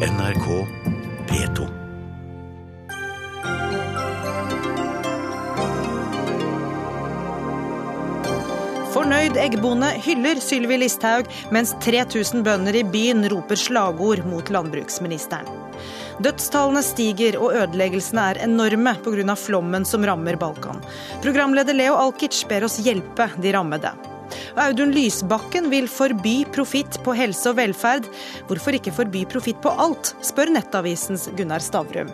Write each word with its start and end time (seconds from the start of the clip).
NRK 0.00 0.46
P2. 1.28 1.66
Fornøyd 8.94 9.36
eggbonde 9.36 9.90
hyller 10.00 10.40
Sylvi 10.40 10.78
Listhaug, 10.80 11.28
mens 11.52 11.74
3000 11.84 12.40
bønder 12.46 12.78
i 12.80 12.84
byen 12.88 13.28
roper 13.28 13.60
slagord 13.60 14.24
mot 14.24 14.48
landbruksministeren. 14.48 15.50
Dødstallene 16.24 16.80
stiger 16.84 17.36
og 17.36 17.58
ødeleggelsene 17.60 18.24
er 18.30 18.40
enorme 18.46 18.96
pga. 19.04 19.36
flommen 19.36 19.84
som 19.84 20.06
rammer 20.08 20.40
Balkan. 20.40 20.80
Programleder 21.20 21.76
Leo 21.76 22.00
Alkic 22.00 22.46
ber 22.48 22.64
oss 22.64 22.80
hjelpe 22.80 23.28
de 23.36 23.52
rammede. 23.52 23.92
Audun 24.60 24.94
Lysbakken 24.94 25.70
vil 25.72 25.88
forby 25.90 26.40
profitt 26.54 27.00
på 27.04 27.14
helse 27.18 27.52
og 27.52 27.60
velferd. 27.60 28.08
Hvorfor 28.48 28.78
ikke 28.78 28.94
forby 28.94 29.26
profitt 29.30 29.60
på 29.64 29.72
alt, 29.72 30.14
spør 30.24 30.52
Nettavisens 30.56 31.28
Gunnar 31.38 31.64
Stavrum. 31.64 32.10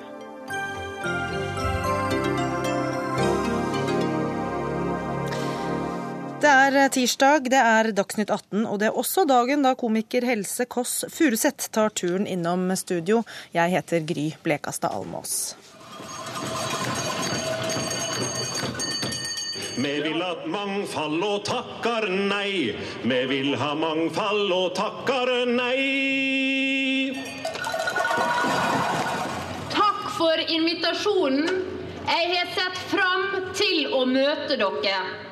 Det 6.46 6.52
er 6.52 6.90
tirsdag, 6.92 7.48
det 7.50 7.58
er 7.58 7.88
Dagsnytt 7.96 8.30
18, 8.30 8.66
og 8.68 8.76
det 8.78 8.90
er 8.90 8.98
også 9.00 9.24
dagen 9.26 9.64
da 9.64 9.72
komiker 9.78 10.22
Helse 10.28 10.66
Kåss 10.70 11.06
Furuseth 11.10 11.72
tar 11.74 11.90
turen 11.96 12.28
innom 12.28 12.68
studio. 12.76 13.22
Jeg 13.56 13.72
heter 13.72 14.04
Gry 14.06 14.28
Blekastad 14.44 14.94
Almås. 14.94 15.56
Vi 19.76 20.00
vil 20.00 20.22
ha 20.22 20.34
mangfold 20.46 21.24
og 21.24 21.42
takker 21.44 22.06
nei. 22.08 22.72
Vi 23.04 23.18
vil 23.28 23.52
ha 23.60 23.74
mangfold 23.76 24.54
og 24.56 24.70
takker 24.78 25.32
nei. 25.50 27.12
Takk 29.74 30.02
for 30.16 30.40
invitasjonen. 30.48 31.60
Jeg 32.08 32.32
har 32.32 32.50
sett 32.56 32.82
fram 32.88 33.52
til 33.52 33.92
å 33.92 34.06
møte 34.08 34.56
dere. 34.56 35.25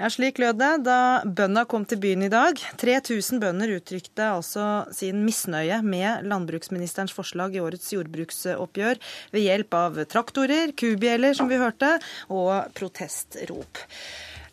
Ja, 0.00 0.08
Slik 0.10 0.38
lød 0.40 0.56
det 0.56 0.70
da 0.86 0.98
bøndene 1.22 1.66
kom 1.68 1.84
til 1.88 2.00
byen 2.00 2.24
i 2.24 2.30
dag. 2.32 2.56
3000 2.80 3.40
bønder 3.42 3.74
uttrykte 3.76 4.30
altså 4.38 4.66
sin 4.94 5.20
misnøye 5.26 5.82
med 5.84 6.24
landbruksministerens 6.30 7.12
forslag 7.12 7.56
i 7.56 7.60
årets 7.60 7.92
jordbruksoppgjør 7.92 9.00
ved 9.34 9.44
hjelp 9.44 9.76
av 9.76 10.00
traktorer, 10.08 10.72
kubjeller, 10.72 11.36
som 11.36 11.50
vi 11.50 11.60
hørte, 11.60 11.98
og 12.32 12.72
protestrop. 12.78 13.84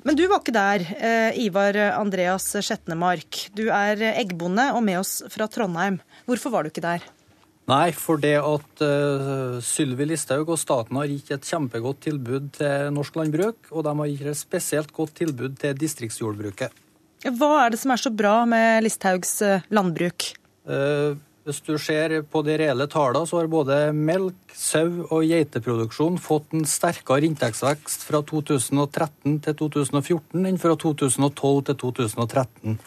Men 0.04 0.16
du 0.20 0.26
var 0.32 0.44
ikke 0.44 0.56
der, 0.56 0.84
eh, 1.00 1.40
Ivar 1.46 1.76
Andreas 1.96 2.52
Skjetnemark. 2.60 3.50
Du 3.56 3.70
er 3.70 3.96
eggbonde 4.12 4.74
og 4.76 4.84
med 4.84 5.00
oss 5.00 5.22
fra 5.32 5.48
Trondheim. 5.48 6.00
Hvorfor 6.28 6.52
var 6.52 6.64
du 6.64 6.70
ikke 6.72 6.84
der? 6.84 7.04
Nei, 7.70 7.92
for 7.94 8.18
det 8.22 8.36
at 8.40 8.82
uh, 8.82 9.60
Sylvi 9.62 10.08
Listhaug 10.10 10.50
og 10.50 10.58
staten 10.58 10.98
har 10.98 11.10
gitt 11.12 11.30
et 11.36 11.46
kjempegodt 11.46 12.02
tilbud 12.08 12.52
til 12.58 12.90
norsk 12.96 13.20
landbruk, 13.20 13.70
og 13.70 13.86
de 13.86 13.96
har 14.00 14.10
gitt 14.10 14.30
et 14.32 14.40
spesielt 14.40 14.94
godt 14.96 15.20
tilbud 15.22 15.60
til 15.62 15.78
distriktsjordbruket. 15.78 16.74
Hva 17.36 17.52
er 17.66 17.74
det 17.74 17.82
som 17.82 17.94
er 17.94 18.02
så 18.02 18.12
bra 18.16 18.42
med 18.50 18.86
Listhaugs 18.88 19.36
uh, 19.46 19.66
landbruk? 19.76 20.32
Uh, 20.66 21.20
hvis 21.46 21.62
du 21.66 21.76
ser 21.82 22.14
på 22.30 22.42
de 22.46 22.58
reelle 22.62 22.86
tallene, 22.90 23.28
så 23.30 23.40
har 23.40 23.50
både 23.52 23.78
melk, 23.96 24.38
sau 24.56 25.06
og 25.08 25.24
geiteproduksjon 25.28 26.18
fått 26.22 26.56
en 26.58 26.66
sterkere 26.68 27.26
inntektsvekst 27.30 28.06
fra 28.08 28.24
2013 28.26 29.40
til 29.46 29.60
2014 29.62 30.46
enn 30.46 30.62
fra 30.62 30.78
2012 30.78 31.68
til 31.70 31.80
2013. 31.86 32.80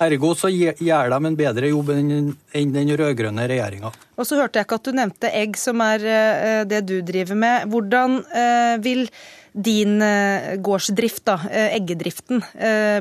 Ergo 0.00 0.30
så 0.38 0.48
gjør 0.48 1.10
de 1.12 1.18
en 1.28 1.36
bedre 1.36 1.68
jobb 1.70 1.90
enn 1.92 2.72
den 2.74 2.92
rød-grønne 2.96 3.44
regjeringa. 3.50 3.90
Og 4.16 4.28
så 4.28 4.38
hørte 4.38 4.60
jeg 4.60 4.68
ikke 4.68 4.78
at 4.80 4.88
du 4.88 4.96
nevnte 4.96 5.32
egg, 5.36 5.56
som 5.60 5.80
er 5.84 6.04
eh, 6.04 6.62
det 6.68 6.82
du 6.88 6.98
driver 7.06 7.38
med. 7.40 7.68
Hvordan 7.72 8.20
eh, 8.36 8.74
vil 8.84 9.06
din 9.52 9.96
eh, 10.04 10.54
gårdsdrift, 10.62 11.24
da, 11.26 11.38
eggedriften, 11.74 12.44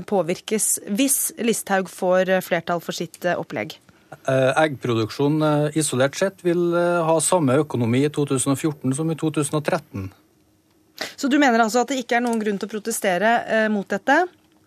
påvirkes 0.10 0.72
hvis 0.98 1.20
Listhaug 1.46 1.92
får 1.92 2.40
flertall 2.46 2.82
for 2.84 2.96
sitt 2.96 3.28
opplegg? 3.36 3.78
Eggproduksjon 4.30 5.38
isolert 5.78 6.18
sett 6.18 6.42
vil 6.44 6.74
ha 7.06 7.20
samme 7.22 7.60
økonomi 7.62 8.02
i 8.08 8.10
2014 8.10 8.98
som 8.98 9.12
i 9.14 9.18
2013. 9.20 10.10
Så 11.16 11.30
du 11.32 11.38
mener 11.40 11.62
altså 11.62 11.84
at 11.84 11.94
det 11.94 12.02
ikke 12.02 12.18
er 12.18 12.26
noen 12.26 12.42
grunn 12.42 12.58
til 12.60 12.68
å 12.68 12.74
protestere 12.74 13.68
mot 13.72 13.88
dette? 13.88 14.24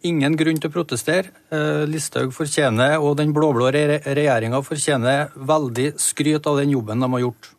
Ingen 0.08 0.36
grunn 0.38 0.60
til 0.60 0.70
å 0.70 0.74
protestere. 0.74 1.32
Eh, 1.52 1.82
Listhaug 1.90 2.34
fortjener, 2.34 2.98
og 3.00 3.16
den 3.20 3.34
blå-blå 3.34 3.70
regjeringa 3.72 4.62
fortjener 4.66 5.32
veldig 5.34 5.92
skryt 6.00 6.46
av 6.46 6.60
den 6.62 6.74
jobben 6.74 7.02
de 7.02 7.10
har 7.14 7.24
gjort. 7.24 7.50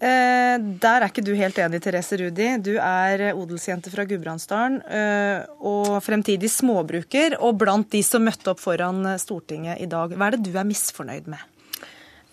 Eh, 0.00 0.56
der 0.80 1.04
er 1.04 1.10
ikke 1.10 1.24
du 1.26 1.34
helt 1.36 1.58
enig, 1.60 1.82
Therese 1.84 2.16
Rudi. 2.16 2.48
Du 2.64 2.72
er 2.80 3.34
odelsjente 3.34 3.92
fra 3.92 4.06
Gudbrandsdalen 4.08 4.80
eh, 4.88 5.44
og 5.60 5.98
fremtidig 6.06 6.48
småbruker, 6.54 7.36
og 7.44 7.58
blant 7.60 7.90
de 7.92 8.00
som 8.06 8.24
møtte 8.24 8.54
opp 8.54 8.62
foran 8.62 9.04
Stortinget 9.20 9.82
i 9.84 9.90
dag. 9.90 10.16
Hva 10.16 10.30
er 10.30 10.38
det 10.38 10.48
du 10.48 10.56
er 10.56 10.68
misfornøyd 10.68 11.28
med? 11.28 11.44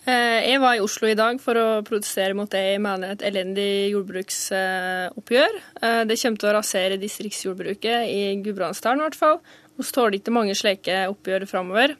Eh, 0.08 0.40
jeg 0.54 0.60
var 0.62 0.78
i 0.78 0.80
Oslo 0.80 1.08
i 1.10 1.16
dag 1.18 1.40
for 1.42 1.58
å 1.60 1.66
protestere 1.84 2.36
mot 2.36 2.48
det 2.48 2.62
jeg 2.64 2.80
mener 2.80 3.12
et 3.12 3.24
elendig 3.28 3.90
jordbruksoppgjør. 3.92 5.58
Eh, 5.82 6.02
det 6.08 6.16
kommer 6.22 6.40
til 6.40 6.48
å 6.48 6.54
rasere 6.56 7.00
distriktsjordbruket 7.02 8.08
i 8.08 8.22
Gudbrandsdalen 8.44 9.02
i 9.02 9.08
hvert 9.08 9.18
fall. 9.18 9.40
Vi 9.76 9.84
tåler 9.92 10.16
ikke 10.16 10.32
mange 10.32 10.56
slike 10.56 11.02
oppgjør 11.12 11.44
framover. 11.50 11.92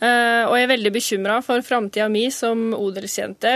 Eh, 0.00 0.42
og 0.46 0.56
jeg 0.56 0.64
er 0.64 0.72
veldig 0.72 0.94
bekymra 0.94 1.36
for 1.44 1.64
framtida 1.66 2.08
mi 2.12 2.24
som 2.32 2.72
odelsjente 2.76 3.52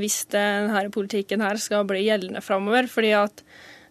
hvis 0.00 0.22
denne 0.32 0.86
politikken 0.94 1.44
her 1.44 1.60
skal 1.60 1.84
bli 1.88 2.06
gjeldende 2.08 2.40
framover. 2.44 2.88
Fordi 2.88 3.12
at 3.20 3.44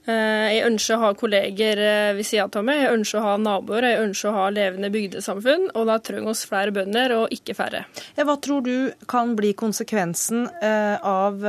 jeg 0.05 0.65
ønsker 0.67 0.95
å 0.95 1.01
ha 1.01 1.13
kolleger 1.17 1.79
eh, 1.81 2.11
ved 2.13 2.27
sida 2.27 2.45
av 2.45 2.65
meg, 2.65 2.83
jeg 2.83 2.97
ønsker 2.99 3.19
å 3.19 3.25
ha 3.25 3.37
naboer, 3.41 3.87
jeg 3.89 4.03
ønsker 4.03 4.29
å 4.29 4.35
ha 4.35 4.49
levende 4.53 4.91
bygdesamfunn. 4.93 5.71
Og 5.73 5.87
da 5.89 5.97
trenger 5.97 6.29
vi 6.29 6.49
flere 6.51 6.73
bønder, 6.75 7.15
og 7.17 7.33
ikke 7.33 7.55
færre. 7.57 7.85
Hva 8.19 8.35
tror 8.41 8.65
du 8.65 8.75
kan 9.09 9.33
bli 9.37 9.55
konsekvensen 9.57 10.45
eh, 10.61 11.01
av 11.01 11.41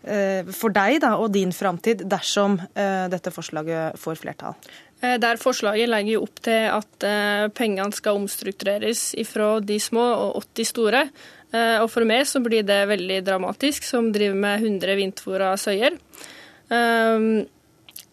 for 0.00 0.72
deg 0.72 1.02
da, 1.04 1.10
og 1.20 1.26
din 1.34 1.50
framtid 1.52 2.06
dersom 2.08 2.54
dette 2.72 3.28
forslaget 3.34 3.98
får 4.00 4.16
flertall? 4.16 4.54
Der 4.96 5.36
Forslaget 5.36 5.90
legger 5.92 6.14
jo 6.14 6.22
opp 6.24 6.40
til 6.40 6.70
at 6.72 7.04
pengene 7.52 7.92
skal 7.92 8.16
omstruktureres 8.16 9.02
fra 9.28 9.50
de 9.60 9.76
små 9.76 10.06
og 10.22 10.40
80 10.40 10.70
store. 10.70 11.04
Og 11.52 11.86
For 11.92 12.08
meg 12.08 12.24
så 12.32 12.40
blir 12.40 12.64
det 12.64 12.80
veldig 12.88 13.20
dramatisk, 13.28 13.84
som 13.84 14.08
driver 14.08 14.40
med 14.40 14.64
100 14.64 14.96
vindtfôra 15.02 15.52
søyer. 15.60 16.00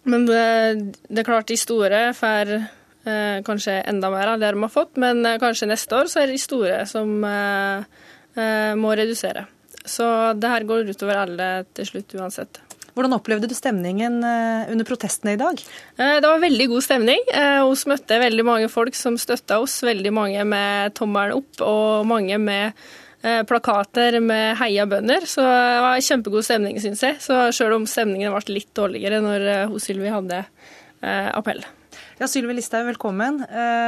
Men 0.07 0.27
det, 0.27 0.43
det 1.09 1.21
er 1.21 1.27
klart 1.27 1.49
de 1.51 1.57
store 1.59 2.01
får 2.15 2.53
eh, 2.55 3.39
kanskje 3.47 3.81
enda 3.91 4.11
mer 4.13 4.33
av 4.33 4.39
det 4.41 4.53
de 4.55 4.63
har 4.63 4.71
fått, 4.71 4.95
men 5.01 5.25
eh, 5.25 5.39
kanskje 5.41 5.67
neste 5.67 5.97
år 5.97 6.11
så 6.11 6.21
er 6.21 6.29
det 6.29 6.37
de 6.37 6.43
store 6.43 6.77
som 6.89 7.17
eh, 7.27 8.05
eh 8.37 8.71
må 8.79 8.93
redusere. 8.95 9.47
Så 9.87 10.05
det 10.39 10.51
her 10.51 10.65
går 10.67 10.91
utover 10.91 11.19
alle 11.23 11.49
til 11.75 11.87
slutt 11.89 12.15
uansett. 12.19 12.61
Hvordan 12.97 13.13
opplevde 13.13 13.47
du 13.47 13.53
stemningen 13.53 14.23
under 14.25 14.85
protestene 14.89 15.35
i 15.35 15.37
dag? 15.37 15.59
Det 15.95 16.25
var 16.25 16.41
veldig 16.41 16.65
god 16.71 16.81
stemning. 16.81 17.21
Vi 17.29 17.89
møtte 17.91 18.17
veldig 18.19 18.45
mange 18.45 18.69
folk 18.73 18.97
som 18.97 19.19
støtta 19.21 19.59
oss. 19.61 19.75
Veldig 19.85 20.11
mange 20.17 20.41
med 20.49 20.95
tommelen 20.97 21.37
opp, 21.37 21.61
og 21.61 22.09
mange 22.09 22.39
med 22.41 22.73
plakater 23.21 24.19
med 24.19 24.57
'heia 24.57 24.85
bønder'. 24.85 25.25
Så 25.25 25.41
det 25.41 25.81
var 25.81 26.01
kjempegod 26.01 26.45
stemning, 26.45 26.77
syns 26.81 27.01
jeg. 27.03 27.17
Så 27.21 27.49
sjøl 27.51 27.73
om 27.73 27.87
stemningen 27.89 28.33
ble 28.33 28.53
litt 28.53 28.73
dårligere 28.77 29.21
når 29.21 29.47
eh, 29.47 29.65
hun 29.67 29.81
Sylvi 29.81 30.11
hadde 30.13 30.43
eh, 31.01 31.31
appell. 31.33 31.63
Ja, 32.17 32.25
Sylvi 32.25 32.55
Listhaug, 32.57 32.87
velkommen. 32.87 33.43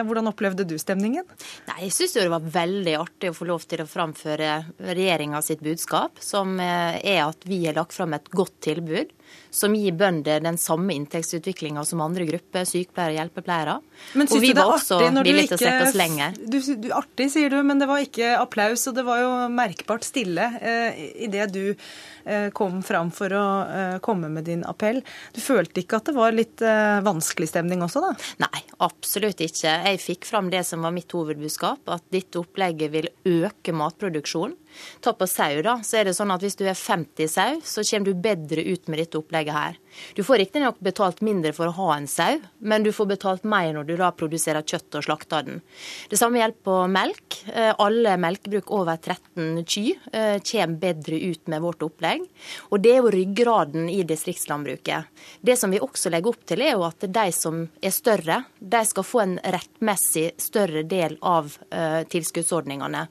Hvordan 0.06 0.30
opplevde 0.30 0.62
du 0.62 0.76
stemningen? 0.78 1.26
Nei, 1.66 1.88
Jeg 1.88 1.96
syns 1.96 2.14
det 2.14 2.30
var 2.30 2.46
veldig 2.46 2.94
artig 3.00 3.32
å 3.32 3.34
få 3.34 3.48
lov 3.50 3.66
til 3.66 3.82
å 3.82 3.88
framføre 3.90 4.52
regjeringa 4.78 5.42
sitt 5.42 5.64
budskap, 5.66 6.22
som 6.22 6.60
er 6.62 7.24
at 7.24 7.42
vi 7.50 7.64
har 7.66 7.74
lagt 7.74 7.98
fram 7.98 8.14
et 8.14 8.30
godt 8.30 8.54
tilbud 8.62 9.10
som 9.50 9.74
gir 9.76 9.96
bønder 9.98 10.44
den 10.44 10.58
samme 10.62 10.94
inntektsutviklinga 10.96 11.84
som 11.88 12.04
andre 12.06 12.26
grupper, 12.30 12.68
sykepleiere 12.70 13.18
hjelpepleiere. 13.18 13.80
Men 14.20 14.30
og 14.30 14.44
vi 14.44 14.52
var 14.56 14.74
også 14.76 15.00
villige 15.02 15.50
til 15.50 15.58
å 15.58 15.62
strekke 15.62 15.88
oss 15.88 15.98
lenger. 15.98 16.38
Du, 16.40 16.60
du, 16.60 16.90
artig, 16.96 17.30
sier 17.34 17.54
du, 17.54 17.60
men 17.66 17.82
det 17.82 17.90
var 17.90 18.04
ikke 18.06 18.36
applaus, 18.40 18.86
og 18.90 18.98
det 18.98 19.06
var 19.08 19.24
jo 19.24 19.32
merkbart 19.54 20.06
stille 20.08 20.46
eh, 20.62 21.02
idet 21.26 21.50
du 21.56 21.64
eh, 21.74 22.50
kom 22.56 22.82
fram 22.86 23.12
for 23.16 23.34
å 23.36 23.46
eh, 23.66 23.98
komme 24.06 24.30
med 24.32 24.48
din 24.50 24.64
appell. 24.70 25.02
Du 25.36 25.42
følte 25.44 25.84
ikke 25.84 26.00
at 26.00 26.12
det 26.12 26.18
var 26.18 26.36
litt 26.36 26.64
eh, 26.66 27.00
vanskelig 27.06 27.50
stemning 27.52 27.84
også, 27.86 28.06
da? 28.06 28.14
Nei, 28.46 28.64
absolutt 28.86 29.42
ikke. 29.46 29.80
Jeg 29.90 30.04
fikk 30.04 30.30
fram 30.30 30.54
det 30.54 30.64
som 30.68 30.86
var 30.86 30.96
mitt 30.96 31.12
hovedbudskap, 31.16 31.90
at 31.90 32.06
dette 32.14 32.42
opplegget 32.42 32.94
vil 32.94 33.12
øke 33.42 33.76
matproduksjonen. 33.76 34.58
Ta 35.04 35.14
på 35.18 35.28
sau, 35.30 35.62
da. 35.66 35.78
Så 35.86 36.00
er 36.00 36.10
det 36.10 36.16
sånn 36.18 36.34
at 36.34 36.44
hvis 36.44 36.58
du 36.60 36.66
er 36.68 36.78
50 36.78 37.32
sau, 37.32 37.60
så 37.66 37.86
kommer 37.88 38.10
du 38.10 38.24
bedre 38.28 38.66
ut 38.68 38.90
med 38.92 39.04
dette 39.04 39.20
opplegget 39.20 39.56
her. 39.56 39.80
Du 40.16 40.24
får 40.24 40.42
riktignok 40.44 40.80
betalt 40.84 41.22
mindre 41.26 41.52
for 41.56 41.70
å 41.70 41.76
ha 41.78 41.96
en 41.96 42.08
sau, 42.10 42.40
men 42.60 42.84
du 42.86 42.92
får 42.96 43.10
betalt 43.14 43.48
mer 43.48 43.72
når 43.76 43.88
du 43.88 43.96
da 44.00 44.12
produserer 44.16 44.66
kjøtt 44.66 45.00
og 45.00 45.06
slakter 45.06 45.46
den. 45.48 45.62
Det 46.10 46.20
samme 46.20 46.42
gjelder 46.42 46.66
på 46.66 46.78
melk. 46.92 47.40
Eh, 47.54 47.72
alle 47.78 48.16
melkebruk 48.22 48.72
over 48.76 49.00
13 49.00 49.64
ky 49.66 49.86
eh, 50.12 50.38
kommer 50.52 50.82
bedre 50.82 51.20
ut 51.20 51.52
med 51.52 51.64
vårt 51.64 51.86
opplegg. 51.86 52.26
Og 52.70 52.84
det 52.84 52.94
er 52.96 53.02
jo 53.02 53.14
ryggraden 53.14 53.90
i 53.92 54.02
distriktslandbruket. 54.08 55.10
Det 55.42 55.58
som 55.60 55.72
vi 55.74 55.82
også 55.84 56.12
legger 56.14 56.34
opp 56.34 56.46
til, 56.50 56.66
er 56.66 56.76
jo 56.76 56.86
at 56.88 57.08
de 57.08 57.26
som 57.36 57.64
er 57.82 57.96
større, 57.96 58.44
de 58.60 58.84
skal 58.88 59.08
få 59.08 59.24
en 59.24 59.38
rettmessig 59.44 60.30
større 60.42 60.84
del 60.88 61.18
av 61.26 61.52
uh, 61.74 62.02
tilskuddsordningene. 62.10 63.06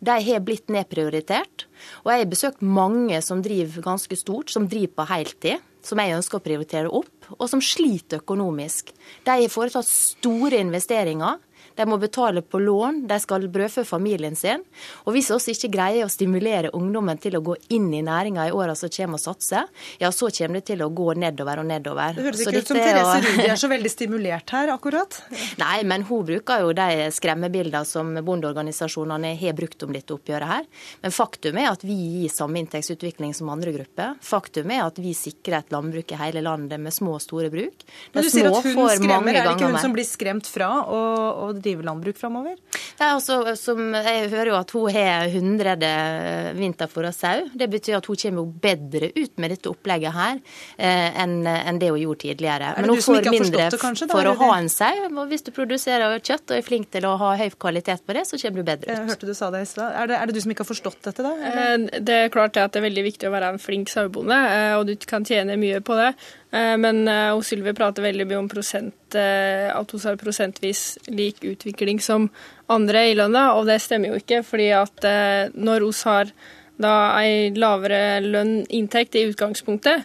De 0.00 0.16
har 0.28 0.44
blitt 0.44 0.72
nedprioritert. 0.72 1.66
Og 2.04 2.12
jeg 2.12 2.22
har 2.22 2.30
besøkt 2.30 2.64
mange 2.64 3.18
som 3.24 3.42
driver 3.44 3.84
ganske 3.84 4.16
stort, 4.18 4.52
som 4.52 4.68
driver 4.70 5.00
på 5.00 5.08
heltid, 5.10 5.68
som 5.82 6.00
jeg 6.00 6.14
ønsker 6.16 6.38
å 6.38 6.44
prioritere 6.44 6.90
opp, 6.90 7.30
og 7.38 7.48
som 7.50 7.62
sliter 7.64 8.22
økonomisk. 8.22 8.92
De 9.26 9.34
har 9.34 9.52
foretatt 9.52 9.88
store 9.88 10.60
investeringer 10.62 11.40
de 11.76 11.86
må 11.88 11.98
betale 12.02 12.42
på 12.42 12.60
lån, 12.62 13.04
de 13.08 13.18
skal 13.22 13.48
brødfø 13.52 13.84
familien 13.86 14.36
sin. 14.38 14.64
Og 15.06 15.16
hvis 15.16 15.30
vi 15.30 15.36
også 15.36 15.54
ikke 15.54 15.72
greier 15.76 16.06
å 16.06 16.12
stimulere 16.12 16.72
ungdommen 16.76 17.20
til 17.22 17.38
å 17.38 17.42
gå 17.44 17.56
inn 17.74 17.90
i 17.94 18.02
næringa 18.04 18.48
i 18.48 18.54
åra 18.54 18.74
som 18.78 18.92
kommer 18.92 19.20
og 19.20 19.24
satse, 19.24 19.64
ja, 20.00 20.10
så 20.12 20.30
kommer 20.32 20.60
det 20.60 20.66
til 20.72 20.84
å 20.84 20.90
gå 20.92 21.12
nedover 21.18 21.62
og 21.62 21.68
nedover. 21.68 22.16
Det 22.16 22.26
høres 22.26 22.44
ikke 22.44 22.62
ut 22.62 22.72
som 22.72 22.80
Therese 22.80 23.18
Rudi 23.26 23.48
er 23.48 23.60
så 23.60 23.70
veldig 23.72 23.92
stimulert 23.92 24.54
her, 24.54 24.72
akkurat? 24.74 25.18
Nei, 25.62 25.82
men 25.88 26.06
hun 26.08 26.26
bruker 26.28 26.64
jo 26.66 26.72
de 26.76 27.08
skremmebildene 27.14 27.84
som 27.88 28.12
bondeorganisasjonene 28.24 29.34
har 29.40 29.56
brukt 29.58 29.86
om 29.86 29.94
dette 29.94 30.14
oppgjøret 30.14 30.50
her. 30.52 30.68
Men 31.02 31.14
faktum 31.14 31.60
er 31.60 31.70
at 31.72 31.84
vi 31.86 31.96
gir 31.96 32.32
samme 32.32 32.60
inntektsutvikling 32.62 33.34
som 33.36 33.50
andre 33.52 33.74
grupper. 33.74 34.16
Faktum 34.24 34.72
er 34.74 34.84
at 34.86 35.00
vi 35.02 35.14
sikrer 35.16 35.62
et 35.62 35.74
landbruk 35.74 36.12
i 36.12 36.20
hele 36.20 36.44
landet 36.44 36.80
med 36.82 36.94
små 36.94 37.16
og 37.18 37.24
store 37.24 37.50
bruk. 37.52 37.84
Men 38.12 38.26
du 38.26 38.30
sier 38.32 38.50
at 38.50 38.66
hun 38.66 38.88
skremmer, 38.96 39.34
er 39.34 39.46
det 39.46 39.56
ikke 39.56 39.70
hun 39.72 39.80
som 39.82 39.96
blir 39.96 40.06
skremt 40.08 40.48
fra 40.50 40.70
og, 40.82 41.42
å 41.46 41.48
drive 41.64 41.86
landbruk 41.86 42.18
framover? 42.20 42.58
Altså, 43.02 43.40
jeg 43.46 44.28
hører 44.30 44.52
jo 44.52 44.58
at 44.58 44.74
hun 44.76 44.92
har 44.94 45.26
100 45.26 46.54
vinterfôr 46.58 47.08
og 47.08 47.14
sau. 47.16 47.46
Det 47.54 47.68
betyr 47.70 47.98
at 47.98 48.06
hun 48.06 48.18
kommer 48.18 48.42
jo 48.42 48.46
bedre 48.62 49.10
ut 49.16 49.40
med 49.42 49.54
dette 49.54 49.70
opplegget 49.70 50.14
her 50.14 50.38
eh, 50.76 51.22
enn 51.22 51.80
det 51.80 51.90
hun 51.90 52.00
gjorde 52.02 52.22
tidligere. 52.26 52.72
Men 52.78 52.92
hun 52.92 53.02
får 53.02 53.28
mindre 53.30 53.68
det, 53.70 53.80
kanskje, 53.80 54.08
for 54.12 54.30
å 54.30 54.34
ha 54.42 54.50
en 54.58 54.70
sau. 54.72 55.06
Og 55.10 55.30
hvis 55.30 55.46
du 55.46 55.52
produserer 55.54 56.18
kjøtt 56.20 56.52
og 56.52 56.58
er 56.58 56.66
flink 56.66 56.90
til 56.94 57.06
å 57.08 57.16
ha 57.20 57.32
høy 57.40 57.48
kvalitet 57.56 58.04
på 58.06 58.16
det, 58.16 58.26
så 58.28 58.40
kommer 58.42 58.62
du 58.62 58.68
bedre 58.68 58.88
ut. 58.88 58.94
Jeg 58.94 59.10
hørte 59.12 59.30
du 59.30 59.34
sa 59.38 59.50
det 59.54 59.64
i 59.64 59.70
stad. 59.70 59.96
Er, 60.02 60.14
er, 60.18 60.28
det 60.28 60.36
du 60.36 60.42
som 60.44 60.54
ikke 60.54 60.66
har 60.66 60.70
forstått 60.72 61.00
dette, 61.08 61.24
da? 61.24 61.32
Eller? 61.38 61.88
Eh, 61.88 62.02
det 62.04 62.20
er 62.26 62.32
klart 62.34 62.58
at 62.60 62.74
det 62.74 62.82
er 62.82 62.88
veldig 62.88 63.06
viktig 63.08 63.30
å 63.30 63.34
være 63.34 63.54
en 63.54 63.62
flink 63.62 63.92
sauebonde, 63.92 64.38
eh, 64.52 64.76
og 64.78 64.86
du 64.90 64.94
kan 65.08 65.26
tjene 65.26 65.58
mye 65.60 65.82
på 65.84 65.98
det. 65.98 66.12
Eh, 66.52 66.74
men 66.80 67.06
hos 67.08 67.48
Sylvi 67.48 67.72
prater 67.76 68.04
veldig 68.04 68.26
mye 68.28 68.40
om 68.42 68.50
prosent, 68.50 69.16
uh, 69.16 69.68
at 69.72 69.94
hun 69.94 70.02
har 70.04 70.18
prosentvis 70.20 70.82
lik 71.08 71.40
utvikling 71.48 72.00
som 72.00 72.28
andre 72.72 73.06
i 73.10 73.16
landet, 73.16 73.54
og 73.56 73.66
det 73.68 73.80
stemmer 73.80 74.12
jo 74.12 74.20
ikke. 74.20 74.42
fordi 74.44 74.68
at 74.76 75.08
når 75.56 75.86
vi 75.86 75.94
har 76.04 76.34
da 76.82 76.94
ei 77.20 77.50
lavere 77.56 78.20
lønn 78.20 78.62
inntekt 78.68 79.16
i 79.16 79.26
utgangspunktet, 79.28 80.04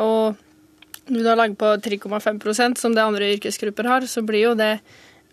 og 0.00 0.36
du 1.06 1.22
da 1.22 1.34
legger 1.38 1.54
på 1.54 1.72
3,5% 1.82 2.78
som 2.78 2.94
det 2.94 3.02
andre 3.02 3.30
yrkesgrupper 3.36 3.86
har, 3.86 4.06
så 4.10 4.22
blir 4.26 4.42
jo 4.48 4.54
det 4.58 4.80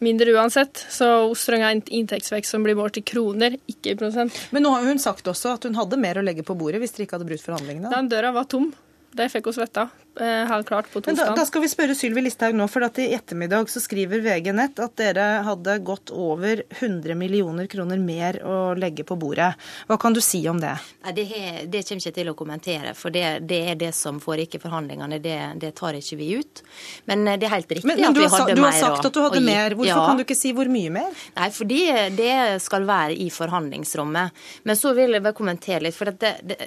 mindre 0.04 0.34
uansett. 0.36 0.86
Så 0.90 1.08
vi 1.30 1.36
trenger 1.36 1.72
en 1.72 1.82
inntektsvekst 1.82 2.52
som 2.52 2.64
blir 2.64 2.78
målt 2.78 3.00
i 3.00 3.02
kroner, 3.02 3.58
ikke 3.70 3.94
i 3.94 3.98
prosent. 3.98 4.38
Men 4.52 4.68
nå 4.68 4.74
har 4.76 4.86
hun 4.86 5.02
sagt 5.02 5.28
også 5.30 5.56
at 5.58 5.68
hun 5.68 5.78
hadde 5.80 6.00
mer 6.02 6.20
å 6.20 6.26
legge 6.26 6.46
på 6.46 6.58
bordet 6.60 6.84
hvis 6.84 6.96
dere 6.96 7.08
ikke 7.08 7.20
hadde 7.20 7.30
brutt 7.32 7.46
forhandlingene? 7.46 7.94
Den 7.94 8.12
døra 8.12 8.34
var 8.36 8.50
tom. 8.52 8.72
Det 9.14 9.30
fikk 9.34 9.52
vi 9.52 9.60
vite 9.62 9.88
eh, 9.88 10.03
helt 10.22 10.68
klart 10.70 10.90
på 10.92 11.02
torsdag. 11.02 11.32
Da, 11.32 11.36
da, 11.38 11.46
skal 11.48 11.64
vi 11.64 11.70
spørre 11.72 11.96
Sylvi 11.98 12.24
Listhaug 12.26 12.56
nå, 12.58 12.68
for 12.72 12.86
at 12.86 13.00
i 13.02 13.10
ettermiddag 13.16 13.72
så 13.72 13.82
skriver 13.84 14.22
VG 14.24 14.52
Nett 14.54 14.80
at 14.84 14.96
dere 15.00 15.28
hadde 15.48 15.78
gått 15.86 16.14
over 16.14 16.64
100 16.70 17.16
millioner 17.18 17.68
kroner 17.72 18.02
mer 18.02 18.40
å 18.46 18.58
legge 18.78 19.06
på 19.08 19.18
bordet. 19.20 19.54
Hva 19.90 19.98
kan 20.02 20.14
du 20.14 20.22
si 20.24 20.44
om 20.50 20.62
det? 20.62 20.76
Nei, 21.06 21.16
det, 21.18 21.26
det 21.74 21.84
kommer 21.88 22.04
ikke 22.04 22.18
til 22.20 22.32
å 22.32 22.36
kommentere, 22.38 22.94
for 22.98 23.14
det, 23.14 23.26
det 23.50 23.62
er 23.74 23.80
det 23.80 23.92
som 23.98 24.20
foregikk 24.24 24.60
i 24.60 24.64
forhandlingene. 24.64 25.20
Det, 25.24 25.38
det, 25.62 25.74
tar 25.80 25.98
ikke 25.98 26.20
vi 26.20 26.30
ut. 26.40 26.64
Men 27.10 27.28
eh, 27.28 27.40
det 27.42 27.50
er 27.50 27.56
helt 27.58 27.74
riktig 27.74 27.90
men, 27.90 28.02
men 28.02 28.12
at 28.12 28.22
vi 28.22 28.30
hadde 28.30 28.48
mer. 28.54 28.62
Du 28.62 28.66
har 28.68 28.80
sagt 28.80 29.10
at 29.10 29.18
du 29.18 29.22
hadde 29.24 29.44
mer. 29.44 29.78
Hvorfor 29.78 29.92
ja. 29.92 30.08
kan 30.08 30.20
du 30.20 30.26
ikke 30.26 30.40
si 30.40 30.54
hvor 30.56 30.70
mye 30.72 30.94
mer? 30.94 31.26
Nei, 31.38 31.52
fordi 31.56 31.82
det 32.18 32.34
skal 32.64 32.88
være 32.90 33.18
i 33.18 33.30
forhandlingsrommet. 33.34 34.44
Men 34.68 34.80
så 34.80 34.94
vil 34.98 35.18
jeg 35.18 35.26
bare 35.26 35.38
kommentere 35.38 35.88
litt. 35.88 35.98
for 35.98 36.14
det, 36.14 36.36
det 36.46 36.60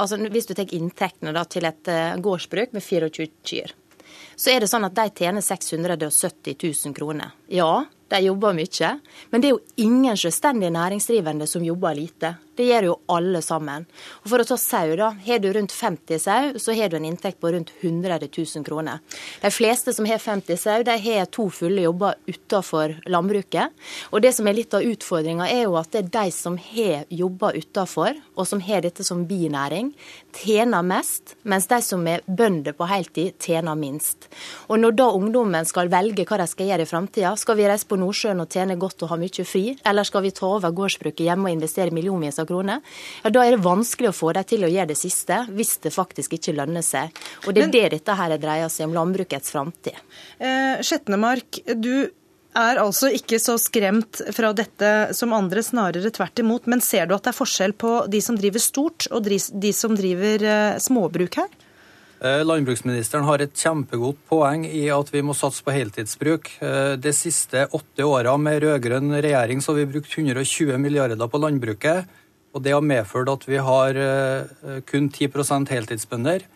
altså 0.00 0.18
Hvis 0.32 0.48
du 0.48 0.54
tar 0.56 0.72
inntektene 0.74 1.32
da, 1.34 1.44
til 1.48 1.66
et 1.68 1.90
uh, 1.90 2.16
gårdsbruk 2.22 2.74
med 2.74 2.84
24 2.94 3.32
kyr, 3.44 3.74
så 4.36 4.54
er 4.54 4.64
det 4.64 4.70
sånn 4.70 4.86
at 4.86 4.96
de 4.96 5.08
tjener 5.18 5.44
670 5.44 6.56
000 6.58 6.96
kroner. 6.96 7.34
Ja, 7.52 7.84
de 8.12 8.20
jobber 8.26 8.56
mye, 8.56 8.90
men 9.30 9.40
det 9.40 9.48
er 9.48 9.54
jo 9.54 9.84
ingen 9.84 10.16
selvstendig 10.18 10.72
næringsdrivende 10.74 11.46
som 11.50 11.64
jobber 11.64 11.96
lite. 11.96 12.34
Det 12.54 12.66
gjør 12.68 12.86
jo 12.86 12.94
alle 13.10 13.40
sammen. 13.42 13.86
Og 14.22 14.30
For 14.30 14.42
å 14.42 14.46
ta 14.46 14.56
sau, 14.60 14.92
da. 14.98 15.10
Har 15.26 15.40
du 15.42 15.48
rundt 15.52 15.72
50 15.74 16.20
sau, 16.22 16.52
så 16.62 16.74
har 16.78 16.90
du 16.90 16.96
en 17.00 17.08
inntekt 17.08 17.40
på 17.42 17.50
rundt 17.50 17.72
100 17.80 18.20
000 18.28 18.66
kroner. 18.66 19.00
De 19.42 19.50
fleste 19.50 19.94
som 19.96 20.06
har 20.06 20.22
50 20.22 20.60
sau, 20.60 20.84
de 20.86 20.94
har 21.06 21.26
to 21.34 21.48
fulle 21.50 21.82
jobber 21.82 22.14
utenfor 22.30 22.94
landbruket. 23.10 23.74
Og 24.12 24.22
det 24.22 24.34
som 24.36 24.46
er 24.46 24.58
litt 24.60 24.76
av 24.76 24.86
utfordringa, 24.86 25.48
er 25.50 25.64
jo 25.64 25.74
at 25.80 25.90
det 25.94 26.04
er 26.04 26.12
de 26.14 26.34
som 26.34 26.58
har 26.60 27.08
jobber 27.10 27.58
utenfor, 27.58 28.20
og 28.38 28.46
som 28.46 28.62
har 28.62 28.84
dette 28.86 29.06
som 29.06 29.26
binæring, 29.26 29.90
tjener 30.34 30.86
mest, 30.86 31.34
mens 31.42 31.66
de 31.70 31.80
som 31.82 32.06
er 32.10 32.22
bønder 32.26 32.76
på 32.78 32.86
heltid, 32.90 33.34
tjener 33.42 33.74
minst. 33.78 34.28
Og 34.70 34.78
når 34.78 34.94
da 35.00 35.10
ungdommen 35.16 35.66
skal 35.66 35.90
velge 35.90 36.26
hva 36.28 36.38
de 36.38 36.48
skal 36.50 36.70
gjøre 36.70 36.86
i 36.86 36.90
framtida, 36.90 37.34
skal 37.38 37.58
vi 37.58 37.66
reise 37.66 37.88
på 37.90 37.93
Nordsjøen 38.00 38.42
og 38.42 38.50
tjene 38.50 38.78
godt 38.80 39.04
og 39.04 39.12
ha 39.12 39.18
mye 39.20 39.46
fri, 39.46 39.64
eller 39.86 40.06
skal 40.08 40.24
vi 40.24 40.32
ta 40.34 40.48
over 40.48 40.74
gårdsbruket 40.74 41.24
hjemme 41.26 41.50
og 41.50 41.56
investere 41.56 41.94
millionvis 41.94 42.40
av 42.42 42.48
kroner, 42.50 42.82
ja, 43.22 43.32
da 43.34 43.44
er 43.44 43.56
det 43.56 43.64
vanskelig 43.64 44.10
å 44.10 44.16
få 44.16 44.32
dem 44.36 44.48
til 44.48 44.66
å 44.66 44.72
gjøre 44.72 44.92
det 44.92 44.98
siste, 44.98 45.44
hvis 45.54 45.76
det 45.84 45.94
faktisk 45.94 46.36
ikke 46.38 46.56
lønner 46.56 46.84
seg. 46.84 47.14
Og 47.44 47.54
det 47.54 47.64
er 47.64 47.70
Men, 47.70 47.76
det 47.76 47.86
dette 47.98 48.18
her 48.18 48.36
dreier 48.40 48.72
seg 48.72 48.88
om, 48.88 48.98
landbrukets 48.98 49.54
framtid. 49.54 49.96
Eh, 50.38 50.82
Skjetnemark, 50.84 51.62
du 51.74 52.10
er 52.54 52.78
altså 52.78 53.10
ikke 53.14 53.40
så 53.42 53.56
skremt 53.58 54.20
fra 54.34 54.52
dette 54.56 54.90
som 55.16 55.34
andre, 55.34 55.62
snarere 55.64 56.12
tvert 56.14 56.38
imot. 56.38 56.68
Men 56.70 56.82
ser 56.84 57.08
du 57.08 57.16
at 57.16 57.26
det 57.26 57.34
er 57.34 57.40
forskjell 57.40 57.74
på 57.78 57.96
de 58.10 58.22
som 58.24 58.38
driver 58.38 58.62
stort 58.62 59.08
og 59.10 59.26
de 59.26 59.72
som 59.74 59.96
driver 59.98 60.46
eh, 60.46 60.80
småbruk 60.82 61.40
her? 61.42 61.50
Eh, 62.24 62.40
landbruksministeren 62.40 63.26
har 63.28 63.42
et 63.44 63.52
kjempegodt 63.52 64.22
poeng 64.30 64.62
i 64.64 64.86
at 64.92 65.10
vi 65.12 65.20
må 65.20 65.34
satse 65.36 65.60
på 65.64 65.74
heltidsbruk. 65.74 66.48
Eh, 66.64 66.94
de 66.96 67.12
siste 67.12 67.66
åtte 67.76 68.06
åra 68.08 68.38
med 68.40 68.62
rød-grønn 68.64 69.12
regjering 69.18 69.60
så 69.60 69.74
har 69.74 69.82
vi 69.82 69.90
brukt 69.92 70.16
120 70.16 70.78
milliarder 70.80 71.28
på 71.28 71.42
landbruket. 71.42 72.08
Og 72.54 72.62
det 72.64 72.72
har 72.72 72.86
medført 72.86 73.28
at 73.28 73.44
vi 73.44 73.60
har 73.60 74.00
eh, 74.00 74.80
kun 74.88 75.10
10% 75.12 75.68
heltidsbønder. 75.74 76.48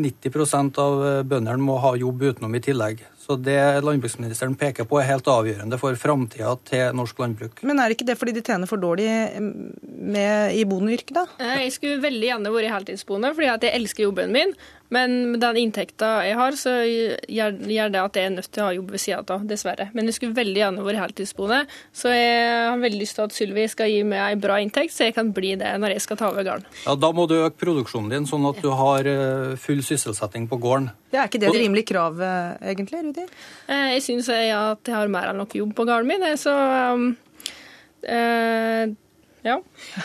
90 0.00 0.78
av 0.80 1.02
bøndene 1.28 1.60
må 1.60 1.74
ha 1.82 1.90
jobb 1.98 2.22
utenom 2.22 2.54
i 2.56 2.62
tillegg. 2.64 3.02
Så 3.20 3.36
det 3.36 3.58
landbruksministeren 3.84 4.54
peker 4.56 4.86
på 4.88 5.02
er 5.02 5.10
helt 5.10 5.28
avgjørende 5.28 5.76
for 5.82 5.98
framtida 6.00 6.54
til 6.64 6.96
norsk 6.96 7.20
landbruk. 7.20 7.60
Men 7.66 7.82
er 7.82 7.90
det 7.90 7.98
ikke 7.98 8.08
det 8.08 8.16
fordi 8.16 8.38
de 8.38 8.44
tjener 8.46 8.70
for 8.70 8.80
dårlig 8.80 9.10
med, 9.42 10.56
i 10.56 10.64
bondeyrket, 10.64 11.12
da? 11.18 11.26
Jeg 11.60 11.74
skulle 11.76 12.00
veldig 12.00 12.30
gjerne 12.30 12.54
vært 12.54 12.72
heltidsbonde, 12.78 13.34
fordi 13.36 13.50
jeg 13.50 13.74
elsker 13.82 14.08
jobben 14.08 14.32
min. 14.32 14.56
Men 14.94 15.16
med 15.32 15.40
den 15.42 15.58
inntekta 15.60 16.08
jeg 16.26 16.36
har, 16.38 16.56
så 16.58 16.72
gjør, 16.82 17.58
gjør, 17.70 17.92
det 17.94 18.00
at 18.02 18.18
jeg 18.18 18.28
er 18.28 18.34
nødt 18.34 18.50
til 18.50 18.62
å 18.62 18.68
ha 18.68 18.74
jobb 18.74 18.90
ved 18.94 19.02
sida 19.02 19.20
av, 19.22 19.44
dessverre. 19.46 19.88
Men 19.94 20.10
jeg 20.10 20.18
skulle 20.18 20.38
veldig 20.38 20.62
gjerne 20.62 20.86
vært 20.86 21.02
heltidsboende, 21.04 21.60
så 21.94 22.14
jeg 22.14 22.40
har 22.66 22.82
veldig 22.82 23.00
lyst 23.00 23.18
til 23.18 23.26
at 23.28 23.36
Sylvi 23.36 23.66
skal 23.70 23.92
gi 23.92 24.00
meg 24.06 24.24
en 24.24 24.42
bra 24.42 24.58
inntekt, 24.62 24.94
så 24.96 25.06
jeg 25.08 25.16
kan 25.16 25.30
bli 25.36 25.54
det 25.60 25.70
når 25.82 25.94
jeg 25.94 26.04
skal 26.06 26.20
ta 26.20 26.30
over 26.32 26.46
gården. 26.46 26.66
Ja, 26.86 26.96
Da 27.00 27.12
må 27.14 27.26
du 27.30 27.36
øke 27.38 27.62
produksjonen 27.62 28.10
din, 28.16 28.26
sånn 28.30 28.48
at 28.50 28.58
du 28.64 28.70
har 28.74 29.06
eh, 29.06 29.54
full 29.60 29.84
sysselsetting 29.86 30.48
på 30.50 30.58
gården. 30.62 30.90
Ja, 31.14 31.22
Er 31.22 31.30
ikke 31.30 31.42
det 31.42 31.50
et 31.50 31.60
rimelig 31.62 31.86
krav, 31.90 32.18
eh, 32.22 32.72
egentlig, 32.72 33.04
Rudi? 33.06 33.26
Eh, 33.70 33.86
jeg 33.96 34.06
syns 34.06 34.30
at 34.30 34.90
jeg 34.90 34.94
har 34.96 35.12
mer 35.12 35.30
enn 35.30 35.40
nok 35.42 35.54
jobb 35.54 35.74
på 35.78 35.86
gården 35.86 36.10
min, 36.10 36.26
så 36.38 36.54
um, 36.94 37.06
uh, 38.06 38.90
ja. 39.42 39.60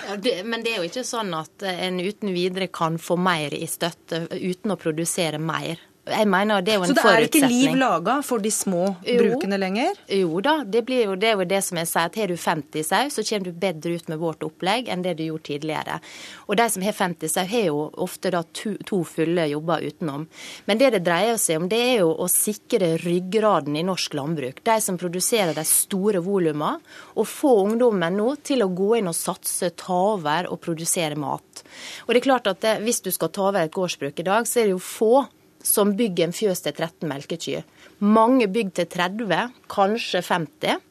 ja 0.07 0.15
det, 0.17 0.37
men 0.47 0.63
det 0.63 0.73
er 0.73 0.83
jo 0.83 0.89
ikke 0.89 1.05
sånn 1.07 1.33
at 1.37 1.65
en 1.69 1.99
uten 2.03 2.33
videre 2.35 2.69
kan 2.73 2.99
få 3.01 3.17
mer 3.19 3.55
i 3.55 3.67
støtte 3.69 4.25
uten 4.31 4.73
å 4.73 4.79
produsere 4.79 5.41
mer. 5.41 5.81
Jeg 6.05 6.27
mener 6.29 6.61
det 6.61 6.73
er 6.73 6.77
jo 6.77 6.83
en 6.85 6.91
Så 6.91 6.95
det 6.99 7.11
er 7.11 7.25
ikke 7.25 7.47
liv 7.49 7.75
laga 7.79 8.19
for 8.25 8.43
de 8.43 8.51
små 8.53 8.83
Jo. 9.05 9.15
brukene 9.23 9.57
lenger? 9.57 9.95
Jo 10.13 10.41
da, 10.45 10.59
det, 10.63 10.83
blir 10.85 11.05
jo, 11.07 11.15
det 11.17 11.31
er 11.31 11.39
jo 11.39 11.47
det 11.49 11.61
som 11.65 11.79
jeg 11.81 11.89
sier. 11.89 12.05
at 12.05 12.15
Har 12.15 12.27
du 12.27 12.35
50 12.37 12.83
sau, 12.85 13.09
så 13.09 13.23
kommer 13.25 13.45
du 13.45 13.51
bedre 13.51 13.95
ut 13.95 14.07
med 14.11 14.19
vårt 14.21 14.43
opplegg 14.45 14.89
enn 14.93 15.01
det 15.01 15.15
du 15.17 15.23
gjorde 15.25 15.47
tidligere. 15.49 15.99
Og 16.45 16.57
de 16.59 16.67
som 16.69 16.85
har 16.85 16.93
50 16.93 17.31
sau, 17.33 17.45
har 17.49 17.65
jo 17.71 17.79
ofte 18.05 18.31
da 18.31 18.43
to, 18.53 18.75
to 18.85 19.01
fulle 19.03 19.47
jobber 19.49 19.81
utenom. 19.81 20.27
Men 20.65 20.77
det 20.77 20.91
det 20.93 21.03
dreier 21.07 21.39
seg 21.41 21.57
om, 21.61 21.69
det 21.69 21.81
er 21.81 21.97
jo 22.03 22.11
å 22.13 22.27
sikre 22.29 22.95
ryggraden 23.01 23.75
i 23.75 23.83
norsk 23.87 24.13
landbruk. 24.13 24.61
De 24.63 24.77
som 24.81 24.99
produserer 25.01 25.55
de 25.57 25.65
store 25.65 26.21
volumene, 26.21 26.83
og 27.15 27.27
få 27.27 27.55
ungdommen 27.65 28.13
nå 28.17 28.35
til 28.45 28.61
å 28.61 28.69
gå 28.69 28.97
inn 28.99 29.09
og 29.09 29.17
satse, 29.17 29.71
ta 29.73 29.97
over 30.13 30.51
og 30.51 30.61
produsere 30.61 31.17
mat. 31.17 31.63
Og 32.05 32.13
det 32.13 32.21
er 32.21 32.27
klart 32.29 32.47
at 32.47 32.61
det, 32.61 32.75
Hvis 32.85 33.01
du 33.01 33.09
skal 33.11 33.29
ta 33.29 33.47
over 33.49 33.65
et 33.65 33.73
gårdsbruk 33.73 34.19
i 34.19 34.23
dag, 34.27 34.45
så 34.45 34.59
er 34.61 34.69
det 34.69 34.75
jo 34.75 34.79
få 34.83 35.25
som 35.65 35.95
bygger 35.97 36.29
en 36.29 36.35
fjøs 36.35 36.61
til 36.65 36.75
13 36.75 37.07
melkekyr. 37.09 37.63
Mange 38.05 38.47
bygger 38.51 38.83
til 38.83 38.91
30, 38.97 39.55
kanskje 39.71 40.21
50. 40.25 40.83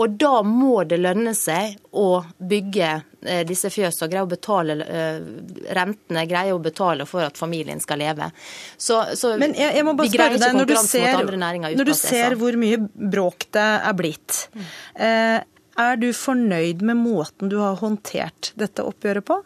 Og 0.00 0.16
da 0.20 0.40
må 0.46 0.82
det 0.88 1.00
lønne 1.00 1.32
seg 1.36 1.76
å 1.96 2.22
bygge 2.38 2.90
eh, 3.26 3.42
disse 3.48 3.70
fjøsene 3.72 4.06
og 4.06 4.12
greie 4.14 4.24
å 4.24 4.30
betale 4.30 4.76
eh, 4.84 5.20
rentene, 5.76 6.24
greie 6.30 6.54
å 6.54 6.60
betale 6.62 7.06
for 7.08 7.26
at 7.26 7.40
familien 7.40 7.82
skal 7.82 8.00
leve. 8.00 8.30
Så, 8.76 9.02
så 9.18 9.34
Men 9.40 9.56
jeg, 9.58 9.74
jeg 9.76 9.86
må 9.86 9.96
bare 9.98 10.12
spørre 10.12 10.40
deg, 10.40 10.56
når 10.56 10.70
du 10.70 10.76
ser, 10.80 11.24
når 11.76 11.90
du 11.90 11.94
er 11.94 12.00
ser 12.00 12.38
hvor 12.40 12.60
mye 12.60 12.80
bråk 12.80 13.50
det 13.56 13.70
er 13.90 13.98
blitt, 13.98 14.44
eh, 14.96 15.40
er 15.80 16.00
du 16.00 16.10
fornøyd 16.16 16.84
med 16.86 16.98
måten 17.00 17.52
du 17.52 17.60
har 17.60 17.78
håndtert 17.80 18.54
dette 18.60 18.84
oppgjøret 18.86 19.26
på? 19.26 19.42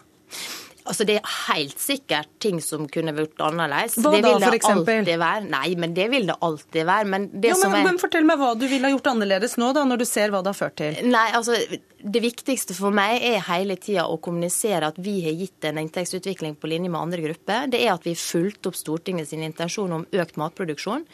Altså 0.84 1.06
Det 1.08 1.16
er 1.16 1.30
helt 1.54 1.78
sikkert 1.80 2.28
ting 2.44 2.58
som 2.60 2.84
kunne 2.92 3.14
vært 3.16 3.40
annerledes. 3.40 3.96
Hva 4.04 4.12
det 4.12 4.22
da, 4.26 4.34
for 4.36 4.52
det 4.52 4.60
eksempel? 4.60 4.98
alltid 5.00 5.18
være. 5.22 5.46
Nei, 5.48 5.74
men 5.80 5.94
det 5.96 6.10
vil 6.12 6.28
det 6.28 6.36
alltid 6.44 6.84
være. 6.90 7.08
Men 7.08 7.30
det 7.32 7.54
Jo, 7.54 7.56
som 7.62 7.72
men, 7.72 7.80
er 7.80 7.92
men 7.92 8.00
Fortell 8.02 8.28
meg 8.28 8.36
hva 8.42 8.52
du 8.58 8.66
ville 8.68 8.84
ha 8.84 8.92
gjort 8.92 9.08
annerledes 9.14 9.56
nå, 9.56 9.72
da, 9.72 9.84
når 9.88 10.02
du 10.02 10.06
ser 10.08 10.34
hva 10.34 10.42
det 10.44 10.52
har 10.52 10.58
ført 10.60 10.76
til. 10.82 11.00
Nei, 11.08 11.26
altså 11.32 11.56
Det 12.04 12.20
viktigste 12.20 12.74
for 12.76 12.92
meg 12.92 13.22
er 13.24 13.38
hele 13.46 13.78
tida 13.80 14.02
å 14.12 14.18
kommunisere 14.20 14.90
at 14.90 14.98
vi 15.00 15.22
har 15.24 15.32
gitt 15.40 15.64
en 15.64 15.78
inntektsutvikling 15.80 16.58
på 16.60 16.68
linje 16.68 16.90
med 16.92 17.00
andre 17.00 17.22
grupper. 17.24 17.70
Det 17.72 17.80
er 17.80 17.94
at 17.94 18.04
vi 18.04 18.12
har 18.12 18.20
fulgt 18.20 18.68
opp 18.68 18.76
Stortingets 18.76 19.32
intensjon 19.32 19.94
om 19.96 20.04
økt 20.12 20.36
matproduksjon. 20.36 21.06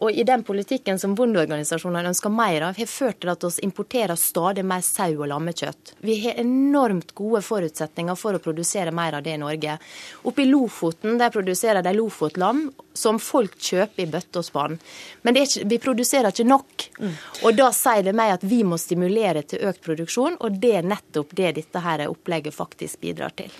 Og 0.00 0.08
i 0.16 0.24
den 0.24 0.46
politikken 0.48 0.96
som 0.96 1.12
bondeorganisasjonene 1.18 2.14
ønsker 2.14 2.32
mer 2.32 2.64
av, 2.70 2.80
har 2.80 2.88
ført 2.88 3.20
til 3.20 3.34
at 3.34 3.44
vi 3.44 3.66
importerer 3.68 4.16
stadig 4.16 4.64
mer 4.64 4.80
sau 4.80 5.10
og 5.18 5.28
lammekjøtt. 5.34 5.92
Vi 6.00 6.16
har 6.24 6.40
enormt 6.40 7.12
gode 7.18 7.44
forutsetninger 7.44 8.16
for 8.16 8.32
å 8.32 8.40
produsere 8.40 8.94
mer 8.94 9.17
av 9.17 9.17
det 9.24 9.34
i 9.36 9.40
Norge. 9.40 9.78
Oppe 10.28 10.44
i 10.44 10.48
Lofoten 10.48 11.18
der 11.20 11.32
produserer 11.34 11.82
de 11.84 11.94
lofotlam 11.96 12.66
som 12.94 13.20
folk 13.22 13.58
kjøper 13.58 14.04
i 14.04 14.08
bøtte 14.10 14.42
og 14.42 14.46
spann. 14.46 14.78
Men 15.22 15.36
det 15.36 15.46
ikke, 15.48 15.66
vi 15.70 15.80
produserer 15.82 16.32
ikke 16.32 16.48
nok. 16.48 16.88
Og 17.44 17.58
da 17.58 17.70
sier 17.76 18.06
det 18.06 18.16
meg 18.18 18.36
at 18.36 18.46
vi 18.46 18.62
må 18.66 18.78
stimulere 18.80 19.44
til 19.46 19.66
økt 19.68 19.84
produksjon, 19.86 20.38
og 20.40 20.58
det 20.62 20.74
er 20.80 20.88
nettopp 20.88 21.36
det 21.38 21.54
dette 21.60 21.84
her 21.84 22.08
opplegget 22.08 22.56
faktisk 22.56 23.00
bidrar 23.04 23.34
til. 23.38 23.52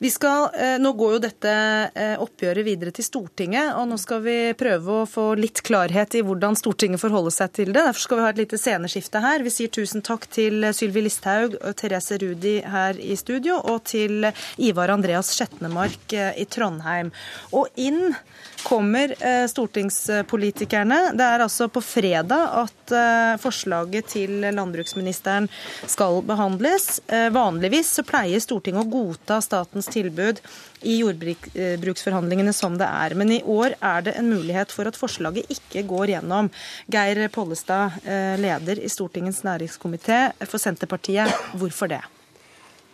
Vi 0.00 0.10
skal, 0.10 0.50
eh, 0.54 0.76
nå 0.78 0.92
går 0.92 1.12
jo 1.16 1.18
dette 1.18 1.52
eh, 1.90 2.14
oppgjøret 2.22 2.62
videre 2.62 2.92
til 2.94 3.02
Stortinget, 3.02 3.72
og 3.74 3.88
nå 3.90 3.96
skal 3.98 4.20
vi 4.22 4.36
prøve 4.54 5.00
å 5.00 5.08
få 5.10 5.32
litt 5.34 5.58
klarhet 5.66 6.14
i 6.14 6.22
hvordan 6.22 6.54
Stortinget 6.54 7.02
forholder 7.02 7.34
seg 7.34 7.56
til 7.58 7.72
det. 7.72 7.82
Derfor 7.82 8.04
skal 8.04 8.20
vi 8.20 8.22
ha 8.22 8.28
et 8.30 8.38
lite 8.38 8.60
sceneskifte 8.62 9.22
her. 9.24 9.42
Vi 9.42 9.50
sier 9.50 9.72
tusen 9.74 10.04
takk 10.06 10.28
til 10.30 10.68
Sylvi 10.70 11.02
Listhaug 11.02 11.56
og 11.58 11.74
Therese 11.80 12.20
Rudi 12.22 12.60
her 12.62 12.94
i 13.02 13.18
studio, 13.18 13.58
og 13.58 13.88
til 13.90 14.30
Ivar 14.62 14.94
Andreas 14.94 15.32
Skjetnemark 15.34 16.14
eh, 16.14 16.30
i 16.38 16.46
Trondheim. 16.46 17.10
Og 17.58 17.66
inn 17.74 18.14
kommer 18.62 19.14
eh, 19.18 19.46
stortingspolitikerne. 19.48 20.98
Det 21.16 21.24
er 21.24 21.44
altså 21.44 21.68
på 21.72 21.82
fredag 21.84 22.54
at 22.62 22.94
eh, 22.94 23.34
forslaget 23.40 24.10
til 24.14 24.40
landbruksministeren 24.54 25.48
skal 25.86 26.20
behandles. 26.26 27.00
Eh, 27.06 27.28
Vanligvis 27.34 27.92
så 27.98 28.04
pleier 28.06 28.42
Stortinget 28.42 28.86
å 28.86 28.90
godta 28.92 29.40
statens 29.44 29.90
tilbud 29.92 30.42
i 30.86 30.98
jordbruksforhandlingene 31.00 32.54
som 32.54 32.76
det 32.80 32.88
er. 32.88 33.16
Men 33.18 33.32
i 33.34 33.40
år 33.42 33.78
er 33.78 34.06
det 34.06 34.18
en 34.18 34.30
mulighet 34.30 34.74
for 34.74 34.90
at 34.90 34.98
forslaget 34.98 35.50
ikke 35.52 35.86
går 35.88 36.14
gjennom. 36.14 36.52
Geir 36.92 37.24
Pollestad, 37.34 37.98
leder 38.38 38.78
i 38.78 38.90
Stortingets 38.92 39.42
næringskomité 39.46 40.28
for 40.44 40.62
Senterpartiet. 40.62 41.34
Hvorfor 41.58 41.90
det? 41.90 42.04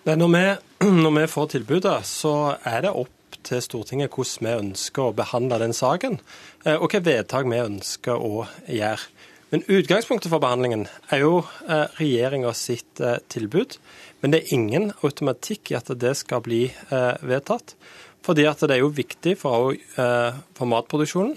Når, 0.05 0.31
vi, 0.33 0.47
når 1.05 1.13
vi 1.19 1.27
får 1.33 1.53
tilbudet, 1.59 1.99
så 2.09 2.55
er 2.65 2.87
det 2.87 2.97
opp 2.97 3.13
til 3.45 3.63
Stortinget 3.65 4.15
hvordan 4.15 4.47
vi 4.47 4.55
ønsker 4.63 5.09
å 5.09 5.17
behandle 5.17 5.61
den 5.63 5.77
saken, 5.77 6.19
eh, 6.65 6.77
og 6.77 6.89
hvilke 6.89 7.05
vedtak 7.07 7.49
vi 7.51 7.61
ønsker 7.63 8.19
å 8.19 8.47
gjøre. 8.69 9.11
Men 9.53 9.67
utgangspunktet 9.71 10.33
for 10.33 10.43
behandlingen 10.43 10.87
er 11.15 11.23
jo 11.23 11.43
eh, 11.69 11.87
regjeringa 12.01 12.55
sitt 12.59 13.01
eh, 13.01 13.21
tilbud. 13.31 13.77
Men 14.23 14.33
det 14.33 14.41
er 14.41 14.55
ingen 14.57 14.89
automatikk 15.05 15.71
i 15.71 15.79
at 15.79 15.93
det 16.01 16.15
skal 16.17 16.41
bli 16.41 16.63
vedtatt. 16.89 17.75
Fordi 18.25 18.47
at 18.49 18.63
det 18.65 18.79
er 18.79 18.81
jo 18.81 18.89
viktig 18.89 19.35
for, 19.37 19.75
for 20.57 20.71
matproduksjonen 20.71 21.35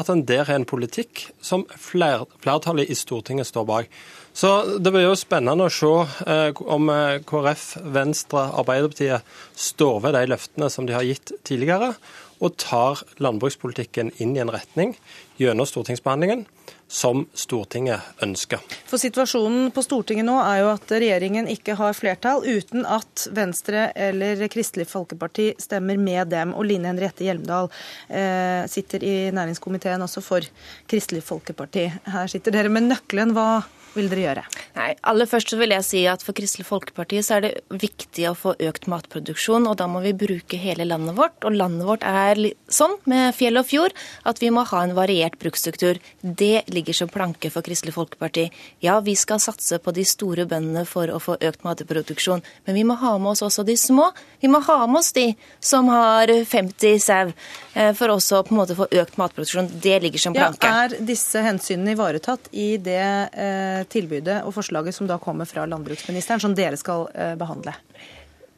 at 0.00 0.08
en 0.08 0.22
der 0.24 0.46
har 0.48 0.56
en 0.56 0.64
politikk 0.64 1.26
som 1.44 1.66
flertallet 1.76 2.88
i 2.88 2.96
Stortinget 2.96 3.50
står 3.50 3.66
bak. 3.68 3.92
Så 4.32 4.78
det 4.78 4.92
blir 4.94 5.08
jo 5.08 5.18
spennende 5.18 5.66
å 5.66 5.72
se 5.74 5.90
eh, 6.30 6.62
om 6.70 6.90
eh, 6.92 7.18
KrF, 7.26 7.66
Venstre, 7.94 8.46
Arbeiderpartiet 8.62 9.26
står 9.58 10.00
ved 10.06 10.16
de 10.16 10.26
løftene 10.30 10.70
som 10.70 10.86
de 10.86 10.96
har 10.96 11.06
gitt 11.06 11.34
tidligere, 11.46 11.94
og 12.40 12.56
tar 12.56 13.02
landbrukspolitikken 13.20 14.14
inn 14.22 14.32
i 14.36 14.40
en 14.40 14.52
retning 14.52 14.94
gjennom 15.40 15.68
stortingsbehandlingen 15.68 16.46
som 16.90 17.22
Stortinget 17.38 18.22
ønsker. 18.24 18.58
For 18.90 18.98
Situasjonen 18.98 19.68
på 19.74 19.82
Stortinget 19.84 20.26
nå 20.26 20.34
er 20.42 20.62
jo 20.64 20.70
at 20.72 20.90
regjeringen 20.90 21.46
ikke 21.52 21.76
har 21.78 21.94
flertall 21.94 22.42
uten 22.42 22.82
at 22.82 23.28
Venstre 23.36 23.90
eller 23.94 24.42
Kristelig 24.50 24.88
Folkeparti 24.90 25.52
stemmer 25.62 26.00
med 26.00 26.32
dem. 26.34 26.54
Og 26.58 26.66
Line 26.66 26.90
Henriette 26.90 27.24
Hjelmdal 27.26 27.70
eh, 28.08 28.66
sitter 28.70 29.06
i 29.06 29.14
næringskomiteen 29.36 30.02
også 30.02 30.24
for 30.24 30.48
Kristelig 30.90 31.22
Folkeparti. 31.28 31.86
Her 32.10 32.32
sitter 32.32 32.58
dere 32.58 32.72
med 32.72 32.88
nøkkelen. 32.90 33.36
Hva 33.38 33.62
vil 33.94 34.10
dere 34.10 34.22
gjøre? 34.22 34.44
Nei, 34.76 34.90
aller 35.10 35.28
først 35.28 35.50
så 35.50 35.58
vil 35.58 35.74
jeg 35.74 35.86
si 35.86 36.00
at 36.08 36.22
For 36.24 36.36
Kristelig 36.36 36.66
Folkeparti 36.68 37.20
så 37.26 37.38
er 37.38 37.44
det 37.46 37.78
viktig 37.82 38.26
å 38.30 38.36
få 38.38 38.54
økt 38.68 38.86
matproduksjon, 38.90 39.66
og 39.66 39.78
da 39.80 39.88
må 39.90 40.02
vi 40.04 40.12
bruke 40.16 40.58
hele 40.60 40.86
landet 40.86 41.16
vårt. 41.18 41.38
Og 41.46 41.56
landet 41.56 41.88
vårt 41.88 42.06
er 42.06 42.38
sånn 42.70 42.96
med 43.10 43.34
fjell 43.36 43.58
og 43.60 43.66
fjord 43.68 43.96
at 44.28 44.40
vi 44.42 44.52
må 44.54 44.64
ha 44.70 44.84
en 44.84 44.94
variert 44.98 45.38
bruksstruktur. 45.42 45.98
Det 46.22 46.64
ligger 46.70 46.96
som 46.96 47.10
planke 47.10 47.50
for 47.52 47.66
Kristelig 47.66 47.96
Folkeparti. 47.96 48.48
Ja, 48.84 49.00
vi 49.04 49.16
skal 49.18 49.42
satse 49.42 49.80
på 49.82 49.94
de 49.96 50.06
store 50.08 50.46
bøndene 50.50 50.86
for 50.88 51.10
å 51.10 51.20
få 51.22 51.36
økt 51.40 51.66
matproduksjon, 51.66 52.44
men 52.66 52.78
vi 52.78 52.86
må 52.86 52.98
ha 53.00 53.16
med 53.18 53.34
oss 53.34 53.44
også 53.46 53.66
de 53.66 53.76
små. 53.80 54.10
Vi 54.40 54.50
må 54.50 54.62
ha 54.64 54.78
med 54.86 55.02
oss 55.02 55.12
de 55.16 55.26
som 55.60 55.88
har 55.90 56.30
50 56.30 57.02
sau, 57.02 57.32
eh, 57.74 57.92
for 57.98 58.14
også 58.14 58.44
på 58.46 58.54
en 58.54 58.60
måte 58.62 58.78
få 58.78 58.86
økt 58.90 59.18
matproduksjon. 59.20 59.68
Det 59.82 59.98
ligger 60.02 60.18
som 60.18 60.36
planke. 60.36 60.66
Ja, 60.66 60.86
er 60.86 61.06
disse 61.10 61.42
hensynene 61.44 61.96
ivaretatt 61.96 62.48
i 62.52 62.76
det 62.80 63.00
eh, 63.00 63.79
tilbudet 63.88 64.40
og 64.44 64.54
forslaget 64.56 64.96
som 64.96 65.08
da 65.08 65.18
kommer 65.22 65.48
fra 65.48 65.66
landbruksministeren, 65.68 66.42
som 66.42 66.56
dere 66.56 66.78
skal 66.80 67.08
eh, 67.14 67.36
behandle? 67.40 67.74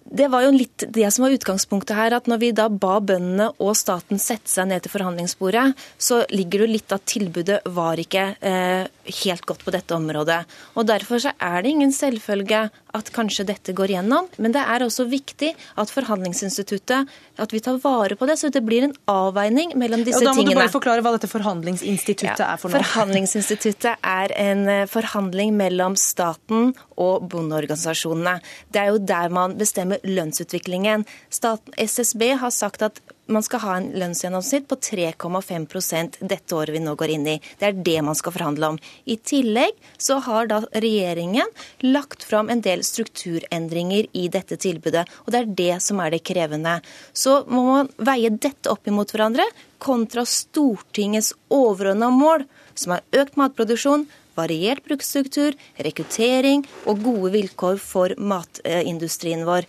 Det 0.05 0.29
var 0.33 0.45
jo 0.45 0.53
litt 0.55 0.85
det 0.93 1.09
som 1.15 1.25
var 1.25 1.35
utgangspunktet 1.37 1.97
her, 1.97 2.17
at 2.17 2.29
når 2.31 2.41
vi 2.43 2.51
da 2.57 2.69
ba 2.69 2.99
bøndene 3.01 3.51
og 3.63 3.75
staten 3.79 4.21
sette 4.21 4.51
seg 4.51 4.69
ned 4.71 4.85
til 4.85 4.93
forhandlingsbordet, 4.95 5.73
så 5.97 6.23
ligger 6.33 6.65
det 6.65 6.73
litt 6.73 6.95
at 6.95 7.07
tilbudet 7.09 7.61
var 7.73 8.01
ikke 8.03 8.27
eh, 8.41 8.91
helt 9.23 9.47
godt 9.49 9.65
på 9.67 9.75
dette 9.75 9.95
området. 9.97 10.43
Og 10.77 10.89
Derfor 10.93 11.23
så 11.23 11.33
er 11.39 11.63
det 11.63 11.73
ingen 11.73 11.93
selvfølge 11.95 12.67
at 12.93 13.09
kanskje 13.15 13.47
dette 13.49 13.73
går 13.77 13.95
gjennom, 13.95 14.27
men 14.43 14.53
det 14.53 14.61
er 14.61 14.85
også 14.85 15.07
viktig 15.09 15.53
at 15.81 15.93
forhandlingsinstituttet, 15.93 17.09
at 17.41 17.55
vi 17.55 17.61
tar 17.65 17.79
vare 17.81 18.19
på 18.19 18.29
det, 18.29 18.37
så 18.41 18.51
det 18.53 18.61
blir 18.67 18.85
en 18.85 18.95
avveining 19.09 19.73
mellom 19.81 20.03
disse 20.05 20.21
tingene. 20.21 20.29
Og 20.29 20.37
da 20.37 20.37
må 20.37 20.43
tingene. 20.43 20.59
du 20.59 20.65
bare 20.65 20.75
forklare 20.75 21.05
hva 21.05 21.15
dette 21.17 21.31
forhandlingsinstituttet 21.33 22.45
er 22.45 22.61
for 22.61 22.69
noe. 22.69 22.83
Forhandlingsinstituttet 22.83 24.05
er 24.13 24.37
en 24.45 24.65
eh, 24.69 24.85
forhandling 24.91 25.55
mellom 25.57 25.97
staten 26.01 26.75
og 27.01 27.29
bondeorganisasjonene. 27.33 28.37
Det 28.73 28.83
er 28.83 28.93
jo 28.93 29.01
der 29.01 29.33
man 29.33 29.57
bestemmer 29.61 29.92
lønnsutviklingen. 30.03 31.07
Staten, 31.31 31.75
SSB 31.77 32.33
har 32.43 32.55
sagt 32.55 32.83
at 32.83 33.01
man 33.33 33.43
skal 33.43 33.63
ha 33.63 33.75
en 33.79 33.89
lønnsgjennomsnitt 33.97 34.67
på 34.69 34.77
3,5% 34.83 36.19
dette 36.29 36.57
året 36.57 36.75
vi 36.75 36.83
nå 36.83 36.95
går 36.99 37.13
inn 37.15 37.27
i. 37.31 37.37
Det 37.59 37.69
er 37.69 37.83
det 37.87 37.99
man 38.05 38.19
skal 38.19 38.35
forhandle 38.35 38.73
om. 38.75 38.79
I 39.05 39.17
tillegg 39.17 39.79
så 39.97 40.19
har 40.27 40.51
da 40.51 40.61
regjeringen 40.75 41.49
lagt 41.87 42.27
fram 42.27 42.51
en 42.53 42.63
del 42.65 42.83
strukturendringer 42.87 44.11
i 44.19 44.27
dette 44.33 44.59
tilbudet. 44.61 45.07
Og 45.25 45.33
det 45.33 45.43
er 45.43 45.53
det 45.63 45.77
som 45.87 46.03
er 46.03 46.15
det 46.15 46.25
krevende. 46.27 46.81
Så 47.13 47.43
må 47.49 47.65
man 47.69 47.93
veie 47.97 48.33
dette 48.33 48.73
opp 48.73 48.91
imot 48.91 49.15
hverandre 49.15 49.47
kontra 49.83 50.27
Stortingets 50.29 51.33
overordna 51.51 52.11
mål, 52.15 52.45
som 52.79 52.97
er 52.97 53.23
økt 53.23 53.39
matproduksjon, 53.41 54.07
variert 54.39 54.85
bruksstruktur, 54.87 55.57
rekruttering 55.85 56.67
og 56.87 57.03
gode 57.05 57.33
vilkår 57.37 57.81
for 57.83 58.15
matindustrien 58.19 59.47
vår. 59.49 59.69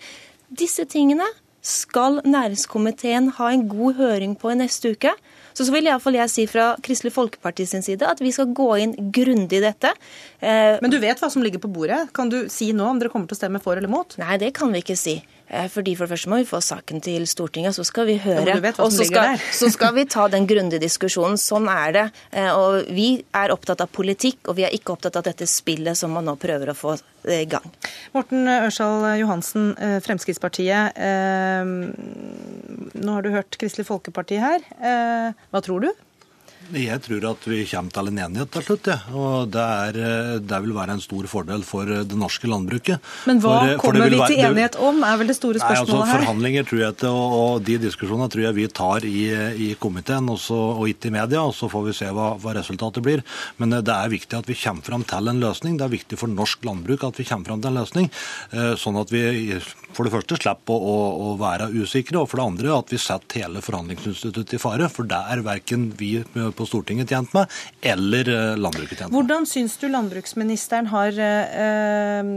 Disse 0.53 0.86
tingene 0.89 1.27
skal 1.63 2.20
næringskomiteen 2.27 3.29
ha 3.38 3.53
en 3.53 3.67
god 3.72 3.96
høring 3.96 4.36
på 4.36 4.51
i 4.51 4.58
neste 4.60 4.91
uke. 4.98 5.13
Så, 5.53 5.63
så 5.63 5.72
vil 5.72 5.88
iallfall 5.88 6.17
jeg 6.17 6.32
si 6.34 6.46
fra 6.50 6.74
Kristelig 6.84 7.13
Folkeparti 7.15 7.65
sin 7.70 7.86
side 7.86 8.08
at 8.10 8.20
vi 8.24 8.34
skal 8.36 8.51
gå 8.58 8.67
inn 8.84 8.96
grundig 9.15 9.62
i 9.62 9.63
dette. 9.63 9.93
Eh, 10.41 10.79
Men 10.84 10.91
du 10.91 10.98
vet 11.00 11.22
hva 11.22 11.29
som 11.32 11.46
ligger 11.46 11.62
på 11.63 11.72
bordet? 11.72 12.10
Kan 12.17 12.32
du 12.34 12.50
si 12.51 12.72
nå 12.75 12.89
om 12.89 13.00
dere 13.00 13.13
kommer 13.13 13.29
til 13.32 13.38
å 13.38 13.41
stemme 13.43 13.62
for 13.63 13.79
eller 13.79 13.91
mot? 13.91 14.17
Nei, 14.20 14.39
det 14.41 14.51
kan 14.58 14.74
vi 14.74 14.84
ikke 14.84 14.98
si. 15.00 15.20
Eh, 15.54 15.70
fordi 15.70 15.94
For 15.96 16.08
det 16.08 16.16
første 16.16 16.32
må 16.32 16.40
vi 16.42 16.48
få 16.50 16.60
saken 16.64 17.02
til 17.06 17.28
Stortinget, 17.30 17.76
så 17.78 17.86
skal 17.86 18.08
vi 18.10 18.18
høre. 18.24 18.46
Ja, 18.50 18.74
og 18.82 18.92
så 18.94 19.06
skal, 19.06 19.38
så 19.54 19.70
skal, 19.74 19.94
vi 19.96 20.06
ta 20.10 20.28
den 20.32 20.48
grundige 20.50 20.82
diskusjonen. 20.82 21.38
Sånn 21.38 21.70
er 21.72 21.94
det. 21.96 22.06
Eh, 22.32 22.50
og 22.50 22.90
Vi 22.94 23.10
er 23.38 23.54
opptatt 23.54 23.84
av 23.84 23.92
politikk, 23.94 24.48
og 24.50 24.58
vi 24.58 24.66
er 24.68 24.74
ikke 24.74 24.96
opptatt 24.96 25.20
av 25.20 25.28
dette 25.28 25.48
spillet 25.50 25.98
som 25.98 26.14
man 26.14 26.26
nå 26.26 26.36
prøver 26.42 26.74
å 26.74 26.78
få 26.78 26.98
i 27.30 27.46
gang. 27.48 27.64
Morten 28.16 28.50
Ørsal 28.52 29.06
Johansen, 29.22 29.70
Fremskrittspartiet. 30.04 30.98
Nå 33.00 33.14
har 33.16 33.24
du 33.24 33.30
hørt 33.32 33.56
Kristelig 33.62 33.88
Folkeparti 33.88 34.42
her. 34.44 34.66
Hva 34.76 35.62
tror 35.64 35.86
du? 35.86 35.94
Jeg 36.72 37.01
tror 37.03 37.25
at 37.27 37.46
vi 37.50 37.60
kommer 37.67 37.93
til 37.93 38.10
en 38.10 38.20
enighet 38.25 38.51
til 38.53 38.63
slutt. 38.65 38.88
Ja. 38.88 38.98
og 39.12 39.51
det, 39.51 39.63
er, 39.63 39.98
eh, 40.00 40.32
det, 40.39 40.60
vil 40.63 40.75
være 40.75 40.96
en 40.96 41.03
stor 41.03 41.27
fordel 41.29 41.65
for 41.67 41.89
eh, 41.89 42.03
det 42.08 42.17
norske 42.17 42.48
landbruket. 42.50 43.03
Men 43.29 43.41
hva 43.43 43.53
for, 43.53 43.74
for 43.74 43.82
kommer 43.84 44.08
vi 44.08 44.15
til 44.15 44.39
være, 44.39 44.50
enighet 44.50 44.77
om, 44.79 45.03
er 45.03 45.20
vel 45.20 45.32
det 45.32 45.38
store 45.38 45.62
spørsmålet 45.62 45.91
nei, 45.91 46.00
altså, 46.00 46.12
her? 46.12 46.24
Forhandlinger 46.24 46.67
tror 46.70 46.82
jeg 46.84 46.98
til, 47.03 47.20
og, 47.20 47.36
og, 47.39 47.53
de 47.67 47.77
diskusjonene 47.84 48.29
tror 48.34 48.46
jeg 48.48 48.58
vi 48.60 48.67
tar 48.82 49.08
i, 49.10 49.24
i 49.67 49.70
komiteen 49.84 50.32
også, 50.34 50.60
og 50.79 50.89
ikke 50.91 51.12
i 51.12 51.15
media. 51.17 51.43
og 51.43 51.55
Så 51.58 51.70
får 51.72 51.88
vi 51.89 51.98
se 52.00 52.10
hva, 52.15 52.32
hva, 52.41 52.55
resultatet 52.58 53.05
blir. 53.05 53.24
Men 53.62 53.77
eh, 53.77 53.86
det 53.86 53.98
er 53.98 54.15
viktig 54.15 54.39
at 54.39 54.50
vi 54.50 54.58
kommer 54.63 54.88
fram 54.88 55.08
til 55.10 55.34
en 55.34 55.43
løsning. 55.43 55.77
Det 55.79 55.88
er 55.88 55.96
viktig 55.98 56.22
for 56.22 56.32
norsk 56.32 56.65
landbruk 56.70 57.05
at 57.10 57.22
vi 57.22 57.27
kommer 57.27 57.51
fram 57.51 57.63
til 57.63 57.74
en 57.74 57.82
løsning. 57.82 58.12
Sånn 58.79 58.98
at 59.00 59.12
vi 59.12 59.22
for 59.93 60.08
det 60.08 60.13
første 60.13 60.38
slipper 60.39 60.74
å, 60.74 60.93
å, 60.93 61.34
å 61.34 61.34
være 61.39 61.70
usikre, 61.74 62.22
og 62.22 62.29
for 62.32 62.39
det 62.39 62.48
andre 62.48 62.74
at 62.75 62.93
vi 62.93 63.00
setter 63.01 63.43
hele 63.43 63.62
forhandlingsinstituttet 63.63 64.58
i 64.58 64.62
fare. 64.62 64.89
For 64.91 65.08
det 65.10 65.20
er 65.34 65.43
verken 65.46 65.89
vi 66.00 66.15
på 66.58 66.68
Stortinget 66.70 67.12
tjent 67.14 67.34
med, 67.36 67.52
eller 67.82 68.30
eh, 68.32 68.56
landbruket 68.60 68.98
tjent 68.98 69.12
med. 69.12 69.18
Hvordan 69.18 69.48
syns 69.50 69.78
du 69.82 69.88
landbruksministeren 69.92 70.90
har 70.94 71.20
eh, 71.28 72.34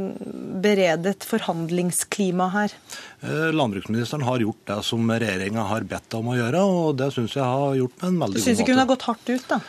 beredet 0.66 1.26
forhandlingsklimaet 1.28 2.56
her? 2.56 2.76
Eh, 3.22 3.48
landbruksministeren 3.56 4.26
har 4.26 4.44
gjort 4.44 4.62
det 4.72 4.78
som 4.86 5.10
regjeringa 5.10 5.66
har 5.70 5.88
bedt 5.88 6.18
om 6.18 6.32
å 6.32 6.38
gjøre, 6.38 6.62
og 6.62 7.00
det 7.00 7.10
syns 7.16 7.36
jeg 7.38 7.46
har 7.46 7.74
gjort 7.80 7.98
på 7.98 8.08
en 8.10 8.22
veldig 8.22 8.38
god 8.38 8.42
måte. 8.42 8.46
Syns 8.50 8.64
ikke 8.64 8.76
hun 8.76 8.84
har 8.84 8.92
gått 8.92 9.10
hardt 9.10 9.34
ut, 9.34 9.50
da? 9.50 9.60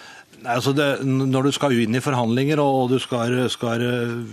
Altså 0.45 0.73
det, 0.75 0.85
Når 1.03 1.47
du 1.47 1.51
skal 1.55 1.73
inn 1.81 1.97
i 1.97 2.01
forhandlinger 2.03 2.59
og 2.61 2.93
skal, 3.01 3.33
skal 3.49 3.81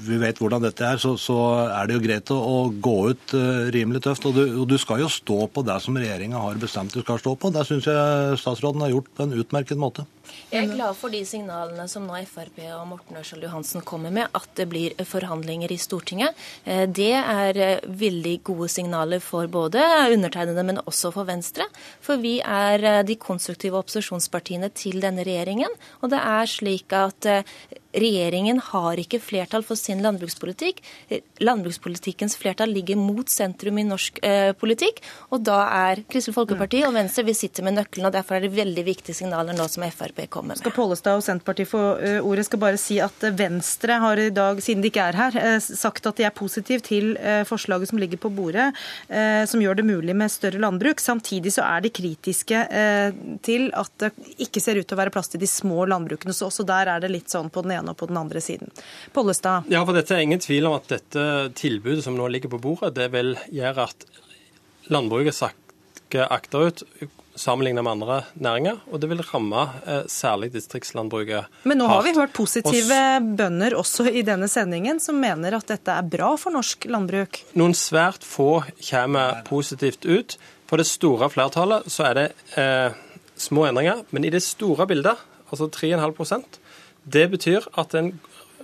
vi 0.05 0.19
vet 0.21 0.41
hvordan 0.41 0.65
dette 0.65 0.85
er, 0.85 1.01
så, 1.01 1.15
så, 1.21 1.39
er 1.71 1.89
det 1.89 1.97
jo 1.97 2.03
greit 2.05 2.33
å, 2.35 2.37
å 2.37 2.59
gå 2.69 2.97
ut 3.15 3.37
uh, 3.37 3.71
rimelig 3.75 4.05
tøft. 4.05 4.27
Og 4.29 4.37
du, 4.37 4.43
og 4.61 4.69
du, 4.69 4.77
skal 4.81 5.05
jo 5.05 5.11
stå 5.13 5.47
på 5.55 5.65
det 5.67 5.79
som 5.85 5.97
regjeringa 5.97 6.43
har 6.43 6.61
bestemt 6.61 6.95
du 6.95 7.01
skal 7.01 7.23
stå 7.23 7.35
på. 7.41 7.53
Det 7.55 7.65
syns 7.69 7.89
jeg 7.89 8.41
statsråden 8.43 8.85
har 8.85 8.93
gjort 8.93 9.11
på 9.17 9.27
en 9.27 9.37
utmerket 9.41 9.81
måte. 9.81 10.05
Jeg 10.55 10.69
er 10.69 10.77
glad 10.77 10.95
for 10.95 11.11
de 11.11 11.19
signalene 11.27 11.85
som 11.91 12.05
nå 12.07 12.21
Frp 12.31 12.61
og 12.77 12.85
Morten 12.87 13.17
Ørsal 13.19 13.43
Johansen 13.43 13.83
kommer 13.83 14.13
med, 14.15 14.29
at 14.39 14.53
det 14.55 14.69
blir 14.71 14.95
forhandlinger 15.03 15.73
i 15.75 15.79
Stortinget. 15.83 16.39
Eh, 16.63 16.85
det 16.87 17.11
er 17.19 17.59
eh, 17.59 17.89
veldig 18.05 18.37
gode 18.47 18.69
signaler 18.71 19.19
for 19.19 19.51
både 19.51 19.83
undertegnede, 20.15 20.63
men 20.63 20.79
også 20.85 21.11
for 21.17 21.27
Venstre. 21.27 21.67
For 22.05 22.23
vi 22.23 22.37
er 22.39 22.87
eh, 22.87 23.03
de 23.03 23.19
konstruktive 23.19 23.81
opposisjonspartiene 23.83 24.71
til 24.79 25.03
denne 25.03 25.27
regjeringen. 25.27 25.75
Og 26.07 26.15
det 26.15 26.23
er 26.23 26.55
slik 26.55 26.95
at 26.95 27.35
Regjeringen 27.95 28.59
har 28.73 28.99
ikke 28.99 29.21
flertall 29.23 29.63
for 29.67 29.79
sin 29.79 30.03
landbrukspolitikk. 30.03 30.81
Landbrukspolitikkens 31.45 32.35
flertall 32.41 32.73
ligger 32.75 32.99
mot 32.99 33.29
sentrum 33.31 33.79
i 33.79 33.85
norsk 33.87 34.19
eh, 34.27 34.51
politikk. 34.59 34.99
Og 35.31 35.45
da 35.47 35.61
er 35.91 36.03
Kristelig 36.11 36.35
Folkeparti 36.35 36.83
og 36.89 36.97
Venstre 36.97 37.27
vi 37.29 37.37
sitter 37.39 37.67
med 37.67 37.79
nøkkelen. 37.79 38.09
og 38.09 38.17
Derfor 38.17 38.39
er 38.39 38.47
det 38.47 38.55
veldig 38.57 38.85
viktige 38.87 39.19
signaler 39.21 39.55
nå 39.55 39.69
som 39.71 39.87
Frp 39.95 40.25
kommer 40.27 40.55
med. 40.55 40.63
Skal 40.63 40.75
Pollestad 40.75 41.21
og 41.21 41.27
Senterpartiet 41.27 41.71
få 41.71 41.83
uh, 42.01 42.19
ordet? 42.27 42.47
Skal 42.49 42.63
bare 42.63 42.81
si 42.81 42.99
at 43.03 43.29
Venstre 43.39 44.01
har 44.03 44.21
i 44.21 44.31
dag, 44.35 44.59
siden 44.63 44.83
de 44.83 44.91
ikke 44.91 45.07
er 45.13 45.19
her, 45.19 45.39
sagt 45.63 46.07
at 46.11 46.19
de 46.19 46.27
er 46.27 46.35
positiv 46.35 46.83
til 46.85 47.15
forslaget 47.49 47.89
som 47.89 47.99
ligger 48.01 48.19
på 48.21 48.31
bordet, 48.35 48.67
som 49.49 49.63
gjør 49.63 49.79
det 49.79 49.85
mulig 49.87 50.15
med 50.17 50.33
større 50.33 50.61
landbruk. 50.61 51.01
Samtidig 51.03 51.53
så 51.55 51.65
er 51.67 51.85
de 51.85 51.93
kritiske 51.95 52.61
til 53.47 53.69
at 53.77 53.93
det 54.03 54.11
ikke 54.45 54.63
ser 54.63 54.81
ut 54.81 54.87
til 54.87 54.97
å 54.97 55.01
være 55.01 55.13
plass 55.15 55.31
til 55.33 55.43
de 55.43 55.49
små 55.49 55.87
landbrukene. 55.91 56.35
Så 56.37 56.49
også 56.51 56.67
der 56.69 56.91
er 56.93 57.03
det 57.03 57.13
litt 57.13 57.33
sånn 57.33 57.51
på 57.53 57.65
den 57.65 57.77
ene 57.79 57.84
ene 57.85 57.95
og 57.95 58.01
på 58.01 58.09
den 58.11 58.21
andre 58.21 58.43
siden. 58.45 58.73
Pollestad? 59.15 59.69
Ja, 59.73 59.85
for 59.85 59.97
dette 59.97 60.17
er 60.17 60.25
ingen 60.25 60.43
tvil 60.43 60.71
om 60.71 60.79
at 60.81 60.89
dette 60.91 61.27
tilbudet 61.59 62.05
som 62.07 62.17
nå 62.19 62.31
ligger 62.33 62.57
på 62.57 62.63
bordet, 62.65 62.95
det 62.97 63.11
vil 63.15 63.37
gjøre 63.53 63.91
at 63.91 64.09
landbruket 64.93 65.37
sakker 65.37 66.33
akterut 66.33 66.83
sammenlignet 67.35 67.83
med 67.83 67.93
andre 67.97 68.17
næringer, 68.39 68.77
og 68.91 69.01
det 69.03 69.09
vil 69.11 69.23
ramme 69.27 69.65
eh, 69.87 70.05
særlig 70.11 70.53
distriktslandbruket 70.55 71.35
hardt. 71.41 71.57
Men 71.67 71.81
nå 71.83 71.89
har 71.91 72.05
vi 72.07 72.15
hørt 72.15 72.35
positive 72.37 73.01
bønder 73.39 73.75
også 73.79 74.07
i 74.07 74.23
denne 74.27 74.49
sendingen 74.51 75.01
som 75.03 75.19
mener 75.21 75.57
at 75.59 75.67
dette 75.73 75.97
er 75.99 76.07
bra 76.07 76.35
for 76.41 76.55
norsk 76.55 76.87
landbruk. 76.91 77.43
Noen 77.59 77.75
svært 77.75 78.27
få 78.27 78.63
kommer 78.79 79.43
positivt 79.49 80.07
ut. 80.07 80.39
For 80.71 80.81
det 80.81 80.89
store 80.89 81.29
flertallet 81.29 81.91
så 81.93 82.07
er 82.09 82.21
det 82.21 82.29
eh, 82.61 82.95
små 83.37 83.67
endringer, 83.69 84.05
men 84.15 84.25
i 84.25 84.33
det 84.33 84.43
store 84.47 84.87
bildet, 84.91 85.19
altså 85.51 85.69
3,5 85.69 86.15
det 87.05 87.29
betyr 87.33 87.67
at 87.81 87.95
en 87.99 88.15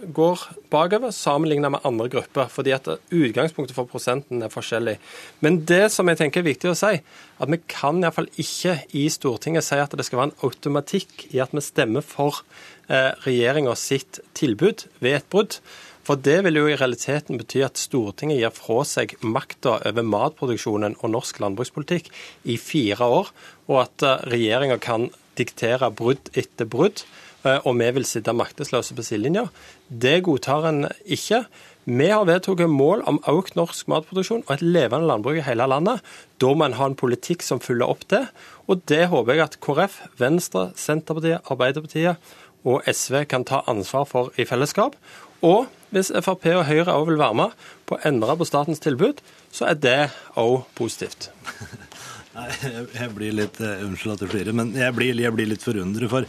går 0.00 0.42
bakover 0.72 1.12
sammenlignet 1.12 1.74
med 1.74 1.84
andre 1.84 2.08
grupper, 2.08 2.48
fordi 2.48 2.72
at 2.72 2.88
utgangspunktet 3.12 3.76
for 3.76 3.88
prosenten 3.90 4.42
er 4.42 4.52
forskjellig. 4.52 4.96
Men 5.44 5.60
det 5.68 5.90
som 5.92 6.08
jeg 6.08 6.20
tenker 6.20 6.40
er 6.40 6.48
viktig 6.48 6.70
å 6.72 6.78
si, 6.78 6.94
at 7.00 7.52
vi 7.52 7.60
kan 7.68 8.00
iallfall 8.00 8.30
ikke 8.40 8.78
i 8.96 9.06
Stortinget 9.12 9.66
si 9.66 9.76
at 9.80 9.94
det 9.96 10.06
skal 10.08 10.22
være 10.22 10.32
en 10.32 10.48
automatikk 10.48 11.28
i 11.34 11.42
at 11.44 11.52
vi 11.56 11.64
stemmer 11.64 12.06
for 12.06 12.42
eh, 12.88 13.12
regjeringa 13.26 13.76
sitt 13.76 14.22
tilbud 14.38 14.86
ved 15.04 15.20
et 15.20 15.30
brudd. 15.32 15.60
For 16.06 16.16
det 16.16 16.40
vil 16.46 16.56
jo 16.56 16.68
i 16.70 16.78
realiteten 16.80 17.38
bety 17.38 17.60
at 17.62 17.78
Stortinget 17.78 18.40
gir 18.40 18.54
fra 18.56 18.80
seg 18.88 19.18
makta 19.20 19.76
over 19.90 20.06
matproduksjonen 20.06 20.96
og 20.98 21.12
norsk 21.12 21.42
landbrukspolitikk 21.44 22.08
i 22.48 22.56
fire 22.60 23.10
år, 23.20 23.34
og 23.68 23.82
at 23.84 24.06
eh, 24.06 24.28
regjeringa 24.32 24.80
kan 24.80 25.10
diktere 25.38 25.92
brudd 25.94 26.32
etter 26.36 26.68
brudd. 26.68 27.04
Eh, 27.44 27.60
og 27.64 27.76
vi 27.80 27.88
vil 27.96 28.06
sitte 28.08 28.34
maktesløse 28.36 28.96
på 28.96 29.04
sidelinja. 29.06 29.46
Det 29.88 30.20
godtar 30.26 30.68
en 30.68 30.86
ikke. 31.04 31.44
Vi 31.90 32.10
har 32.12 32.26
vedtatt 32.28 32.60
mål 32.68 33.02
om 33.08 33.22
økt 33.30 33.56
norsk 33.56 33.88
matproduksjon 33.88 34.44
og 34.44 34.52
et 34.54 34.62
levende 34.64 35.08
landbruk 35.08 35.40
i 35.40 35.46
hele 35.46 35.66
landet. 35.70 36.04
Da 36.42 36.52
må 36.52 36.68
en 36.68 36.76
ha 36.76 36.90
en 36.90 36.98
politikk 36.98 37.42
som 37.46 37.62
følger 37.62 37.88
opp 37.88 38.04
det. 38.12 38.26
Og 38.68 38.84
det 38.90 39.08
håper 39.08 39.34
jeg 39.34 39.46
at 39.46 39.58
KrF, 39.64 39.96
Venstre, 40.20 40.68
Senterpartiet, 40.76 41.40
Arbeiderpartiet 41.50 42.20
og 42.68 42.84
SV 42.84 43.24
kan 43.24 43.46
ta 43.48 43.62
ansvar 43.70 44.04
for 44.04 44.34
i 44.36 44.44
fellesskap. 44.44 44.98
Og 45.40 45.70
hvis 45.90 46.12
Frp 46.20 46.44
og 46.52 46.66
Høyre 46.68 46.92
òg 46.92 47.08
vil 47.08 47.22
være 47.22 47.38
med 47.40 47.68
på 47.88 47.96
å 47.96 48.02
endre 48.06 48.36
på 48.36 48.46
statens 48.46 48.82
tilbud, 48.84 49.24
så 49.50 49.72
er 49.72 49.80
det 49.80 50.00
òg 50.38 50.60
positivt. 50.76 51.30
Nei, 52.30 52.46
jeg 52.94 53.10
blir 53.10 53.32
litt, 53.34 53.56
uh, 53.58 53.80
Unnskyld 53.82 54.12
at 54.12 54.20
jeg 54.22 54.30
flirer, 54.30 54.54
men 54.54 54.68
jeg 54.78 54.94
blir, 54.94 55.18
jeg 55.18 55.34
blir, 55.34 55.48
litt 55.50 55.64
forundret. 55.66 56.06
For 56.12 56.26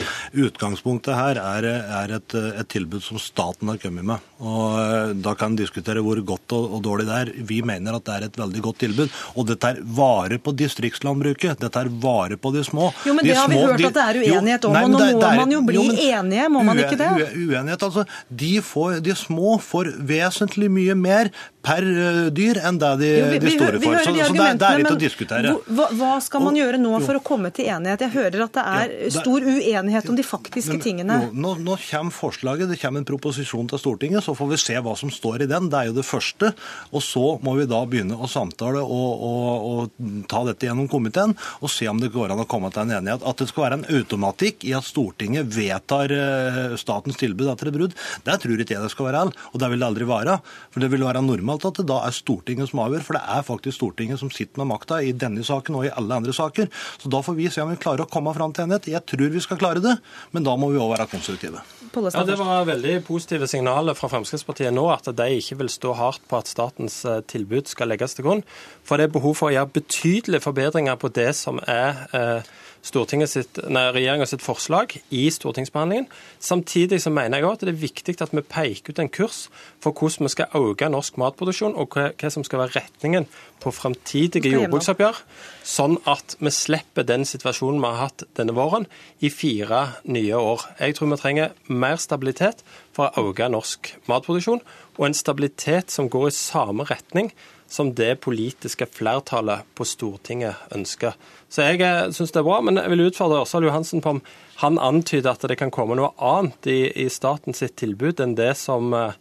utgangspunktet 0.47 1.13
her 1.13 1.37
er, 1.37 1.67
er 2.01 2.13
et, 2.17 2.35
et, 2.39 2.69
tilbud 2.73 3.03
som 3.05 3.19
staten 3.21 3.69
har 3.69 3.77
kommet 3.81 4.07
med. 4.09 4.31
Og 4.41 4.79
uh, 4.79 5.11
Da 5.13 5.35
kan 5.37 5.53
en 5.53 5.59
diskutere 5.59 6.01
hvor 6.01 6.17
godt 6.25 6.55
og, 6.57 6.65
og, 6.73 6.81
dårlig 6.87 7.05
det 7.05 7.19
er. 7.19 7.33
Vi 7.45 7.59
mener 7.61 7.99
at 7.99 8.07
det 8.07 8.15
er 8.15 8.25
et 8.31 8.41
veldig 8.41 8.63
godt 8.65 8.81
tilbud. 8.81 9.13
Og 9.35 9.47
dette 9.51 9.75
er 9.75 9.83
vare 10.01 10.41
på 10.41 10.55
distriktslandbruket. 10.63 11.61
Dette 11.61 11.85
er 11.85 11.93
vare 12.01 12.39
på 12.41 12.53
de 12.55 12.65
små. 12.65 12.89
Jo, 13.05 13.13
men 13.13 13.27
de 13.27 13.35
Det 13.35 13.37
har 13.37 13.53
vi 13.53 13.61
hørt 13.61 13.77
de, 13.77 13.91
at 13.91 13.99
det 13.99 14.07
er 14.07 14.21
uenighet 14.23 14.69
om, 14.71 14.81
og 14.81 14.95
nå 14.95 15.05
må 15.05 15.21
er, 15.21 15.39
man 15.43 15.53
jo 15.53 15.61
bli 15.69 15.77
jo, 15.77 15.87
men, 15.91 16.03
enige, 16.17 16.49
må 16.49 16.65
man 16.65 16.81
ikke 16.81 16.97
det? 16.97 17.11
Uenighet, 17.37 17.85
altså. 17.91 18.09
De, 18.25 18.55
får, 18.65 18.97
de 19.05 19.13
små 19.21 19.59
får 19.61 19.93
vesentlig 20.01 20.73
mye 20.73 20.97
mer 20.97 21.29
per 21.61 21.85
uh, 21.85 22.27
dyr 22.33 22.57
enn 22.65 22.77
det 22.81 22.91
de, 23.01 23.09
jo, 23.19 23.25
vi, 23.29 23.39
de 23.43 23.53
store 23.53 23.81
får. 23.81 23.97
Så, 24.01 24.13
så 24.17 24.33
det, 24.33 24.47
det, 24.57 24.69
er 24.69 24.83
ikke 24.83 24.95
å 24.95 25.01
diskutere. 25.01 25.53
Hva, 25.69 25.87
hva 25.99 26.15
skal 26.23 26.43
man 26.43 26.57
gjøre 26.57 26.79
nå 26.81 26.93
for 27.03 27.19
å 27.19 27.23
komme 27.23 27.51
til 27.55 27.69
enighet? 27.71 28.05
Jeg 28.05 28.13
hører 28.15 28.45
at 28.45 28.57
det 28.57 28.63
er 28.63 29.13
stor 29.13 29.45
uenighet 29.45 30.09
om 30.09 30.17
de 30.17 30.25
faktiske 30.25 30.77
tingene. 30.83 31.17
Nå, 31.31 31.53
nå, 31.61 31.77
kommer 31.89 32.15
forslaget, 32.15 32.71
det 32.71 32.79
kommer 32.81 33.03
en 33.03 33.07
proposisjon 33.07 33.69
til 33.71 33.81
Stortinget, 33.81 34.23
så 34.25 34.35
får 34.37 34.51
vi 34.53 34.59
se 34.63 34.77
hva 34.81 34.95
som 34.97 35.11
står 35.13 35.45
i 35.45 35.49
den. 35.51 35.69
Det 35.71 35.79
er 35.79 35.91
jo 35.91 35.97
det 35.99 36.07
første. 36.07 36.53
Og 36.91 37.05
så 37.05 37.25
må 37.45 37.55
vi 37.59 37.67
da 37.69 37.83
begynne 37.85 38.17
å 38.17 38.29
samtale 38.31 38.81
og, 38.81 39.25
og, 39.27 39.69
og 39.71 40.25
ta 40.31 40.43
dette 40.47 40.69
gjennom 40.69 40.89
komiteen 40.91 41.35
og 41.61 41.71
se 41.71 41.87
om 41.91 41.99
det 42.01 42.11
går 42.13 42.33
an 42.33 42.43
å 42.43 42.47
komme 42.49 42.71
til 42.73 42.85
en 42.85 42.95
enighet. 42.97 43.25
At 43.27 43.43
det 43.43 43.49
skal 43.51 43.67
være 43.67 43.81
en 43.81 43.87
automatikk 43.99 44.65
i 44.69 44.75
at 44.77 44.87
Stortinget 44.87 45.51
vedtar 45.53 46.11
uh, 46.15 46.77
statens 46.79 47.19
tilbud 47.21 47.51
etter 47.51 47.69
et 47.69 47.77
brudd, 47.77 47.95
det 48.25 48.39
tror 48.41 48.65
ikke 48.65 48.77
jeg 48.77 48.85
det 48.85 48.93
skal 48.93 49.09
være. 49.11 49.27
Og 49.51 49.61
det 49.61 49.71
vil 49.71 49.83
det 49.83 49.89
aldri 49.91 50.09
være. 50.09 50.39
For 50.73 50.83
det 50.83 50.91
vil 50.93 51.05
være 51.05 51.21
normalt 51.21 51.41
normalt 51.41 51.65
at 51.67 51.81
det 51.81 51.89
da 51.89 51.99
er 52.05 52.15
Stortinget 52.15 52.71
som 52.71 52.81
avgjør, 52.83 53.03
for 53.05 53.17
det 53.17 53.23
er 53.25 53.45
faktisk 53.45 53.77
Stortinget 53.77 54.21
som 54.21 54.31
sitter 54.31 54.61
med 54.61 54.71
makta 54.71 55.01
i 55.01 55.11
denne 55.11 55.43
saken 55.43 55.77
og 55.81 55.89
i 55.89 55.93
alle 55.97 56.21
andre 56.21 56.35
saker. 56.35 56.69
Så 57.01 57.11
da 57.11 57.21
får 57.25 57.37
vi 57.37 57.49
se 57.51 57.63
om 57.63 57.71
vi 57.71 57.79
klarer 57.81 58.05
å 58.05 58.09
komme 58.11 58.33
fram 58.37 58.53
til 58.55 58.67
enighet. 58.67 58.91
Jeg 58.93 59.05
tror 59.09 59.33
vi 59.33 59.43
skal 59.43 59.59
klare 59.61 59.83
det, 59.83 59.97
men 60.35 60.47
da 60.47 60.55
må 60.59 60.71
vi 60.71 60.81
òg 60.81 60.93
være 60.95 61.09
konstruktive. 61.11 61.63
Ja, 61.91 62.23
Det 62.23 62.37
var 62.39 62.65
veldig 62.69 63.01
positive 63.03 63.47
signaler 63.51 63.97
fra 63.97 64.07
Fremskrittspartiet 64.07 64.71
nå, 64.71 64.85
at 64.93 65.09
de 65.11 65.27
ikke 65.35 65.57
vil 65.59 65.71
stå 65.71 65.95
hardt 65.99 66.23
på 66.29 66.39
at 66.39 66.47
statens 66.47 67.01
eh, 67.03 67.19
tilbud 67.27 67.67
skal 67.67 67.91
legges 67.91 68.15
til 68.15 68.27
grunn. 68.27 68.43
For 68.87 68.95
det 68.95 69.09
er 69.09 69.15
behov 69.17 69.35
for 69.39 69.49
å 69.49 69.55
gjøre 69.55 69.75
betydelige 69.81 70.45
forbedringer 70.45 70.95
på 71.01 71.11
det 71.11 71.33
som 71.35 71.59
er 71.67 72.05
eh, 72.15 72.51
sitt, 72.81 73.59
nei, 73.69 74.25
sitt 74.25 74.41
forslag 74.41 74.95
i 75.09 75.29
stortingsbehandlingen. 75.29 76.07
Samtidig 76.39 77.01
så 77.01 77.09
mener 77.13 77.37
jeg 77.37 77.45
også 77.45 77.53
at 77.53 77.61
det 77.67 77.73
er 77.75 77.81
viktig 77.81 78.15
at 78.21 78.33
vi 78.33 78.41
peker 78.41 78.91
ut 78.91 78.99
en 78.99 79.09
kurs 79.09 79.49
for 79.79 79.93
hvordan 79.93 80.25
vi 80.25 80.33
skal 80.33 80.49
øke 80.55 80.89
norsk 80.89 81.17
matproduksjon, 81.17 81.75
og 81.75 81.93
hva, 81.93 82.11
hva 82.17 82.31
som 82.33 82.43
skal 82.43 82.63
være 82.63 82.81
retningen 82.81 83.27
på 83.61 83.71
framtidige 83.71 84.51
jordbruksoppgjør, 84.55 85.21
sånn 85.63 85.99
at 86.09 86.35
vi 86.39 86.51
slipper 86.51 87.05
den 87.05 87.25
situasjonen 87.25 87.81
vi 87.81 87.93
har 87.93 88.09
hatt 88.09 88.25
denne 88.37 88.55
våren, 88.57 88.87
i 89.21 89.29
fire 89.29 90.01
nye 90.09 90.37
år. 90.37 90.65
Jeg 90.79 90.97
tror 90.97 91.13
vi 91.13 91.21
trenger 91.21 91.55
mer 91.69 92.01
stabilitet 92.01 92.65
for 92.95 93.09
å 93.13 93.29
øke 93.29 93.49
norsk 93.51 93.93
matproduksjon, 94.09 94.61
og 94.97 95.07
en 95.07 95.17
stabilitet 95.17 95.93
som 95.93 96.09
går 96.11 96.29
i 96.29 96.35
samme 96.35 96.85
retning 96.89 97.31
som 97.71 97.93
det 97.95 98.17
politiske 98.19 98.85
flertallet 98.91 99.63
på 99.79 99.85
Stortinget 99.87 100.59
ønsker. 100.75 101.15
Så 101.47 101.63
jeg 101.69 101.79
eh, 101.85 102.09
syns 102.11 102.33
det 102.35 102.41
er 102.41 102.47
bra, 102.47 102.59
men 102.65 102.79
jeg 102.81 102.91
vil 102.91 103.05
utfordre 103.07 103.45
Ørsal 103.45 103.63
Johansen 103.67 104.03
på 104.03 104.17
om 104.17 104.23
han 104.61 104.79
antyder 104.79 105.31
at 105.31 105.45
det 105.47 105.57
kan 105.61 105.71
komme 105.73 105.95
noe 105.97 106.11
annet 106.19 106.67
i, 106.67 106.81
i 106.91 107.07
statens 107.09 107.63
tilbud 107.79 108.19
enn 108.21 108.35
det 108.37 108.51
som 108.59 108.91
uh, 108.93 109.15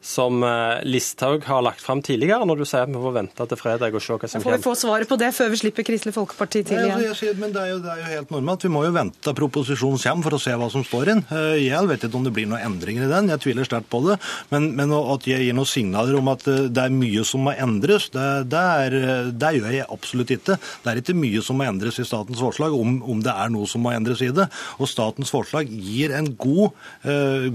som 0.00 0.42
eh, 0.42 0.84
Listhaug 0.84 1.44
har 1.44 1.62
lagt 1.62 1.82
fram 1.82 2.00
tidligere, 2.02 2.46
når 2.46 2.60
du 2.60 2.64
sier 2.68 2.84
at 2.86 2.90
vi 2.92 3.00
får 3.02 3.14
vente 3.16 3.46
til 3.50 3.58
fredag 3.58 3.96
og 3.96 4.02
se 4.02 4.14
hva 4.14 4.28
som 4.30 4.42
kommer? 4.42 4.54
Får 4.54 4.60
vi 4.60 4.66
få 4.68 4.74
svaret 4.78 5.10
på 5.10 5.18
det 5.18 5.30
før 5.34 5.50
vi 5.50 5.58
slipper 5.58 5.86
Kristelig 5.88 6.14
Folkeparti 6.14 6.62
til 6.68 6.78
igjen? 6.78 7.02
Ja, 7.02 7.16
sier, 7.18 7.34
men 7.38 7.50
det 7.54 7.64
er, 7.64 7.72
jo, 7.72 7.80
det 7.82 7.90
er, 7.90 8.02
jo, 8.04 8.10
helt 8.12 8.34
normalt. 8.34 8.66
Vi 8.66 8.70
må 8.70 8.84
jo 8.86 8.92
vente 8.94 9.18
til 9.26 9.34
proposisjonen 9.40 9.98
kommer 9.98 10.28
for 10.28 10.38
å 10.38 10.40
se 10.42 10.54
hva 10.54 10.68
som 10.70 10.84
står 10.86 11.12
inn. 11.14 11.22
Eh, 11.34 11.56
jeg 11.64 11.90
vet 11.90 12.06
ikke 12.06 12.20
om 12.20 12.28
det 12.28 12.34
blir 12.36 12.46
noen 12.50 12.62
endringer 12.68 13.08
i 13.08 13.10
den, 13.10 13.32
jeg 13.32 13.42
tviler 13.42 13.66
sterkt 13.66 13.90
på 13.90 14.02
det. 14.06 14.20
Men, 14.52 14.70
men 14.78 14.94
at 14.98 15.26
jeg 15.26 15.48
gir 15.48 15.58
noen 15.58 15.70
signaler 15.72 16.20
om 16.20 16.30
at 16.30 16.46
eh, 16.46 16.68
det 16.70 16.84
er 16.84 16.94
mye 16.94 17.26
som 17.26 17.42
må 17.48 17.56
endres, 17.58 18.08
det, 18.14 18.28
det, 18.54 18.64
er, 18.84 19.30
det 19.34 19.52
gjør 19.58 19.76
jeg 19.80 19.90
absolutt 19.98 20.34
ikke. 20.38 20.58
Det 20.84 20.92
er 20.92 21.02
ikke 21.02 21.18
mye 21.18 21.42
som 21.42 21.58
må 21.58 21.66
endres 21.66 21.98
i 21.98 22.06
statens 22.06 22.42
forslag, 22.44 22.76
om, 22.76 23.00
om 23.02 23.24
det 23.24 23.34
er 23.34 23.50
noe 23.50 23.66
som 23.66 23.82
må 23.82 23.90
endres 23.96 24.22
i 24.22 24.30
det. 24.34 24.46
Og 24.78 24.90
statens 24.90 25.34
forslag 25.34 25.66
gir 25.66 26.14
en 26.14 26.30
god, 26.38 26.70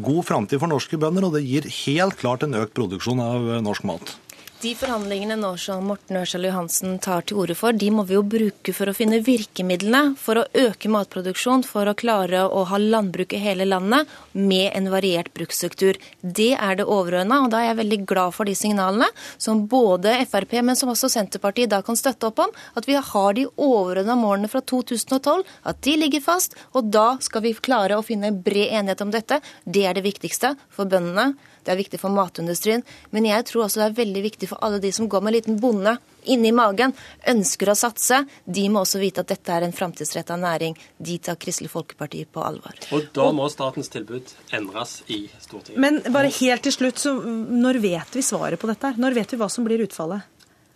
god 0.03 0.21
framtid 0.27 0.60
for 0.60 0.71
norske 0.71 0.99
bønder, 0.99 1.25
og 1.27 1.38
det 1.38 1.45
gir 1.47 1.67
helt 1.86 2.17
klart 2.19 2.32
klart 2.33 2.49
en 2.49 2.61
økt 2.63 2.73
produksjon 2.73 3.21
av 3.21 3.49
norsk 3.61 3.85
mat. 3.85 4.17
De 4.63 4.69
forhandlingene 4.79 5.35
nå 5.35 5.49
som 5.59 5.83
Morten 5.91 6.15
Ørsal 6.21 6.45
Johansen 6.47 6.93
tar 7.03 7.25
til 7.27 7.41
orde 7.41 7.55
for, 7.59 7.75
de 7.75 7.89
må 7.91 8.05
vi 8.07 8.15
jo 8.15 8.21
bruke 8.23 8.71
for 8.71 8.87
å 8.87 8.93
finne 8.95 9.19
virkemidlene 9.19 10.13
for 10.15 10.39
å 10.39 10.45
øke 10.55 10.87
matproduksjon, 10.87 11.65
for 11.67 11.91
å 11.91 11.95
klare 11.99 12.45
å 12.47 12.61
ha 12.69 12.79
landbruk 12.79 13.35
i 13.35 13.41
hele 13.43 13.67
landet 13.67 14.07
med 14.31 14.69
en 14.71 14.87
variert 14.93 15.33
bruksstruktur. 15.35 15.99
Det 16.23 16.53
er 16.55 16.79
det 16.79 16.87
overordna, 16.87 17.41
og 17.43 17.51
da 17.51 17.59
er 17.59 17.73
jeg 17.73 17.81
veldig 17.81 17.99
glad 18.07 18.37
for 18.37 18.47
de 18.47 18.55
signalene 18.55 19.11
som 19.35 19.65
både 19.67 20.15
Frp, 20.31 20.55
men 20.63 20.79
som 20.79 20.95
også 20.95 21.11
Senterpartiet 21.11 21.73
da 21.75 21.83
kan 21.83 21.99
støtte 21.99 22.31
opp 22.31 22.39
om. 22.45 22.55
At 22.79 22.87
vi 22.87 22.95
har 22.95 23.35
de 23.35 23.49
overordna 23.51 24.15
målene 24.15 24.47
fra 24.47 24.63
2012, 24.63 25.43
at 25.43 25.83
de 25.83 25.99
ligger 26.05 26.23
fast. 26.23 26.55
Og 26.71 26.87
da 26.87 27.17
skal 27.19 27.43
vi 27.43 27.57
klare 27.59 27.99
å 27.99 28.07
finne 28.07 28.31
bred 28.31 28.79
enighet 28.79 29.03
om 29.03 29.11
dette. 29.11 29.43
Det 29.67 29.83
er 29.83 29.99
det 29.99 30.07
viktigste 30.07 30.55
for 30.71 30.87
bøndene 30.87 31.33
det 31.65 31.73
er 31.73 31.80
viktig 31.80 31.99
for 32.02 32.13
matindustrien. 32.13 32.84
Men 33.12 33.28
jeg 33.30 33.45
tror 33.49 33.65
også 33.65 33.82
det 33.82 33.89
er 33.89 34.02
veldig 34.02 34.23
viktig 34.26 34.49
for 34.52 34.63
alle 34.65 34.82
de 34.84 34.91
som 34.95 35.10
går 35.10 35.23
med 35.23 35.34
en 35.34 35.38
liten 35.39 35.62
bonde 35.62 35.97
inni 36.32 36.54
magen, 36.56 36.93
ønsker 37.28 37.73
å 37.73 37.76
satse. 37.76 38.21
De 38.45 38.63
må 38.71 38.84
også 38.84 39.02
vite 39.02 39.23
at 39.23 39.32
dette 39.34 39.52
er 39.56 39.65
en 39.65 39.76
framtidsretta 39.76 40.38
næring. 40.39 40.78
De 40.97 41.17
tar 41.19 41.39
Kristelig 41.41 41.71
Folkeparti 41.73 42.23
på 42.32 42.43
alvor. 42.43 42.78
Og 42.95 43.10
da 43.15 43.30
må 43.36 43.49
statens 43.52 43.91
tilbud 43.91 44.32
endres 44.56 45.02
i 45.12 45.26
Stortinget. 45.39 45.82
Men 45.84 45.99
bare 46.13 46.32
helt 46.39 46.63
til 46.63 46.76
slutt, 46.76 47.02
så 47.04 47.15
når 47.23 47.82
vet 47.84 48.15
vi 48.15 48.23
svaret 48.26 48.62
på 48.62 48.71
dette? 48.71 48.95
Når 48.99 49.19
vet 49.19 49.36
vi 49.36 49.41
hva 49.41 49.52
som 49.52 49.67
blir 49.67 49.84
utfallet? 49.84 50.30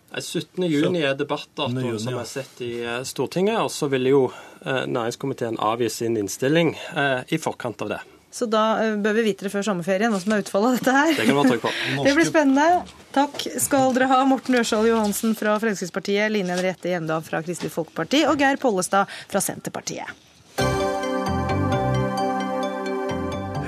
17.6 0.08 0.96
er 0.96 1.16
debattdatoen 1.18 1.98
som 2.00 2.16
er 2.16 2.28
sett 2.28 2.62
i 2.64 2.70
eh, 2.80 3.02
Stortinget, 3.04 3.60
og 3.60 3.68
så 3.72 3.90
vil 3.92 4.08
jo 4.08 4.22
eh, 4.64 4.86
næringskomiteen 4.88 5.58
avgi 5.60 5.90
sin 5.92 6.16
innstilling 6.16 6.72
eh, 6.96 7.28
i 7.28 7.38
forkant 7.40 7.84
av 7.84 7.92
det. 7.92 8.00
Så 8.30 8.46
da 8.50 8.64
eh, 8.82 8.94
bør 9.00 9.16
vi 9.18 9.26
vite 9.30 9.46
det 9.46 9.52
før 9.52 9.64
sommerferien, 9.70 10.12
hva 10.12 10.20
som 10.22 10.34
er 10.36 10.44
utfallet 10.44 10.68
av 10.70 10.78
dette 10.78 10.96
her. 10.96 11.12
Det 11.16 11.26
kan 11.28 11.38
man 11.38 11.60
på. 11.62 11.72
Det 12.06 12.14
blir 12.18 12.28
spennende. 12.28 12.84
Takk 13.16 13.46
skal 13.62 13.94
dere 13.96 14.10
ha, 14.12 14.20
Morten 14.28 14.58
Ørsal 14.60 14.88
Johansen 14.90 15.34
fra 15.38 15.56
Fremskrittspartiet, 15.62 16.28
Line 16.34 16.52
Henriette 16.54 16.92
Hjemdal 16.92 17.24
fra 17.26 17.42
Kristelig 17.46 17.72
Folkeparti 17.74 18.24
og 18.28 18.40
Geir 18.40 18.60
Pollestad 18.60 19.10
fra 19.30 19.42
Senterpartiet. 19.42 20.12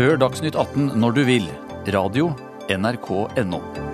Hør 0.00 0.16
Dagsnytt 0.20 0.56
18 0.56 0.94
når 1.00 1.18
du 1.18 1.24
vil. 1.28 1.50
Radio 1.90 2.30
NRK.no. 2.70 3.89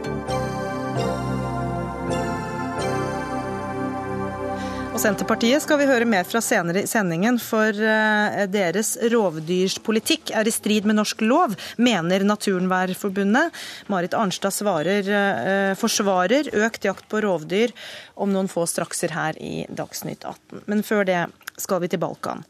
Og 4.97 5.03
Senterpartiet 5.03 5.61
skal 5.61 5.77
vi 5.77 5.87
høre 5.91 6.07
mer 6.09 6.25
fra 6.25 6.41
senere 6.41 6.87
i 6.87 6.89
sendingen, 6.89 7.37
for 7.37 7.69
eh, 7.69 8.47
deres 8.49 8.95
rovdyrspolitikk 9.13 10.33
er 10.41 10.49
i 10.49 10.55
strid 10.55 10.89
med 10.89 10.97
norsk 10.97 11.21
lov, 11.21 11.53
mener 11.77 12.25
Naturvernforbundet. 12.25 13.53
Marit 13.93 14.17
Arnstad 14.17 14.57
svarer, 14.57 15.05
eh, 15.05 15.75
forsvarer 15.77 16.49
økt 16.65 16.89
jakt 16.89 17.05
på 17.13 17.21
rovdyr 17.27 17.77
om 18.17 18.33
noen 18.33 18.49
få 18.49 18.65
strakser 18.65 19.13
her 19.13 19.37
i 19.37 19.67
Dagsnytt 19.69 20.25
18. 20.25 20.65
Men 20.65 20.81
før 20.81 21.05
det 21.05 21.27
skal 21.61 21.83
vi 21.83 21.91
til 21.93 22.01
Balkan, 22.03 22.45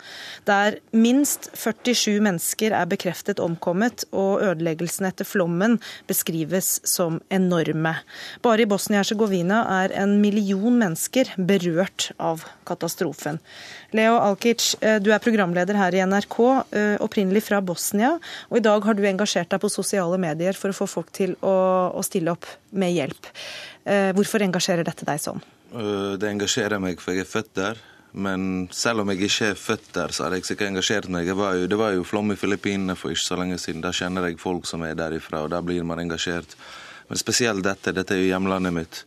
der 0.48 0.78
minst 0.96 1.50
47 1.54 2.20
mennesker 2.24 2.74
er 2.76 2.88
bekreftet 2.90 3.40
omkommet, 3.42 4.04
og 4.12 4.42
ødeleggelsene 4.44 5.10
etter 5.12 5.28
flommen 5.28 5.78
beskrives 6.10 6.76
som 6.86 7.20
enorme. 7.30 7.96
Bare 8.44 8.64
i 8.64 8.68
Bosnia-Hercegovina 8.70 9.62
er 9.82 9.94
en 10.02 10.18
million 10.22 10.74
mennesker 10.78 11.32
berørt 11.38 12.10
av 12.18 12.44
katastrofen. 12.66 13.40
Leo 13.96 14.18
Alkic, 14.18 14.74
eh, 14.80 14.98
du 15.00 15.12
er 15.14 15.22
programleder 15.22 15.78
her 15.78 15.94
i 15.94 16.02
NRK, 16.04 16.38
eh, 16.72 16.96
opprinnelig 17.00 17.46
fra 17.46 17.60
Bosnia. 17.60 18.16
Og 18.50 18.58
i 18.58 18.64
dag 18.64 18.84
har 18.84 18.94
du 18.94 19.04
engasjert 19.06 19.50
deg 19.50 19.62
på 19.62 19.70
sosiale 19.72 20.18
medier 20.18 20.52
for 20.58 20.70
å 20.70 20.76
få 20.76 20.88
folk 20.90 21.12
til 21.12 21.36
å, 21.40 21.56
å 21.94 22.04
stille 22.04 22.34
opp 22.34 22.46
med 22.72 22.94
hjelp. 22.96 23.30
Eh, 23.86 24.12
hvorfor 24.16 24.42
engasjerer 24.42 24.84
dette 24.84 25.06
deg 25.06 25.22
sånn? 25.22 25.42
Det 25.76 26.28
engasjerer 26.30 26.80
meg, 26.80 27.00
for 27.02 27.12
jeg 27.12 27.26
er 27.26 27.28
født 27.28 27.54
der. 27.58 27.80
Men 28.12 28.68
selv 28.72 29.02
om 29.02 29.10
jeg 29.12 29.26
ikke 29.26 29.50
er 29.50 29.58
født 29.60 29.90
der, 29.92 30.14
så 30.14 30.24
hadde 30.24 30.38
jeg 30.40 30.48
sikkert 30.48 30.70
engasjert 30.70 31.08
meg. 31.12 31.28
Var 31.36 31.60
jo, 31.60 31.66
det 31.68 31.78
var 31.80 31.92
jo 31.92 32.06
flom 32.06 32.32
i 32.32 32.38
Filippinene 32.40 32.96
for 32.96 33.12
ikke 33.12 33.26
så 33.26 33.38
lenge 33.40 33.58
siden. 33.60 33.84
Da 33.84 33.92
kjenner 33.92 34.28
jeg 34.28 34.40
folk 34.40 34.68
som 34.68 34.84
er 34.86 34.96
derifra, 34.96 35.42
og 35.44 35.52
da 35.52 35.60
blir 35.64 35.84
man 35.84 36.00
engasjert. 36.00 36.56
Men 37.10 37.20
spesielt 37.20 37.64
dette. 37.66 37.92
Dette 37.94 38.16
er 38.16 38.22
jo 38.22 38.30
hjemlandet 38.30 38.74
mitt. 38.74 39.02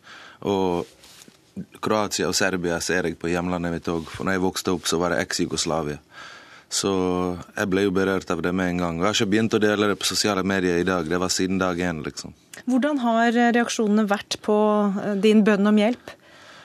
Og 0.46 0.86
Kroatia 1.84 2.30
og 2.30 2.38
Serbia 2.38 2.78
ser 2.84 3.10
jeg 3.10 3.18
på 3.20 3.32
hjemlandet 3.32 3.74
mitt 3.74 3.90
òg. 3.92 4.06
For 4.14 4.28
når 4.28 4.38
jeg 4.38 4.46
vokste 4.46 4.76
opp, 4.78 4.86
så 4.88 5.02
var 5.02 5.16
det 5.16 5.24
eks-Jugoslavia. 5.26 5.98
Så 6.70 6.92
jeg 7.56 7.70
ble 7.72 7.88
jo 7.88 7.94
berørt 7.96 8.30
av 8.30 8.44
det 8.46 8.54
med 8.54 8.76
en 8.76 8.84
gang. 8.84 9.00
Jeg 9.00 9.08
har 9.08 9.18
ikke 9.18 9.32
begynt 9.34 9.58
å 9.58 9.62
dele 9.64 9.90
det 9.90 9.98
på 9.98 10.06
sosiale 10.12 10.44
medier 10.46 10.78
i 10.78 10.86
dag. 10.86 11.08
Det 11.10 11.18
var 11.18 11.34
siden 11.34 11.58
dag 11.58 11.82
én, 11.82 12.04
liksom. 12.06 12.36
Hvordan 12.70 13.02
har 13.02 13.34
reaksjonene 13.34 14.06
vært 14.10 14.38
på 14.46 14.58
din 15.24 15.42
bønn 15.48 15.66
om 15.72 15.82
hjelp? 15.82 16.14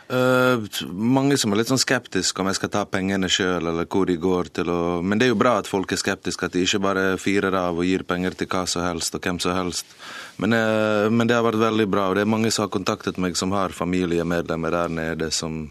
Uh, 0.04 0.60
mange 0.92 1.38
som 1.40 1.54
er 1.54 1.62
litt 1.62 1.70
sånn 1.70 1.80
skeptiske 1.80 2.42
om 2.42 2.50
jeg 2.50 2.58
skal 2.58 2.70
ta 2.74 2.82
pengene 2.84 3.28
sjøl, 3.32 3.70
eller 3.70 3.86
hvor 3.88 4.04
de 4.04 4.18
går 4.20 4.50
til. 4.58 4.68
å 4.68 5.00
men 5.00 5.20
det 5.20 5.26
er 5.28 5.32
jo 5.32 5.38
bra 5.40 5.54
at 5.62 5.70
folk 5.70 5.94
er 5.94 6.00
skeptiske, 6.00 6.44
at 6.44 6.52
de 6.52 6.64
ikke 6.66 6.82
bare 6.84 7.04
firer 7.20 7.56
av 7.56 7.80
og 7.80 7.88
gir 7.88 8.04
penger 8.04 8.36
til 8.36 8.50
hva 8.52 8.66
som 8.68 8.84
helst 8.84 9.16
og 9.16 9.24
hvem 9.24 9.40
som 9.40 9.56
helst. 9.56 9.96
Men, 10.36 10.52
uh, 10.52 11.08
men, 11.08 11.24
det 11.30 11.38
har 11.38 11.46
vært 11.46 11.62
veldig 11.62 11.88
bra, 11.88 12.10
og 12.10 12.18
det 12.18 12.26
er 12.26 12.32
mange 12.34 12.52
som 12.52 12.66
har 12.66 12.74
kontaktet 12.74 13.20
meg 13.22 13.38
som 13.40 13.54
har 13.56 13.72
familiemedlemmer 13.72 14.76
der 14.76 14.92
nede 14.92 15.30
som 15.32 15.70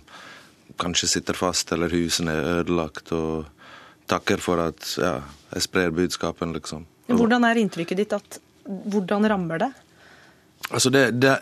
kanskje 0.82 1.12
sitter 1.12 1.38
fast 1.38 1.70
eller 1.76 1.94
husene 1.94 2.34
er 2.34 2.50
ødelagt, 2.64 3.14
og 3.14 3.46
takker 4.10 4.42
for 4.42 4.64
at 4.66 4.96
ja, 4.98 5.20
jeg 5.54 5.68
sprer 5.68 5.94
budskapen, 5.94 6.58
liksom. 6.58 6.88
Hvordan 7.12 7.46
er 7.46 7.62
inntrykket 7.62 8.02
ditt 8.02 8.18
at 8.18 8.42
Hvordan 8.64 9.26
rammer 9.28 9.60
det? 9.60 9.68
Altså 10.70 10.90
det, 10.90 11.12
det, 11.12 11.34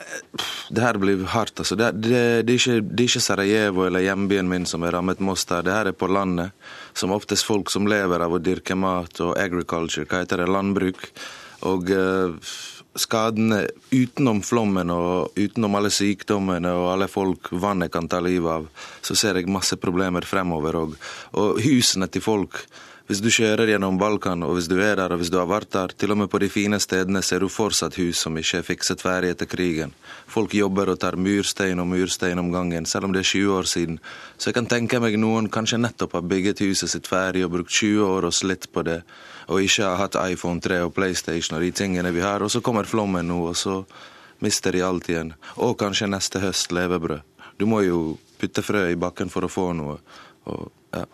det, 0.69 0.81
her 0.81 0.97
blir 0.97 1.25
hardt. 1.25 1.59
altså. 1.59 1.75
Det, 1.75 1.91
det, 1.91 2.17
er 2.17 2.49
ikke, 2.49 2.79
det, 2.81 3.03
er 3.03 3.09
ikke, 3.09 3.23
Sarajevo 3.23 3.85
eller 3.85 4.03
hjembyen 4.03 4.49
min 4.49 4.65
som 4.65 4.83
er 4.83 4.95
rammet 4.97 5.21
Mostar. 5.23 5.63
Det 5.65 5.75
her 5.75 5.91
er 5.91 5.97
på 5.97 6.09
landet. 6.09 6.51
Som 6.93 7.13
oftest 7.15 7.45
folk 7.47 7.71
som 7.71 7.87
lever 7.87 8.23
av 8.25 8.33
å 8.33 8.41
dyrke 8.41 8.75
mat 8.75 9.21
og 9.23 9.37
agriculture, 9.39 10.07
hva 10.09 10.23
heter 10.23 10.43
det, 10.43 10.49
landbruk. 10.51 11.05
Og 11.69 11.93
uh, 11.93 12.51
skadene 12.99 13.61
utenom 13.93 14.41
flommen 14.43 14.91
og 14.91 15.37
utenom 15.39 15.77
alle 15.79 15.91
sykdommene 15.93 16.73
og 16.75 16.89
alle 16.91 17.07
folk 17.11 17.53
vannet 17.53 17.93
kan 17.93 18.09
ta 18.11 18.19
livet 18.19 18.51
av, 18.51 18.67
så 19.05 19.15
ser 19.15 19.39
jeg 19.39 19.51
masse 19.51 19.77
problemer 19.79 20.27
fremover 20.27 20.79
òg. 20.81 20.97
Og 21.39 21.61
husene 21.63 22.09
til 22.11 22.25
folk 22.25 22.65
Hvis 23.11 23.19
du 23.19 23.27
kjører 23.27 23.67
gjennom 23.67 23.97
Balkan, 23.99 24.39
og 24.47 24.53
hvis 24.55 24.69
du 24.71 24.77
er 24.79 24.93
der, 24.95 25.11
og 25.11 25.19
hvis 25.19 25.27
du 25.33 25.35
har 25.35 25.49
vært 25.49 25.73
der, 25.73 25.91
til 25.99 26.13
og 26.13 26.21
med 26.21 26.29
på 26.31 26.39
de 26.39 26.47
fine 26.47 26.77
stedene 26.79 27.19
ser 27.19 27.43
du 27.43 27.49
fortsatt 27.51 27.97
hus 27.99 28.21
som 28.23 28.39
ikke 28.39 28.61
er 28.61 28.63
fikset 28.63 29.03
ferdig 29.03 29.33
etter 29.33 29.49
krigen. 29.51 29.91
Folk 30.31 30.55
jobber 30.55 30.93
og 30.93 31.01
tar 31.01 31.17
murstein 31.19 31.83
og 31.83 31.89
murstein 31.91 32.39
om 32.39 32.53
gangen, 32.55 32.87
selv 32.87 33.09
om 33.09 33.11
det 33.11 33.25
er 33.25 33.29
20 33.33 33.51
år 33.57 33.67
siden. 33.67 33.99
Så 34.37 34.47
jeg 34.47 34.55
kan 34.61 34.71
tenke 34.71 35.03
meg 35.03 35.19
noen 35.19 35.51
kanskje 35.51 35.81
nettopp 35.83 36.15
har 36.21 36.25
bygget 36.31 36.63
huset 36.63 36.95
sitt 36.95 37.11
ferdig 37.11 37.43
og 37.43 37.51
brukt 37.57 37.75
20 37.81 38.07
år 38.07 38.31
og 38.31 38.37
slitt 38.39 38.71
på 38.71 38.87
det, 38.87 39.01
og 39.51 39.59
ikke 39.67 39.91
har 39.91 39.99
hatt 40.05 40.21
iPhone 40.23 40.63
3 40.63 40.79
og 40.87 40.95
PlayStation 40.95 41.59
og 41.59 41.67
de 41.67 41.75
tingene 41.75 42.15
vi 42.15 42.23
har, 42.23 42.39
og 42.39 42.55
så 42.55 42.63
kommer 42.63 42.87
flommen 42.87 43.27
nå, 43.27 43.43
og 43.51 43.59
så 43.59 43.81
mister 44.39 44.71
de 44.71 44.87
alt 44.87 45.11
igjen. 45.11 45.35
Og 45.59 45.75
kanskje 45.83 46.07
neste 46.07 46.47
høst 46.47 46.71
levebrød. 46.71 47.27
Du 47.59 47.67
må 47.67 47.83
jo 47.83 48.13
putte 48.39 48.63
frø 48.63 48.87
i 48.87 48.95
bakken 48.95 49.27
for 49.27 49.43
å 49.43 49.51
få 49.51 49.73
noe. 49.75 49.99
Og 50.47 50.69
ja. 50.91 51.05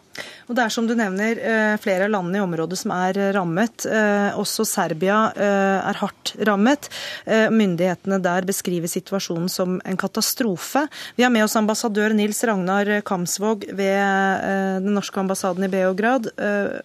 Og 0.48 0.56
Det 0.56 0.64
er 0.64 0.74
som 0.74 0.88
du 0.88 0.94
nevner 0.98 1.38
eh, 1.38 1.76
flere 1.82 2.08
av 2.08 2.14
landene 2.14 2.40
i 2.40 2.44
området 2.46 2.80
som 2.80 2.94
er 2.96 3.20
eh, 3.20 3.32
rammet. 3.36 3.86
Eh, 3.86 4.38
også 4.40 4.66
Serbia 4.68 5.20
er 5.38 6.00
hardt 6.02 6.34
rammet. 6.48 6.90
Myndighetene 7.28 8.20
der 8.24 8.46
beskriver 8.48 8.90
situasjonen 8.92 9.50
som 9.52 9.78
en 9.86 10.00
katastrofe. 10.00 10.86
Vi 11.18 11.26
har 11.26 11.32
med 11.34 11.46
oss 11.46 11.58
ambassadør 11.60 12.16
Nils 12.16 12.44
Ragnar 12.48 12.90
Kamsvåg 13.08 13.68
ved 13.78 14.84
den 14.84 14.94
norske 14.98 15.20
ambassaden 15.22 15.68
i 15.68 15.72
Beograd. 15.72 16.30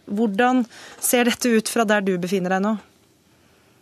Hvordan 0.07 0.65
ser 1.01 1.31
dette 1.31 1.53
ut 1.53 1.71
fra 1.71 1.87
der 1.89 2.05
du 2.07 2.17
befinner 2.21 2.57
deg 2.57 2.67
nå? 2.67 2.77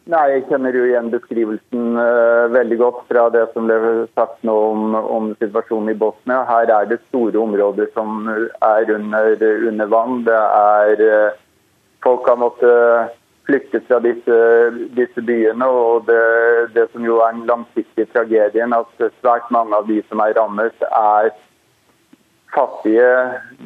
Nei, 0.09 0.25
Jeg 0.33 0.47
kjenner 0.49 0.75
jo 0.75 0.87
igjen 0.89 1.11
beskrivelsen 1.13 1.99
uh, 2.01 2.49
veldig 2.51 2.79
godt 2.81 3.03
fra 3.11 3.27
det 3.31 3.45
som 3.53 3.69
ble 3.69 4.07
sagt 4.17 4.41
nå 4.49 4.55
om, 4.71 4.95
om, 4.97 5.29
situasjonen 5.43 5.93
i 5.93 5.99
Bosnia. 5.99 6.41
Her 6.49 6.73
er 6.73 6.89
det 6.89 7.03
store 7.11 7.39
områder 7.39 7.91
som 7.95 8.25
er 8.33 8.91
under, 8.97 9.45
under 9.69 9.93
vann. 9.93 10.23
Det 10.27 10.41
er 10.41 11.05
uh, 11.05 11.39
Folk 12.01 12.25
har 12.25 12.39
måttet 12.41 13.11
flykte 13.45 13.83
fra 13.85 13.99
disse, 14.01 14.37
disse 14.97 15.21
byene. 15.21 15.67
Og 15.69 16.07
det, 16.09 16.23
det, 16.73 16.87
som 16.95 17.05
jo 17.05 17.19
er 17.21 17.35
den 17.37 17.45
langsiktige 17.51 18.09
tragedien, 18.15 18.73
at 18.73 19.05
svært 19.21 19.51
mange 19.53 19.77
av 19.77 19.85
de 19.91 19.99
som 20.09 20.23
er 20.25 20.33
rammet, 20.39 20.87
er 20.89 21.29
fattige. 22.55 23.13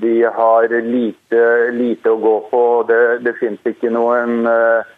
De 0.03 0.16
har 0.38 0.66
lite, 0.83 1.44
lite 1.79 2.11
å 2.11 2.20
gå 2.20 2.35
på. 2.51 2.64
Det, 2.90 3.01
det 3.27 3.37
finnes 3.38 3.70
ikke 3.70 3.92
noen 3.94 4.49
uh, 4.49 4.94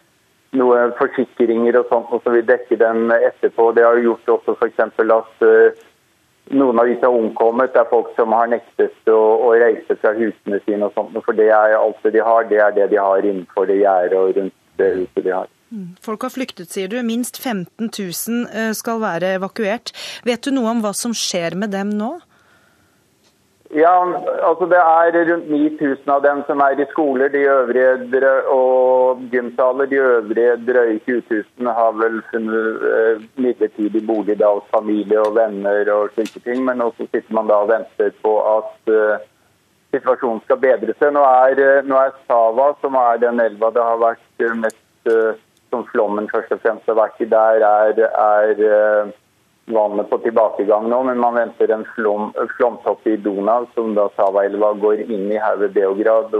noen 0.57 0.93
forsikringer 0.97 1.79
og 1.79 1.91
sånt 1.91 2.23
som 2.23 2.35
vil 2.35 2.45
dekke 2.47 2.79
den 2.79 3.11
etterpå. 3.15 3.71
Det 3.75 3.85
har 3.85 4.01
gjort 4.03 4.33
også 4.37 4.57
f.eks. 4.57 4.81
at 4.81 5.45
uh, 5.45 5.83
noen 6.57 6.79
av 6.79 6.89
disse 6.89 7.05
har 7.05 7.17
omkommet. 7.17 7.75
Er 7.75 7.89
folk 7.91 8.13
som 8.17 8.35
har 8.35 8.49
nektet 8.51 9.11
å, 9.11 9.19
å 9.47 9.51
reise 9.57 9.99
fra 10.01 10.13
husene 10.17 10.61
sine. 10.65 10.87
og 10.87 10.95
sånt, 10.95 11.17
For 11.25 11.37
det 11.37 11.49
er 11.51 11.77
alt 11.77 12.01
det 12.03 12.15
de 12.17 12.23
har, 12.23 12.47
det 12.49 12.61
er 12.63 12.73
det 12.75 12.89
de 12.93 13.01
har 13.01 13.25
innenfor 13.25 13.69
det 13.69 13.81
gjerdet 13.81 14.19
og 14.21 14.33
rundt 14.39 14.57
det 14.77 14.93
huset 14.95 15.23
de 15.25 15.33
har. 15.33 15.53
Mm. 15.73 15.97
Folk 16.03 16.23
har 16.23 16.31
flyktet, 16.31 16.71
sier 16.71 16.87
du. 16.91 16.99
Minst 17.03 17.39
15 17.41 17.89
000 17.89 18.47
eh, 18.55 18.71
skal 18.77 19.01
være 19.03 19.35
evakuert. 19.39 19.91
Vet 20.27 20.45
du 20.45 20.53
noe 20.55 20.71
om 20.71 20.83
hva 20.85 20.93
som 20.95 21.15
skjer 21.17 21.57
med 21.59 21.75
dem 21.75 21.91
nå? 21.99 22.15
Ja, 23.69 23.95
altså 24.47 24.65
Det 24.65 24.77
er 24.77 25.31
rundt 25.31 25.49
9000 25.49 26.11
av 26.11 26.21
dem 26.23 26.43
som 26.47 26.59
er 26.63 26.79
i 26.79 26.85
skoler. 26.91 27.27
De 27.27 27.41
øvrige 27.51 28.31
og 28.53 29.23
gymsaler. 29.31 29.85
De 29.85 29.95
øvrige 29.95 30.55
drøye 30.67 30.99
20 30.99 31.23
000 31.59 31.73
har 31.79 31.91
vel 31.91 32.21
funnet 32.31 32.85
eh, 32.91 33.23
midlertidig 33.35 34.07
bolig 34.07 34.39
da, 34.39 34.53
hos 34.53 34.69
familie 34.71 35.19
og 35.19 35.35
venner 35.35 35.91
og 35.93 36.13
slike 36.13 36.39
ting. 36.39 36.63
Men 36.65 36.81
også 36.81 37.09
sitter 37.11 37.33
man 37.33 37.51
da 37.51 37.59
og 37.63 37.73
venter 37.73 38.15
på 38.23 38.37
at 38.57 38.93
eh, 38.93 39.27
situasjonen 39.95 40.41
skal 40.45 40.63
bedre 40.63 40.95
seg. 40.95 41.11
Nå 41.11 41.25
er, 41.27 41.59
eh, 41.59 41.83
nå 41.83 41.99
er, 41.99 42.15
Sava, 42.27 42.71
som 42.81 42.95
er 42.95 43.19
den 43.19 43.43
elva 43.43 43.73
det 43.75 43.83
har 43.83 43.99
vært 43.99 44.49
mest 44.63 45.11
eh, 45.11 45.35
som 45.69 45.83
flommen 45.91 46.29
først 46.31 46.51
og 46.55 46.61
fremst 46.63 46.87
har 46.87 46.99
vært 46.99 47.19
i, 47.19 47.27
der 47.31 47.63
er, 47.67 47.97
er 48.07 48.61
uh, 48.63 49.15
vannet 49.67 50.09
på 50.09 50.17
tilbakegang 50.23 50.89
nå, 50.89 51.03
men 51.03 51.19
man 51.19 51.35
venter 51.35 51.71
en 51.71 51.85
flom, 51.95 52.31
flomtopp 52.57 53.07
i 53.07 53.17
Donau, 53.19 53.67
som 53.75 53.95
da 53.97 54.07
Savaelva 54.15 54.73
går 54.79 55.03
inn 55.07 55.31
i 55.31 55.39
havet 55.41 55.73
Beograd 55.75 56.35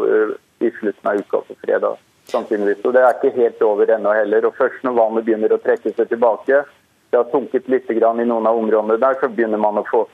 i 0.63 0.71
slutten 0.79 1.11
av 1.11 1.19
uka 1.19 1.41
på 1.47 1.57
fredag. 1.65 1.97
sannsynligvis. 2.27 2.85
Og 2.85 2.93
Det 2.93 3.01
er 3.01 3.13
ikke 3.15 3.41
helt 3.41 3.61
over 3.61 3.87
ennå 3.87 4.13
heller. 4.13 4.45
og 4.45 4.55
Først 4.55 4.83
når 4.83 4.97
vannet 4.99 5.25
begynner 5.25 5.53
å 5.53 5.61
trekke 5.63 5.93
seg 5.95 6.09
tilbake, 6.09 6.63
det 7.09 7.17
har 7.17 7.29
sunket 7.31 7.69
litt 7.71 7.89
i 7.89 7.99
noen 7.99 8.47
av 8.47 8.57
områdene 8.57 8.99
der, 8.99 9.15
så 9.19 9.29
begynner 9.29 9.57
man 9.57 9.77
å 9.77 9.85
få 9.87 10.07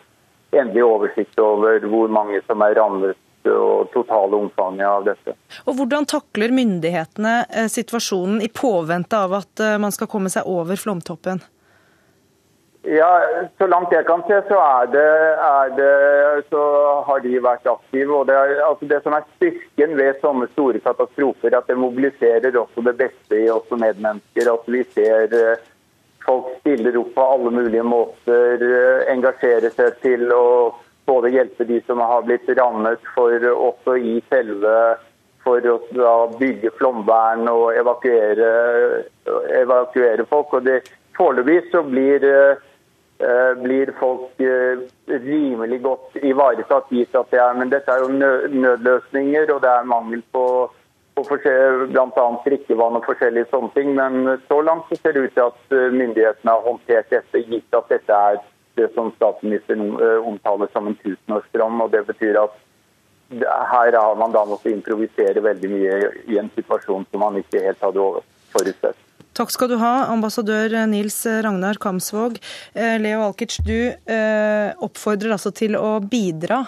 endelig 0.51 0.83
oversikt 0.83 1.39
over 1.39 1.79
hvor 1.79 2.07
mange 2.07 2.41
som 2.47 2.61
er 2.61 2.75
rammet 2.77 3.17
og 3.49 3.89
totale 3.91 4.37
omfanget 4.37 4.87
av 4.87 5.03
dette. 5.03 5.33
Og 5.65 5.75
Hvordan 5.75 6.05
takler 6.05 6.53
myndighetene 6.53 7.33
eh, 7.49 7.67
situasjonen 7.67 8.41
i 8.41 8.47
påvente 8.47 9.17
av 9.17 9.33
at 9.33 9.59
eh, 9.59 9.77
man 9.81 9.91
skal 9.91 10.07
komme 10.07 10.29
seg 10.29 10.47
over 10.47 10.79
flomtoppen? 10.79 11.41
Ja, 12.85 13.23
Så 13.57 13.67
langt 13.67 13.91
jeg 13.91 14.05
kan 14.05 14.21
se, 14.27 14.41
så, 14.47 14.57
er 14.59 14.89
det, 14.91 15.09
er 15.39 15.69
det, 15.77 15.91
så 16.51 16.63
har 17.07 17.21
de 17.23 17.37
vært 17.39 17.67
aktive. 17.67 18.11
og 18.11 18.27
det, 18.27 18.35
er, 18.35 18.59
altså 18.67 18.87
det, 18.89 18.99
som 19.03 19.15
er 19.15 19.27
styrken 19.37 19.95
ved 19.95 20.19
sånne 20.19 20.49
store 20.51 20.81
katastrofer, 20.83 21.55
at 21.55 21.69
det 21.71 21.77
mobiliserer 21.79 22.57
også 22.59 22.83
det 22.83 22.97
beste 22.99 23.39
i 23.39 23.47
oss 23.49 23.63
som 23.71 23.79
medmennesker. 23.79 24.49
At 24.51 24.67
vi 24.67 24.81
ser 24.91 25.31
eh, 25.37 25.63
folk 26.25 26.49
stiller 26.59 26.97
opp 26.99 27.13
på 27.15 27.27
alle 27.35 27.53
mulige 27.55 27.85
måter, 27.87 28.65
eh, 28.67 29.05
engasjerer 29.15 29.71
seg 29.71 29.95
til 30.03 30.27
å 30.35 30.43
både 31.07 31.31
hjelpe 31.31 31.63
de 31.67 31.79
som 31.87 32.03
har 32.03 32.27
blitt 32.27 32.51
rammet, 32.59 32.99
for 33.15 33.47
også 33.53 33.95
i 33.95 34.17
selve 34.27 34.75
for 35.43 35.63
å 35.63 36.19
bygge 36.35 36.71
flomvern 36.75 37.47
og 37.51 37.79
evakuere, 37.79 38.51
evakuere 39.63 40.27
folk. 40.27 40.59
og 40.59 40.67
det 40.67 40.81
Foreløpig 41.13 41.83
blir 41.91 42.23
Eh, 42.25 42.55
blir 43.61 43.91
folk 43.99 44.41
eh, 44.41 44.79
rimelig 45.07 45.81
godt 45.81 46.15
ivaretatt 46.15 46.89
gitt 46.89 47.15
at 47.15 47.29
det 47.31 47.39
er. 47.39 47.53
Men 47.59 47.69
dette 47.71 47.91
er 47.91 48.03
jo 48.03 48.09
nødløsninger, 48.63 49.53
og 49.53 49.61
det 49.63 49.69
er 49.69 49.89
mangel 49.89 50.23
på, 50.31 50.45
på 51.15 51.25
bl.a. 51.29 52.25
drikkevann 52.45 52.99
og 52.99 53.05
forskjellige 53.05 53.51
sånne 53.51 53.71
ting. 53.77 53.93
Men 53.95 54.39
så 54.47 54.59
langt 54.61 54.89
så 54.89 54.99
ser 54.99 55.15
det 55.15 55.27
ut 55.27 55.37
til 55.37 55.45
at 55.45 55.77
eh, 55.77 55.93
myndighetene 55.93 56.51
har 56.55 56.67
håndtert 56.67 57.13
dette, 57.13 57.45
gitt 57.47 57.79
at 57.79 57.89
dette 57.93 58.19
er 58.31 58.41
det 58.73 58.89
som 58.95 59.11
statsministeren 59.13 59.91
omtaler 60.25 60.69
som 60.73 60.87
en 60.89 60.97
tusenårsbrann. 61.03 61.81
Og 61.85 61.91
det 61.93 62.07
betyr 62.09 62.41
at 62.41 62.57
her 63.39 63.97
har 63.97 64.15
man 64.17 64.33
da 64.33 64.43
måttet 64.49 64.73
improvisere 64.73 65.43
veldig 65.45 65.69
mye 65.69 65.99
i 66.25 66.39
en 66.41 66.49
situasjon 66.55 67.05
som 67.11 67.21
man 67.21 67.37
ikke 67.37 67.61
helt 67.61 67.81
hadde 67.85 68.07
forutsett. 68.53 68.97
Takk 69.33 69.49
skal 69.49 69.71
du 69.71 69.79
ha, 69.81 70.05
ambassadør 70.13 70.75
Nils 70.85 71.23
Ragnar 71.25 71.79
Kamsvåg. 71.81 72.37
Eh, 72.73 72.99
Leo 73.01 73.23
Alkic, 73.25 73.57
du 73.65 73.89
eh, 73.89 74.69
oppfordrer 74.77 75.33
altså 75.33 75.49
til 75.55 75.73
å 75.73 75.97
bidra. 76.05 76.59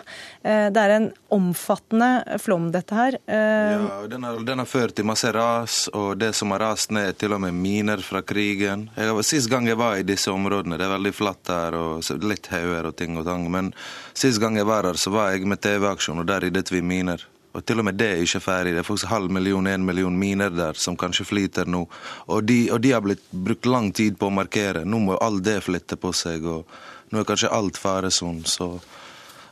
Eh, 0.42 0.72
det 0.74 0.82
er 0.82 0.94
en 0.96 1.06
omfattende 1.36 2.40
flom, 2.42 2.72
dette 2.74 2.98
her. 2.98 3.20
Ja, 3.30 4.00
den 4.10 4.26
har, 4.26 4.40
den 4.48 4.64
har, 4.64 4.70
ført 4.70 4.96
til 4.98 5.06
masse 5.06 5.30
ras, 5.36 5.84
og 5.94 6.18
det 6.18 6.32
som 6.34 6.56
har 6.56 6.64
rast 6.66 6.90
ned, 6.96 7.12
er 7.12 7.20
til 7.22 7.38
og 7.38 7.44
med 7.46 7.54
miner 7.54 8.02
fra 8.02 8.24
krigen. 8.26 8.88
Jeg, 8.98 9.14
sist 9.30 9.52
gang 9.52 9.70
jeg 9.70 9.78
var 9.78 10.00
i 10.00 10.08
disse 10.08 10.34
områdene, 10.34 10.80
det 10.82 10.88
er 10.88 10.96
veldig 10.96 11.14
flatt 11.14 11.54
her 11.54 11.78
og 11.78 12.26
litt 12.26 12.50
hauger 12.50 12.90
og 12.90 12.98
ting 12.98 13.20
og 13.20 13.30
tang, 13.30 13.46
men 13.52 13.76
sist 14.18 14.42
gang 14.42 14.58
jeg 14.58 14.66
var 14.66 14.90
her, 14.90 14.98
så 14.98 15.14
var 15.14 15.36
jeg 15.36 15.46
med 15.46 15.62
TV-aksjon, 15.62 16.24
og 16.24 16.30
der 16.34 16.48
ryddet 16.48 16.74
vi 16.74 16.82
miner. 16.82 17.30
Og 17.56 17.64
til 17.64 17.80
og 17.80 17.88
med 17.88 17.96
det 17.96 18.10
er 18.12 18.24
ikke 18.24 18.42
ferdig. 18.44 18.74
Det 18.76 18.82
er 18.82 18.88
faktisk 18.88 19.12
halv 19.12 19.32
million, 19.32 19.68
en 19.72 19.86
million 19.88 20.18
miner 20.20 20.52
der 20.52 20.76
som 20.80 20.98
kanskje 21.00 21.28
flyter 21.30 21.70
nå. 21.72 21.86
Og 22.28 22.44
de, 22.44 22.60
og 22.76 22.82
de 22.84 22.92
har 22.92 23.04
blitt 23.06 23.24
brukt 23.32 23.70
lang 23.70 23.94
tid 23.96 24.20
på 24.20 24.28
å 24.28 24.36
markere. 24.36 24.84
Nå 24.84 25.00
må 25.06 25.16
alt 25.24 25.46
det 25.46 25.62
flytte 25.64 25.96
på 26.00 26.12
seg, 26.16 26.44
og 26.44 26.68
nå 27.14 27.22
er 27.22 27.30
kanskje 27.30 27.54
alt 27.56 27.80
faresone. 27.80 28.44
Så 28.50 28.74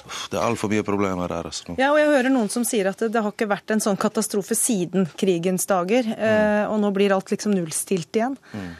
det 0.03 0.35
er 0.35 0.43
altfor 0.43 0.71
mye 0.73 0.83
problemer 0.83 1.31
der. 1.31 1.47
Altså, 1.47 1.77
ja, 1.79 1.93
og 1.93 1.99
jeg 2.01 2.11
hører 2.11 2.33
noen 2.33 2.51
som 2.51 2.67
sier 2.67 2.91
at 2.91 2.99
det, 2.99 3.13
det 3.15 3.23
har 3.23 3.31
ikke 3.31 3.47
vært 3.51 3.71
en 3.71 3.83
sånn 3.83 3.99
katastrofe 3.99 4.57
siden 4.59 5.07
krigens 5.19 5.67
dager. 5.69 6.07
Mm. 6.09 6.23
Eh, 6.27 6.63
og 6.67 6.81
nå 6.83 6.91
blir 6.95 7.15
alt 7.15 7.31
liksom 7.31 7.55
nullstilt 7.55 8.19
igjen. 8.19 8.35
Mm. 8.51 8.73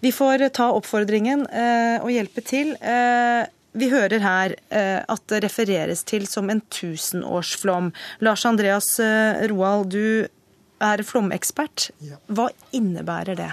Vi 0.00 0.12
får 0.16 0.46
ta 0.56 0.70
oppfordringen 0.72 1.42
eh, 1.50 1.98
og 1.98 2.12
hjelpe 2.14 2.44
til. 2.46 2.76
Eh, 2.78 3.42
vi 3.72 3.90
hører 3.90 4.22
her 4.24 4.54
eh, 4.74 4.98
at 4.98 5.24
det 5.30 5.44
refereres 5.44 6.02
til 6.08 6.26
som 6.30 6.50
en 6.50 6.62
tusenårsflom. 6.74 7.92
Lars 8.24 8.44
Andreas 8.48 8.96
eh, 9.02 9.46
Roald, 9.50 9.92
du 9.94 10.26
er 10.80 11.02
flomekspert. 11.06 11.90
Hva 12.26 12.48
innebærer 12.74 13.38
det? 13.38 13.50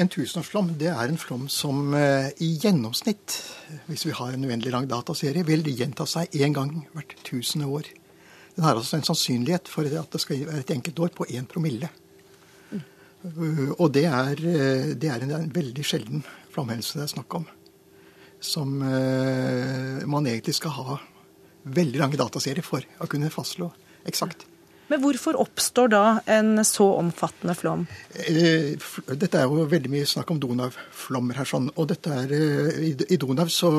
En 0.00 0.10
tusenårsflom 0.10 0.72
det 0.80 0.90
er 0.90 1.10
en 1.10 1.20
flom 1.20 1.46
som 1.52 1.94
eh, 1.94 2.30
i 2.42 2.52
gjennomsnitt, 2.62 3.38
hvis 3.86 4.06
vi 4.08 4.16
har 4.18 4.34
en 4.34 4.46
uendelig 4.46 4.74
lang 4.74 4.90
dataserie, 4.90 5.46
vil 5.46 5.66
gjenta 5.68 6.08
seg 6.10 6.34
én 6.34 6.56
gang 6.56 6.74
hvert 6.94 7.14
tusende 7.26 7.70
år. 7.70 7.90
Den 8.56 8.66
har 8.66 8.74
altså 8.74 8.98
en 8.98 9.06
sannsynlighet 9.06 9.70
for 9.70 9.86
at 9.86 10.10
det 10.10 10.22
skal 10.22 10.42
være 10.48 10.64
et 10.64 10.74
enkelt 10.74 10.98
år 11.06 11.14
på 11.14 11.28
én 11.30 11.46
promille. 11.46 11.90
Mm. 12.74 12.82
Og 13.78 13.86
det 13.94 14.08
er, 14.10 14.42
det 14.98 15.06
er 15.06 15.22
en, 15.22 15.38
en 15.38 15.54
veldig 15.54 15.86
sjelden 15.86 16.26
flomhendelse 16.50 16.98
det 16.98 17.06
er 17.06 17.14
snakk 17.14 17.38
om 17.38 17.46
som 18.40 18.80
eh, 18.82 20.06
man 20.08 20.26
egentlig 20.26 20.56
skal 20.56 20.74
ha 20.78 20.98
veldig 21.70 22.00
lange 22.00 22.20
dataserier 22.20 22.64
for 22.64 22.84
å 23.00 23.08
kunne 23.10 23.30
fastslå 23.32 23.68
eksakt. 24.08 24.46
Men 24.90 24.98
hvorfor 25.04 25.36
oppstår 25.38 25.90
da 25.92 26.04
en 26.26 26.64
så 26.66 26.88
omfattende 26.98 27.54
flom? 27.54 27.84
Eh, 28.26 28.74
dette 29.14 29.38
er 29.38 29.46
jo 29.46 29.62
veldig 29.70 29.92
mye 29.92 30.08
snakk 30.08 30.32
om 30.34 30.40
Donau-flommer 30.42 31.38
her. 31.38 31.46
sånn, 31.46 31.68
og 31.76 31.86
dette 31.92 32.10
er, 32.10 32.32
eh, 32.34 32.96
I 33.06 33.16
Donau 33.16 33.46
så 33.46 33.70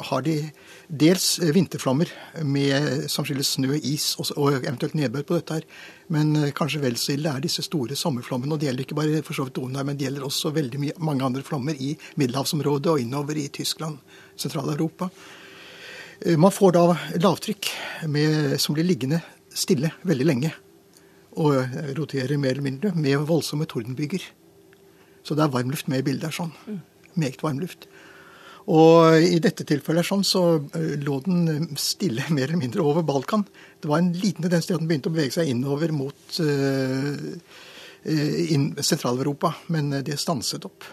har 0.00 0.22
de 0.22 0.52
dels 0.86 1.40
vinterflommer 1.40 2.06
med, 2.44 3.10
som 3.10 3.24
skyldes 3.24 3.56
snø, 3.58 3.74
is 3.82 4.14
og, 4.20 4.62
eventuelt 4.62 4.94
nedbør 4.94 5.26
på 5.26 5.40
dette 5.40 5.54
her. 5.54 5.64
Men 6.08 6.52
kanskje 6.52 6.80
vel 6.80 6.94
så 6.94 7.14
ille 7.14 7.34
er 7.34 7.40
disse 7.40 7.62
store 7.62 7.96
sommerflommene. 7.96 8.52
og 8.52 8.60
Det 8.60 8.68
gjelder 8.68 8.84
ikke 8.84 9.00
bare 9.02 9.22
for 9.24 9.34
så 9.34 9.44
vidt 9.44 9.54
Donau, 9.54 9.82
men 9.82 9.96
det 9.96 10.06
gjelder 10.06 10.22
også 10.22 10.54
veldig 10.54 10.78
mye, 10.78 10.98
mange 11.00 11.22
andre 11.24 11.42
flommer 11.42 11.74
i 11.74 11.98
middelhavsområdet 12.16 12.86
og 12.86 13.00
innover 13.00 13.34
i 13.36 13.48
Tyskland, 13.48 13.98
Sentral-Europa. 14.36 15.10
Man 16.38 16.52
får 16.52 16.72
da 16.72 16.96
lavtrykk 17.18 17.66
med, 18.06 18.60
som 18.60 18.72
blir 18.72 18.84
liggende 18.86 19.20
stille 19.54 19.92
veldig 20.06 20.26
lenge 20.26 20.52
og 21.40 21.76
roterer 21.98 22.38
mer 22.38 22.54
eller 22.54 22.66
mindre 22.66 22.92
med 22.94 23.26
voldsomme 23.26 23.66
tordenbyger. 23.70 24.22
Så 25.24 25.34
det 25.34 25.44
er 25.44 25.54
varmluft 25.54 25.88
med 25.90 26.02
i 26.02 26.06
bildet. 26.06 26.30
her 26.30 26.36
sånn. 26.36 26.80
Meget 27.18 27.42
varmluft. 27.42 27.88
Og 28.70 29.20
i 29.20 29.40
dette 29.44 29.66
tilfellet 29.68 30.06
sånn, 30.06 30.24
så 30.24 30.44
lå 30.74 31.20
den 31.26 31.74
stille 31.80 32.24
mer 32.36 32.48
eller 32.48 32.60
mindre 32.60 32.84
over 32.84 33.02
Balkan. 33.06 33.46
Det 33.80 33.90
var 33.90 34.00
en 34.00 34.12
liten 34.12 34.44
tendens 34.44 34.68
til 34.68 34.76
at 34.76 34.84
den 34.84 34.90
begynte 34.90 35.10
å 35.12 35.16
bevege 35.16 35.36
seg 35.36 35.50
innover 35.52 35.92
mot 35.96 36.38
uh, 36.40 37.24
in 38.04 38.70
Sentral-Europa, 38.80 39.54
men 39.72 39.90
det 40.04 40.20
stanset 40.20 40.64
opp. 40.68 40.86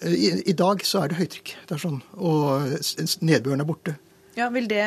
I, 0.00 0.30
I, 0.48 0.54
dag 0.56 0.80
så 0.86 1.02
er 1.02 1.10
det 1.10 1.18
høytrykk, 1.18 1.52
det 1.68 1.76
er 1.76 1.82
sånn, 1.82 1.98
og 2.16 2.70
nedbøren 3.20 3.62
er 3.62 3.68
borte. 3.68 3.94
Ja, 4.38 4.48
Vil 4.54 4.68
det 4.70 4.84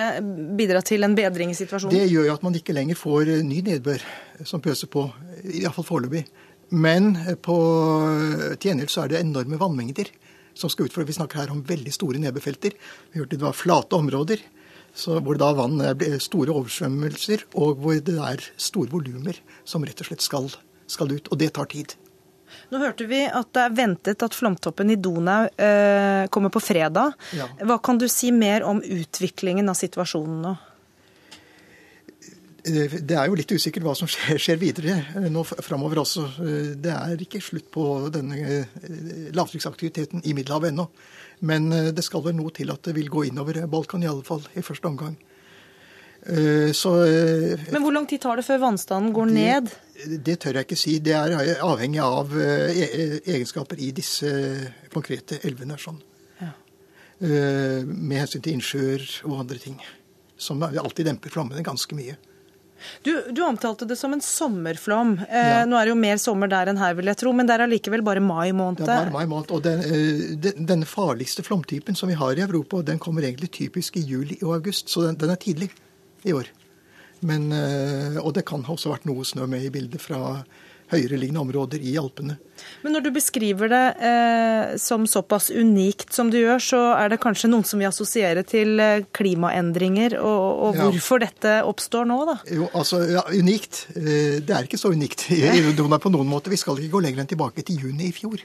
bidra 0.58 0.82
til 0.86 1.04
en 1.04 1.16
bedring 1.18 1.52
i 1.52 1.58
situasjonen? 1.58 1.94
Det 1.96 2.08
gjør 2.08 2.30
jo 2.30 2.34
at 2.38 2.46
man 2.46 2.56
ikke 2.56 2.76
lenger 2.76 2.98
får 3.00 3.32
ny 3.44 3.60
nedbør 3.66 4.04
som 4.48 4.64
pøser 4.64 4.88
på, 4.92 5.06
iallfall 5.44 5.88
foreløpig. 5.88 6.24
Men 6.74 7.12
på, 7.44 7.58
til 8.58 8.72
gjengjeld 8.72 8.92
så 8.92 9.04
er 9.04 9.14
det 9.14 9.22
enorme 9.22 9.60
vannmengder 9.62 10.10
som 10.58 10.72
skal 10.72 10.88
utføre. 10.88 11.06
Vi 11.10 11.18
snakker 11.18 11.44
her 11.44 11.54
om 11.54 11.64
veldig 11.68 11.94
store 11.94 12.22
nedbørfelter. 12.24 12.78
Vi 13.12 13.22
hørte 13.22 13.38
det 13.38 13.46
var 13.46 13.58
flate 13.58 14.00
områder 14.00 14.42
hvor 14.94 15.38
da 15.42 15.50
vann 15.58 15.82
er 15.82 16.20
store 16.22 16.54
oversvømmelser, 16.54 17.48
og 17.58 17.80
hvor 17.82 17.98
det 17.98 18.14
er 18.14 18.44
store 18.62 18.92
volumer 18.92 19.40
som 19.66 19.84
rett 19.84 20.00
og 20.04 20.06
slett 20.06 20.22
skal, 20.22 20.50
skal 20.86 21.16
ut. 21.16 21.32
Og 21.32 21.40
det 21.42 21.54
tar 21.56 21.66
tid. 21.66 21.96
Nå 22.74 22.82
hørte 22.82 23.06
vi 23.06 23.22
at 23.30 23.52
det 23.54 23.64
er 23.68 23.74
ventet 23.78 24.24
at 24.26 24.34
flomtoppen 24.34 24.90
i 24.90 24.98
Donau 24.98 25.46
eh, 25.46 26.26
kommer 26.34 26.50
på 26.54 26.62
fredag. 26.64 27.14
Ja. 27.38 27.46
Hva 27.70 27.78
kan 27.86 28.02
du 28.02 28.08
si 28.10 28.32
mer 28.34 28.66
om 28.66 28.82
utviklingen 28.82 29.70
av 29.70 29.78
situasjonen 29.78 30.40
nå? 30.48 30.56
Eh, 32.64 32.96
det 33.04 33.16
er 33.20 33.28
jo 33.28 33.36
litt 33.36 33.52
usikkert 33.52 33.84
hva 33.84 33.96
som 33.98 34.08
skjer, 34.08 34.40
skjer 34.40 34.60
videre 34.62 34.96
eh, 35.20 35.28
nå 35.32 35.44
framover 35.44 36.00
også. 36.04 36.24
Eh, 36.46 36.70
det 36.80 36.94
er 36.96 37.24
ikke 37.26 37.44
slutt 37.44 37.68
på 37.74 37.84
denne 38.14 38.64
lavtrykksaktiviteten 39.36 40.24
i 40.24 40.36
Middelhavet 40.38 40.72
ennå. 40.72 40.88
Men 41.44 41.68
det 41.92 42.06
skal 42.06 42.24
vel 42.24 42.38
noe 42.38 42.54
til 42.56 42.72
at 42.72 42.86
det 42.88 42.94
vil 42.96 43.10
gå 43.12 43.26
innover 43.28 43.66
Balkan, 43.68 44.06
i 44.06 44.08
alle 44.08 44.24
fall 44.24 44.46
i 44.56 44.64
første 44.64 44.88
omgang. 44.88 45.18
Så, 46.24 46.92
Men 47.68 47.84
hvor 47.84 47.92
lang 47.92 48.06
tid 48.08 48.22
tar 48.24 48.40
det 48.40 48.46
før 48.48 48.62
vannstanden 48.62 49.12
går 49.12 49.28
det, 49.28 49.34
ned? 49.36 49.72
Det 50.24 50.38
tør 50.40 50.60
jeg 50.60 50.68
ikke 50.70 50.78
si. 50.80 50.94
Det 51.04 51.12
er 51.18 51.34
avhengig 51.60 52.00
av 52.00 52.32
e-, 52.40 53.20
egenskaper 53.20 53.82
i 53.84 53.90
disse 53.92 54.32
konkrete 54.94 55.42
elvene. 55.44 55.76
Sånn. 55.82 56.00
Ja. 56.40 56.54
Med 57.20 58.22
hensyn 58.22 58.46
til 58.46 58.56
innsjøer 58.56 59.04
og 59.28 59.42
andre 59.42 59.60
ting. 59.66 59.76
Som 60.40 60.64
alltid 60.64 61.12
demper 61.12 61.36
flammene 61.36 61.66
ganske 61.66 62.00
mye. 62.00 62.16
Du, 63.02 63.24
du, 63.32 63.42
omtalte 63.44 63.86
det 63.86 63.96
som 63.96 64.14
en 64.14 64.22
sommerflom. 64.22 65.16
Eh, 65.30 65.50
ja. 65.50 65.62
Nå 65.68 65.78
er 65.78 65.88
det 65.88 65.94
jo 65.94 66.00
mer 66.00 66.20
sommer 66.22 66.52
der 66.52 66.72
enn 66.72 66.80
her, 66.80 66.96
vil 66.98 67.10
jeg 67.12 67.20
tro, 67.20 67.34
men 67.36 67.48
det 67.48 67.56
er 67.56 67.66
allikevel 67.66 68.04
bare 68.06 68.24
mai 68.24 68.52
måned. 68.56 68.84
Det 68.84 68.90
er 68.90 69.08
bare 69.08 69.16
mai 69.16 69.30
måned, 69.30 69.54
og 69.56 69.64
den, 69.66 69.84
den, 70.44 70.68
den, 70.70 70.86
farligste 70.88 71.46
flomtypen 71.46 71.98
som 72.00 72.12
vi 72.12 72.18
har 72.20 72.38
i 72.38 72.44
Europa, 72.46 72.82
den 72.86 73.02
kommer 73.02 73.26
egentlig 73.26 73.52
typisk 73.56 73.98
i 74.00 74.06
juli 74.08 74.40
og 74.44 74.58
august, 74.60 74.92
så 74.92 75.08
den, 75.08 75.20
den 75.22 75.34
er 75.34 75.42
tidlig 75.42 75.72
i 76.24 76.36
år. 76.36 76.52
Men, 77.24 77.52
eh, 77.56 78.20
og 78.20 78.34
det 78.36 78.46
kan 78.48 78.66
ha 78.68 78.76
også 78.76 78.92
vært 78.92 79.08
noe 79.08 79.24
snø 79.28 79.48
med 79.48 79.64
i 79.64 79.72
bildet 79.74 80.02
fra 80.04 80.44
høyereliggende 80.94 81.42
områder 81.42 81.82
i 81.84 81.96
Alpene. 82.00 82.38
Men 82.84 82.96
når 82.96 83.06
du 83.06 83.10
beskriver 83.16 83.72
det 83.72 83.84
eh, 84.10 84.74
som 84.82 85.06
såpass 85.10 85.50
unikt 85.52 86.14
som 86.16 86.30
du 86.34 86.38
gjør, 86.40 86.62
så 86.64 86.82
er 86.98 87.14
det 87.14 87.22
kanskje 87.24 87.50
noen 87.52 87.66
som 87.68 87.82
vil 87.82 87.90
assosiere 87.90 88.46
til 88.48 88.82
eh, 88.84 89.06
klimaendringer, 89.16 90.18
og, 90.22 90.48
og 90.68 90.80
ja. 90.80 90.88
hvorfor 90.88 91.24
dette 91.24 91.56
oppstår 91.68 92.08
nå, 92.10 92.20
da? 92.30 92.38
Jo, 92.54 92.70
altså, 92.72 93.02
ja, 93.10 93.26
Unikt. 93.34 93.86
Eh, 93.98 94.40
det 94.44 94.54
er 94.54 94.68
ikke 94.68 94.82
så 94.82 94.94
unikt 94.94 95.28
i 95.34 95.42
Donau 95.78 96.02
på 96.02 96.12
noen 96.14 96.30
måte. 96.30 96.54
Vi 96.54 96.60
skal 96.62 96.80
ikke 96.80 96.98
gå 96.98 97.06
lenger 97.08 97.24
enn 97.24 97.34
tilbake 97.34 97.66
til 97.66 97.88
juni 97.88 98.12
i 98.12 98.16
fjor, 98.16 98.44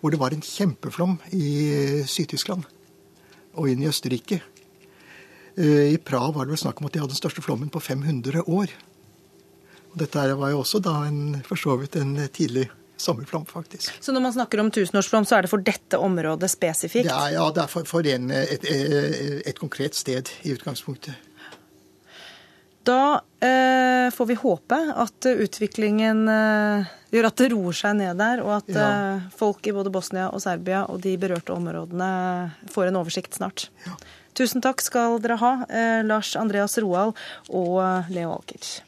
hvor 0.00 0.12
det 0.12 0.20
var 0.20 0.34
en 0.34 0.44
kjempeflom 0.44 1.18
i 1.36 1.50
Syd-Tyskland 2.08 2.66
og 3.58 3.68
inn 3.68 3.82
i 3.82 3.90
Østerrike. 3.90 4.40
I 5.60 5.98
Praha 6.04 6.32
var 6.32 6.46
det 6.46 6.54
vel 6.54 6.62
snakk 6.62 6.80
om 6.80 6.88
at 6.88 6.94
de 6.94 7.02
hadde 7.02 7.12
den 7.12 7.20
største 7.20 7.44
flommen 7.44 7.70
på 7.72 7.82
500 7.84 8.46
år. 8.46 8.72
Og 9.90 9.98
dette 10.00 10.26
var 10.38 10.52
jo 10.52 10.60
også 10.62 10.80
da 10.82 11.00
en, 11.08 11.40
for 11.46 11.58
så 11.58 11.74
vidt 11.80 11.98
en 11.98 12.14
tidlig 12.32 12.68
sommerflom, 13.00 13.46
faktisk. 13.46 13.92
Så 14.00 14.12
når 14.12 14.20
man 14.20 14.32
snakker 14.32 14.60
om 14.60 14.70
tusenårsflom, 14.70 15.24
så 15.24 15.38
er 15.38 15.46
det 15.46 15.50
for 15.50 15.64
dette 15.64 15.98
området 15.98 16.50
spesifikt? 16.52 17.08
Det 17.08 17.16
er, 17.16 17.34
ja, 17.38 17.48
det 17.54 17.64
er 17.64 17.72
for, 17.72 17.88
for 17.88 18.06
en, 18.06 18.30
et, 18.34 18.68
et, 18.68 19.42
et, 19.46 19.58
konkret 19.58 19.96
sted 19.98 20.30
i 20.44 20.54
utgangspunktet. 20.54 21.26
Da 22.86 23.20
eh, 23.44 24.08
får 24.14 24.26
vi 24.26 24.36
håpe 24.40 24.78
at 25.02 25.26
utviklingen 25.28 26.22
eh, 26.32 26.92
gjør 27.12 27.28
at 27.28 27.42
det 27.42 27.50
roer 27.52 27.76
seg 27.76 27.98
ned 27.98 28.20
der, 28.20 28.40
og 28.44 28.54
at 28.60 28.70
ja. 28.72 28.86
eh, 28.86 29.26
folk 29.36 29.66
i 29.68 29.74
både 29.76 29.92
Bosnia 29.92 30.30
og 30.32 30.40
Serbia 30.44 30.86
og 30.88 31.02
de 31.04 31.12
berørte 31.20 31.52
områdene 31.52 32.08
får 32.72 32.88
en 32.88 33.00
oversikt 33.02 33.36
snart. 33.36 33.68
Ja. 33.84 33.98
Tusen 34.34 34.62
takk 34.64 34.82
skal 34.84 35.18
dere 35.22 35.36
ha, 35.40 35.52
eh, 35.68 36.02
Lars 36.06 36.36
Andreas 36.36 36.78
Roald 36.78 37.16
og 37.48 38.10
Leo 38.10 38.36
Alkic. 38.36 38.80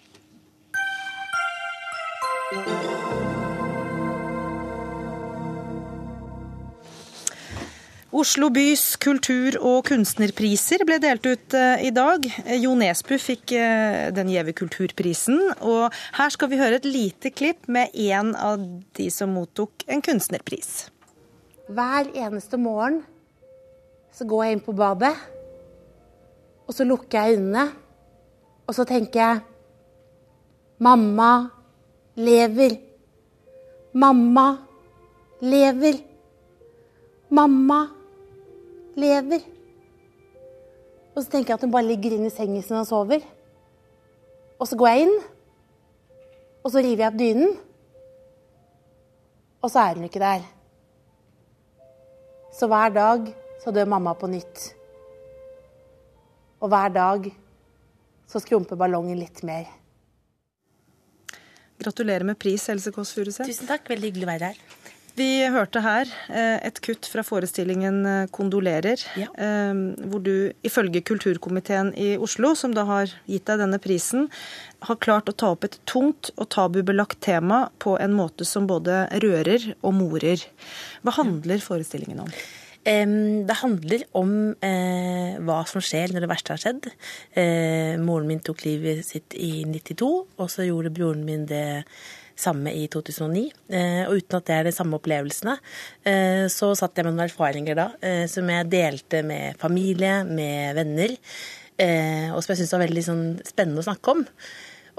Oslo 8.12 8.50
bys 8.52 8.98
kultur- 9.00 9.56
og 9.64 9.86
kunstnerpriser 9.88 10.82
ble 10.84 10.98
delt 11.00 11.24
ut 11.24 11.54
eh, 11.56 11.86
i 11.88 11.92
dag. 11.96 12.26
Jo 12.60 12.74
Nesbø 12.76 13.16
fikk 13.16 13.54
eh, 13.56 14.10
den 14.12 14.28
gjeve 14.28 14.52
kulturprisen. 14.52 15.40
Og 15.64 15.88
her 16.18 16.34
skal 16.34 16.50
vi 16.52 16.58
høre 16.60 16.76
et 16.76 16.88
lite 16.88 17.32
klipp 17.32 17.64
med 17.72 17.96
en 17.96 18.34
av 18.36 18.60
de 18.98 19.08
som 19.08 19.32
mottok 19.32 19.86
en 19.88 20.04
kunstnerpris. 20.04 20.90
Hver 21.72 22.12
eneste 22.12 22.60
morgen 22.60 23.00
så 24.12 24.28
går 24.28 24.44
jeg 24.44 24.58
inn 24.58 24.64
på 24.66 24.76
badet, 24.76 25.14
og 26.72 26.76
så 26.76 26.86
lukker 26.88 27.20
jeg 27.20 27.36
øynene. 27.36 27.66
Og 28.66 28.74
så 28.74 28.86
tenker 28.88 29.20
jeg 29.20 29.40
Mamma, 30.80 31.50
lever. 32.16 32.78
Mamma 33.92 34.46
lever. 35.40 36.00
Mamma 37.28 37.82
lever. 38.96 39.44
Og 41.14 41.22
så 41.22 41.28
tenker 41.28 41.52
jeg 41.52 41.60
at 41.60 41.68
hun 41.68 41.76
bare 41.76 41.90
ligger 41.92 42.16
inne 42.16 42.32
i 42.32 42.34
sengen 42.34 42.64
sin 42.64 42.80
og 42.80 42.88
sover. 42.88 43.20
Og 44.56 44.66
så 44.66 44.78
går 44.78 44.88
jeg 44.88 45.06
inn, 45.06 45.16
og 46.64 46.72
så 46.72 46.80
river 46.80 47.04
jeg 47.04 47.12
opp 47.12 47.20
dynen. 47.20 47.56
Og 49.60 49.70
så 49.70 49.84
er 49.84 49.98
hun 50.00 50.08
ikke 50.08 50.24
der. 50.24 50.46
Så 52.56 52.66
hver 52.66 52.88
dag 52.96 53.34
så 53.60 53.70
dør 53.70 53.92
mamma 53.92 54.16
på 54.16 54.32
nytt. 54.32 54.72
Og 56.62 56.70
hver 56.70 56.92
dag 56.94 57.30
så 58.30 58.40
skrumper 58.40 58.78
ballongen 58.78 59.18
litt 59.18 59.42
mer. 59.46 59.66
Gratulerer 61.82 62.24
med 62.24 62.38
pris, 62.38 62.68
Else 62.70 62.92
Kåss 62.94 63.10
Furuseth. 63.16 63.50
Tusen 63.50 63.66
takk, 63.66 63.88
veldig 63.90 64.12
hyggelig 64.12 64.28
å 64.28 64.30
være 64.30 64.52
her. 64.52 64.60
Vi 65.18 65.44
hørte 65.52 65.82
her 65.84 66.08
eh, 66.32 66.56
et 66.64 66.78
kutt 66.80 67.04
fra 67.10 67.20
forestillingen 67.26 67.98
eh, 68.08 68.28
'Kondolerer', 68.32 69.02
ja. 69.20 69.26
Eh, 69.36 69.80
hvor 70.08 70.22
du 70.24 70.52
ifølge 70.64 71.02
kulturkomiteen 71.04 71.90
i 72.00 72.14
Oslo, 72.16 72.54
som 72.56 72.72
da 72.72 72.86
har 72.88 73.12
gitt 73.28 73.44
deg 73.50 73.60
denne 73.60 73.80
prisen, 73.82 74.30
har 74.88 75.00
klart 75.04 75.28
å 75.28 75.36
ta 75.36 75.52
opp 75.52 75.66
et 75.68 75.76
tungt 75.84 76.30
og 76.38 76.48
tabubelagt 76.54 77.20
tema 77.20 77.66
på 77.82 77.98
en 78.00 78.16
måte 78.16 78.48
som 78.48 78.70
både 78.70 79.04
rører 79.20 79.74
og 79.82 79.98
morer. 80.00 80.46
Hva 81.04 81.18
handler 81.18 81.60
forestillingen 81.60 82.24
om? 82.24 82.32
Det 82.82 83.54
handler 83.60 84.02
om 84.18 84.32
eh, 84.58 85.36
hva 85.46 85.60
som 85.70 85.82
skjer 85.84 86.10
når 86.10 86.24
det 86.24 86.30
verste 86.32 86.54
har 86.54 86.62
skjedd. 86.62 86.88
Eh, 87.38 87.94
moren 88.02 88.26
min 88.26 88.42
tok 88.42 88.64
livet 88.66 89.04
sitt 89.06 89.36
i 89.38 89.62
92, 89.70 90.08
og 90.34 90.50
så 90.50 90.66
gjorde 90.66 90.90
broren 90.94 91.22
min 91.26 91.46
det 91.46 91.84
samme 92.34 92.72
i 92.74 92.88
2009. 92.90 93.44
Eh, 93.70 94.02
og 94.08 94.18
uten 94.18 94.40
at 94.40 94.48
det 94.50 94.56
er 94.56 94.66
de 94.66 94.74
samme 94.74 94.98
opplevelsene, 94.98 95.54
så 96.50 96.72
satt 96.74 96.98
jeg 96.98 97.06
med 97.06 97.14
noen 97.14 97.28
erfaringer 97.28 97.78
da 97.78 97.86
som 98.30 98.48
jeg 98.50 98.70
delte 98.72 99.22
med 99.26 99.60
familie, 99.62 100.24
med 100.26 100.74
venner, 100.74 101.14
og 102.34 102.42
som 102.42 102.52
jeg 102.52 102.62
syntes 102.62 102.74
var 102.74 102.82
veldig 102.82 103.04
sånn, 103.06 103.24
spennende 103.46 103.84
å 103.84 103.86
snakke 103.86 104.16
om. 104.16 104.26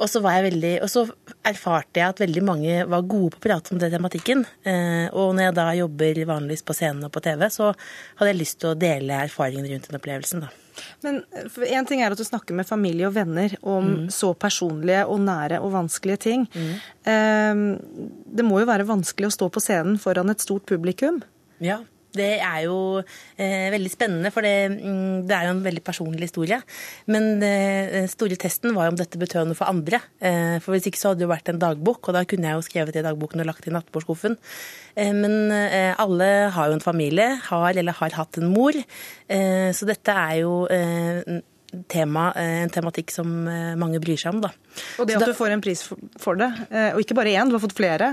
Og 0.01 0.09
så, 0.09 0.23
var 0.23 0.39
jeg 0.39 0.47
veldig, 0.47 0.71
og 0.81 0.89
så 0.89 1.03
erfarte 1.45 2.01
jeg 2.01 2.09
at 2.15 2.21
veldig 2.23 2.41
mange 2.45 2.77
var 2.89 3.05
gode 3.05 3.35
på 3.35 3.37
å 3.37 3.43
prate 3.43 3.75
om 3.75 3.81
den 3.81 3.93
tematikken. 3.93 4.41
Eh, 4.65 5.05
og 5.13 5.35
når 5.37 5.47
jeg 5.47 5.55
da 5.59 5.67
jobber 5.77 6.21
vanligvis 6.31 6.65
på 6.65 6.75
scenen 6.77 7.05
og 7.05 7.13
på 7.13 7.21
TV, 7.23 7.45
så 7.53 7.69
hadde 8.17 8.31
jeg 8.31 8.39
lyst 8.39 8.59
til 8.63 8.71
å 8.71 8.79
dele 8.79 9.21
erfaringene 9.27 9.69
rundt 9.69 9.85
den 9.91 9.99
opplevelsen. 9.99 10.47
da. 10.47 10.49
Men 11.05 11.21
En 11.69 11.85
ting 11.85 12.01
er 12.01 12.09
at 12.09 12.17
du 12.17 12.25
snakker 12.25 12.57
med 12.57 12.65
familie 12.65 13.05
og 13.05 13.13
venner 13.13 13.53
om 13.61 13.91
mm. 13.91 14.09
så 14.09 14.33
personlige 14.33 15.05
og 15.05 15.21
nære 15.27 15.61
og 15.61 15.75
vanskelige 15.77 16.23
ting. 16.25 16.49
Mm. 16.57 16.73
Eh, 17.13 17.63
det 18.33 18.49
må 18.49 18.63
jo 18.63 18.71
være 18.73 18.89
vanskelig 18.89 19.29
å 19.29 19.37
stå 19.37 19.51
på 19.53 19.61
scenen 19.61 20.01
foran 20.01 20.33
et 20.33 20.41
stort 20.41 20.65
publikum? 20.65 21.21
Ja, 21.61 21.83
det 22.13 22.31
er 22.39 22.59
jo 22.67 22.77
eh, 23.01 23.69
veldig 23.73 23.91
spennende, 23.91 24.31
for 24.33 24.45
det, 24.45 24.55
mm, 24.73 25.25
det, 25.29 25.35
er 25.37 25.49
jo 25.49 25.55
en 25.55 25.63
veldig 25.65 25.83
personlig 25.85 26.27
historie. 26.29 26.59
Men 27.09 27.41
eh, 27.45 28.03
store 28.11 28.37
testen 28.39 28.75
var 28.75 28.87
jo 28.87 28.95
om 28.95 28.99
dette 28.99 29.21
betød 29.21 29.49
noe 29.49 29.57
for 29.57 29.71
andre. 29.71 30.01
Eh, 30.21 30.57
for 30.63 30.75
hvis 30.75 30.89
ikke 30.89 31.01
så 31.01 31.11
hadde 31.11 31.23
det 31.23 31.27
jo 31.27 31.33
vært 31.33 31.53
en 31.53 31.61
dagbok, 31.61 32.07
og 32.07 32.17
da 32.17 32.25
kunne 32.29 32.49
jeg 32.49 32.59
jo 32.59 32.67
skrevet 32.69 32.99
i 32.99 33.05
dagboken 33.05 33.43
og 33.43 33.49
lagt 33.49 33.69
i 33.69 33.73
nattbordskuffen. 33.73 34.37
Eh, 34.95 35.13
men 35.15 35.53
eh, 35.53 35.93
alle 35.99 36.29
har 36.53 36.69
jo 36.69 36.77
en 36.77 36.83
familie, 36.83 37.33
har 37.49 37.79
eller 37.79 37.97
har 37.97 38.19
hatt 38.19 38.39
en 38.41 38.51
mor. 38.51 38.77
Eh, 38.77 39.71
så 39.73 39.89
dette 39.89 40.13
er 40.13 40.43
jo 40.43 40.61
tema, 41.89 42.27
en 42.37 42.69
tematikk 42.69 43.09
som 43.09 43.29
mange 43.81 43.97
bryr 43.97 44.19
seg 44.21 44.35
om. 44.35 44.43
Da. 44.43 44.51
Og 45.01 45.07
det 45.09 45.15
at 45.17 45.25
du 45.25 45.33
får 45.33 45.55
en 45.55 45.63
pris 45.63 45.79
for 46.21 46.37
det, 46.37 46.51
og 46.93 46.99
ikke 47.01 47.17
bare 47.17 47.33
én, 47.33 47.49
du 47.49 47.57
har 47.57 47.63
fått 47.63 47.73
flere, 47.73 48.11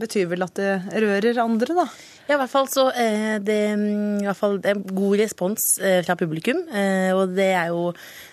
betyr 0.00 0.30
vel 0.30 0.46
at 0.46 0.56
det 0.56 0.70
rører 1.04 1.42
andre, 1.44 1.76
da? 1.82 1.84
Ja, 2.28 2.36
i 2.36 2.38
hvert 2.38 2.52
fall 2.52 2.68
så 2.70 2.84
eh, 2.94 3.38
det, 3.42 3.58
i 3.74 4.26
hvert 4.26 4.38
fall, 4.38 4.60
det 4.62 4.70
er 4.72 4.82
god 4.94 5.16
respons 5.18 5.72
eh, 5.82 6.00
fra 6.06 6.14
publikum. 6.18 6.60
Eh, 6.70 7.10
og 7.16 7.34
det 7.36 7.50
er 7.50 7.72
jo 7.72 7.88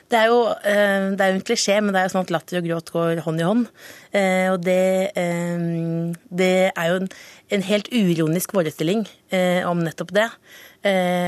det 0.09 0.17
er, 0.17 0.31
jo, 0.31 0.37
det 0.65 1.21
er 1.21 1.27
jo 1.29 1.37
en 1.37 1.43
klisjé, 1.45 1.75
men 1.85 1.93
det 1.93 1.99
er 1.99 2.07
jo 2.07 2.11
sånn 2.15 2.23
at 2.25 2.31
latter 2.33 2.57
og 2.57 2.63
gråt 2.65 2.87
går 2.95 3.19
hånd 3.21 3.41
i 3.43 3.43
hånd. 3.45 3.67
Og 4.49 4.55
det, 4.65 4.77
det 6.39 6.47
er 6.71 6.87
jo 6.89 6.95
en, 7.03 7.09
en 7.53 7.65
helt 7.67 7.91
uironisk 7.93 8.55
forestilling 8.57 9.03
om 9.69 9.83
nettopp 9.85 10.15
det. 10.17 10.25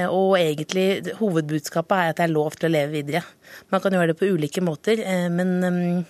Og 0.09 0.33
egentlig 0.39 1.13
hovedbudskapet 1.19 1.93
er 1.93 2.09
at 2.09 2.23
det 2.23 2.25
er 2.25 2.33
lov 2.33 2.57
til 2.57 2.71
å 2.71 2.73
leve 2.73 2.95
videre. 2.95 3.21
Man 3.69 3.85
kan 3.85 3.93
gjøre 3.93 4.15
det 4.15 4.17
på 4.17 4.31
ulike 4.33 4.65
måter, 4.65 5.05
men 5.29 6.01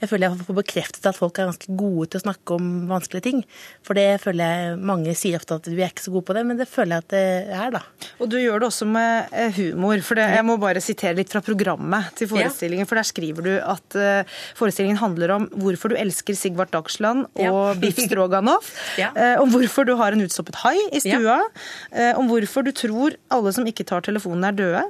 jeg 0.00 0.10
føler 0.10 0.28
jeg 0.28 0.46
får 0.46 0.58
bekreftet 0.58 1.08
at 1.08 1.16
folk 1.16 1.38
er 1.38 1.48
ganske 1.50 1.76
gode 1.78 2.10
til 2.12 2.20
å 2.20 2.24
snakke 2.26 2.56
om 2.56 2.66
vanskelige 2.90 3.26
ting. 3.28 3.42
For 3.86 3.96
det 3.98 4.20
føler 4.22 4.52
jeg 4.52 4.80
mange 4.90 5.14
sier 5.18 5.38
ofte 5.40 5.58
at 5.60 5.68
vi 5.70 5.80
er 5.80 5.92
ikke 5.92 6.04
så 6.04 6.12
gode 6.14 6.26
på 6.28 6.36
det, 6.36 6.44
men 6.48 6.60
det 6.60 6.68
føler 6.68 6.98
jeg 6.98 7.04
at 7.06 7.14
det 7.14 7.24
er, 7.56 7.70
da. 7.76 7.82
Og 8.20 8.30
du 8.32 8.36
gjør 8.40 8.62
det 8.62 8.68
også 8.68 8.88
med 8.90 9.32
eh, 9.32 9.60
humor. 9.60 10.02
For 10.06 10.18
det, 10.18 10.26
jeg 10.36 10.46
må 10.46 10.58
bare 10.60 10.82
sitere 10.84 11.16
litt 11.18 11.32
fra 11.32 11.42
programmet 11.44 12.10
til 12.18 12.30
forestillingen. 12.30 12.88
For 12.88 13.00
der 13.00 13.08
skriver 13.08 13.46
du 13.46 13.52
at 13.56 13.98
uh, 13.98 14.36
forestillingen 14.58 15.00
handler 15.00 15.34
om 15.36 15.48
hvorfor 15.56 15.92
du 15.92 15.98
elsker 16.00 16.36
Sigvart 16.36 16.74
Dagsland 16.74 17.26
og 17.26 17.40
ja. 17.40 17.54
Biff 17.82 18.00
Stroganoff. 18.04 18.72
ja. 19.00 19.12
uh, 19.16 19.42
om 19.42 19.52
hvorfor 19.54 19.88
du 19.88 19.94
har 20.00 20.16
en 20.16 20.24
utstoppet 20.26 20.60
hai 20.64 20.76
i 20.90 21.02
stua. 21.02 21.38
Ja. 21.92 22.12
om 22.18 22.28
hvorfor 22.28 22.64
du 22.66 22.70
tror 22.76 23.14
alle 23.32 23.52
som 23.54 23.66
ikke 23.68 23.84
tar 23.86 24.04
telefonen, 24.04 24.44
er 24.48 24.56
døde. 24.56 24.82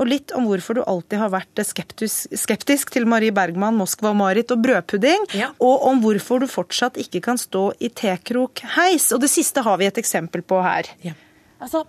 Og 0.00 0.08
litt 0.08 0.34
om 0.36 0.46
hvorfor 0.48 0.78
du 0.78 0.82
alltid 0.84 1.20
har 1.20 1.32
vært 1.32 1.62
skeptisk, 1.66 2.30
skeptisk 2.38 2.92
til 2.94 3.06
Marie 3.10 3.34
Bergman, 3.34 3.76
Moskva 3.78 4.12
og 4.12 4.18
Mari 4.20 4.39
mareritt 4.40 4.52
og 4.52 4.62
brødpudding, 4.62 5.26
ja. 5.34 5.52
og 5.60 5.86
om 5.86 6.00
hvorfor 6.00 6.40
du 6.40 6.46
fortsatt 6.46 6.96
ikke 6.98 7.20
kan 7.20 7.38
stå 7.38 7.72
i 7.80 7.88
tekrokheis. 7.88 9.12
Og 9.12 9.20
det 9.20 9.30
siste 9.30 9.62
har 9.62 9.78
vi 9.78 9.86
et 9.86 9.98
eksempel 9.98 10.42
på 10.42 10.60
her. 10.62 10.88
Ja. 11.02 11.12
Altså, 11.60 11.84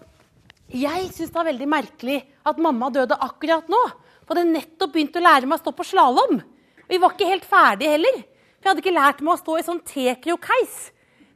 jeg 0.72 1.12
syns 1.14 1.32
det 1.32 1.40
er 1.40 1.52
veldig 1.52 1.68
merkelig 1.68 2.22
at 2.46 2.58
mamma 2.58 2.90
døde 2.90 3.16
akkurat 3.20 3.68
nå. 3.70 3.82
For 4.26 4.36
hadde 4.36 4.52
nettopp 4.52 4.94
begynt 4.94 5.18
å 5.18 5.24
lære 5.24 5.48
meg 5.48 5.60
å 5.60 5.62
stå 5.62 5.72
på 5.76 5.84
slalåm. 5.84 6.42
Vi 6.88 6.98
var 6.98 7.14
ikke 7.14 7.28
helt 7.30 7.46
ferdige 7.46 7.92
heller. 7.92 8.24
For 8.62 8.68
jeg 8.68 8.72
hadde 8.72 8.84
ikke 8.84 9.00
lært 9.00 9.22
meg 9.22 9.34
å 9.34 9.42
stå 9.42 9.58
i 9.58 9.66
sånn 9.66 9.84
tekrokheis. 9.84 10.92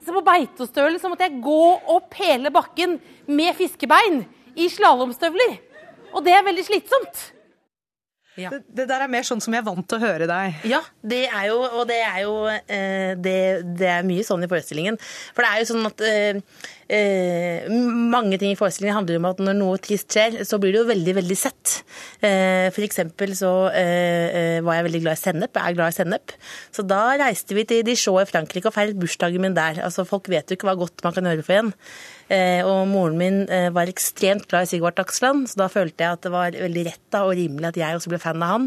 Så 0.06 0.14
på 0.14 0.22
Beitostølen 0.22 1.00
så 1.02 1.10
måtte 1.10 1.26
jeg 1.26 1.42
gå 1.42 1.62
opp 1.96 2.14
hele 2.20 2.52
bakken 2.54 3.00
med 3.28 3.56
fiskebein 3.58 4.22
i 4.56 4.70
slalåmstøvler. 4.70 5.58
Og 6.16 6.24
det 6.24 6.36
er 6.38 6.46
veldig 6.46 6.64
slitsomt. 6.68 7.24
Ja. 8.36 8.50
Det, 8.52 8.66
det, 8.68 8.86
der 8.90 9.06
er 9.06 9.12
mer 9.12 9.24
sånn 9.24 9.40
som 9.44 9.54
jeg 9.56 9.64
er 9.64 9.68
vant 9.68 9.86
til 9.88 9.98
å 9.98 10.04
høre 10.04 10.28
deg. 10.28 10.58
Ja, 10.68 10.82
det 11.08 11.24
er 11.30 11.50
jo, 11.52 11.60
og 11.64 11.86
det 11.88 12.02
er 12.04 12.18
jo 12.26 12.34
eh, 12.52 13.14
det, 13.16 13.38
det, 13.80 13.92
er 13.92 14.08
mye 14.08 14.26
sånn 14.28 14.44
i 14.44 14.50
forestillingen. 14.52 14.98
For 15.32 15.46
det 15.46 15.52
er 15.52 15.62
jo 15.62 15.70
sånn 15.70 15.88
at 15.88 16.04
eh, 16.04 16.42
eh, 16.92 17.70
mange 17.72 18.40
ting 18.42 18.52
i 18.52 18.58
forestillingen 18.60 18.98
handler 19.00 19.22
om 19.22 19.30
at 19.30 19.40
når 19.46 19.56
noe 19.60 19.80
trist 19.84 20.12
skjer, 20.12 20.42
så 20.48 20.60
blir 20.60 20.76
det 20.76 20.82
jo 20.82 20.90
veldig, 20.92 21.16
veldig 21.22 21.38
sett. 21.40 21.78
Eh, 22.20 22.68
for 22.76 22.84
eksempel 22.84 23.32
så 23.40 23.54
eh, 23.72 24.28
eh, 24.28 24.60
var 24.66 24.82
jeg 24.82 24.90
veldig 24.90 25.04
glad 25.06 25.16
i 25.16 25.24
sennep. 25.24 25.56
Jeg 25.56 25.72
er 25.72 25.80
glad 25.80 25.96
i 25.96 26.00
sennep. 26.02 26.36
Så 26.76 26.84
da 26.88 27.06
reiste 27.22 27.56
vi 27.56 27.64
til 27.70 27.88
Dijon 27.88 28.20
i 28.20 28.28
Frankrike 28.30 28.68
og 28.68 28.76
feiret 28.76 29.00
bursdagen 29.00 29.48
min 29.48 29.56
der. 29.56 29.80
Altså 29.86 30.04
Folk 30.08 30.28
vet 30.32 30.52
jo 30.52 30.60
ikke 30.60 30.68
hva 30.68 30.76
godt 30.84 31.08
man 31.08 31.16
kan 31.16 31.32
gjøre 31.32 31.48
for 31.48 31.62
en. 31.62 31.72
Eh, 32.26 32.66
og 32.66 32.88
moren 32.90 33.18
min 33.20 33.36
eh, 33.54 33.68
var 33.74 33.90
ekstremt 33.90 34.48
glad 34.50 34.66
i 34.66 34.70
Sigvart 34.72 34.98
Dagsland, 34.98 35.46
så 35.52 35.60
da 35.62 35.68
følte 35.70 36.02
jeg 36.02 36.18
at 36.18 36.24
det 36.26 36.32
var 36.34 36.56
veldig 36.58 36.86
rett 36.88 37.18
og 37.20 37.34
rimelig 37.38 37.70
at 37.70 37.78
jeg 37.78 38.00
også 38.00 38.12
ble 38.12 38.20
fan 38.22 38.42
av 38.42 38.54
han. 38.56 38.66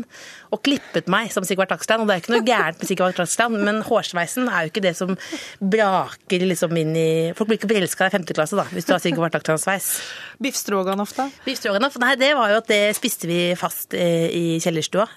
Og 0.54 0.62
klippet 0.62 1.10
meg 1.10 1.32
som 1.34 1.46
Sigvart 1.46 1.72
Dagsland. 1.74 2.04
Og 2.04 2.08
det 2.08 2.14
er 2.14 2.22
ikke 2.22 2.34
noe 2.36 2.46
gærent 2.46 2.78
med 2.78 2.90
Sigvart 2.90 3.18
Dagsland, 3.18 3.58
men 3.66 3.82
hårsveisen 3.86 4.46
er 4.46 4.66
jo 4.66 4.72
ikke 4.72 4.84
det 4.86 4.94
som 4.98 5.16
braker 5.58 6.46
liksom 6.46 6.78
inn 6.78 6.94
i 6.98 7.08
Folk 7.38 7.50
blir 7.50 7.58
ikke 7.58 7.70
forelska 7.70 8.08
i 8.08 8.14
femte 8.14 8.34
klasse 8.36 8.56
da, 8.58 8.64
hvis 8.70 8.86
du 8.86 8.94
har 8.94 9.02
Sigvart 9.02 9.34
Dagsland-sveis. 9.34 9.90
Biff 10.38 10.56
stroganoff, 10.58 11.16
da? 11.18 11.28
Biff 11.44 11.58
stroganoff, 11.58 11.98
Nei, 11.98 12.14
det 12.20 12.30
var 12.38 12.52
jo 12.52 12.62
at 12.62 12.70
det 12.70 12.82
spiste 12.96 13.26
vi 13.30 13.40
fast 13.58 13.96
eh, 13.98 14.28
i 14.30 14.44
kjellerstua 14.62 15.08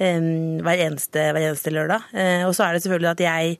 hver 0.00 0.82
eneste, 0.86 1.24
hver 1.34 1.44
eneste 1.50 1.72
lørdag. 1.74 2.08
Og 2.48 2.54
så 2.56 2.64
er 2.64 2.76
det 2.76 2.84
selvfølgelig 2.84 3.10
at 3.12 3.24
jeg 3.24 3.58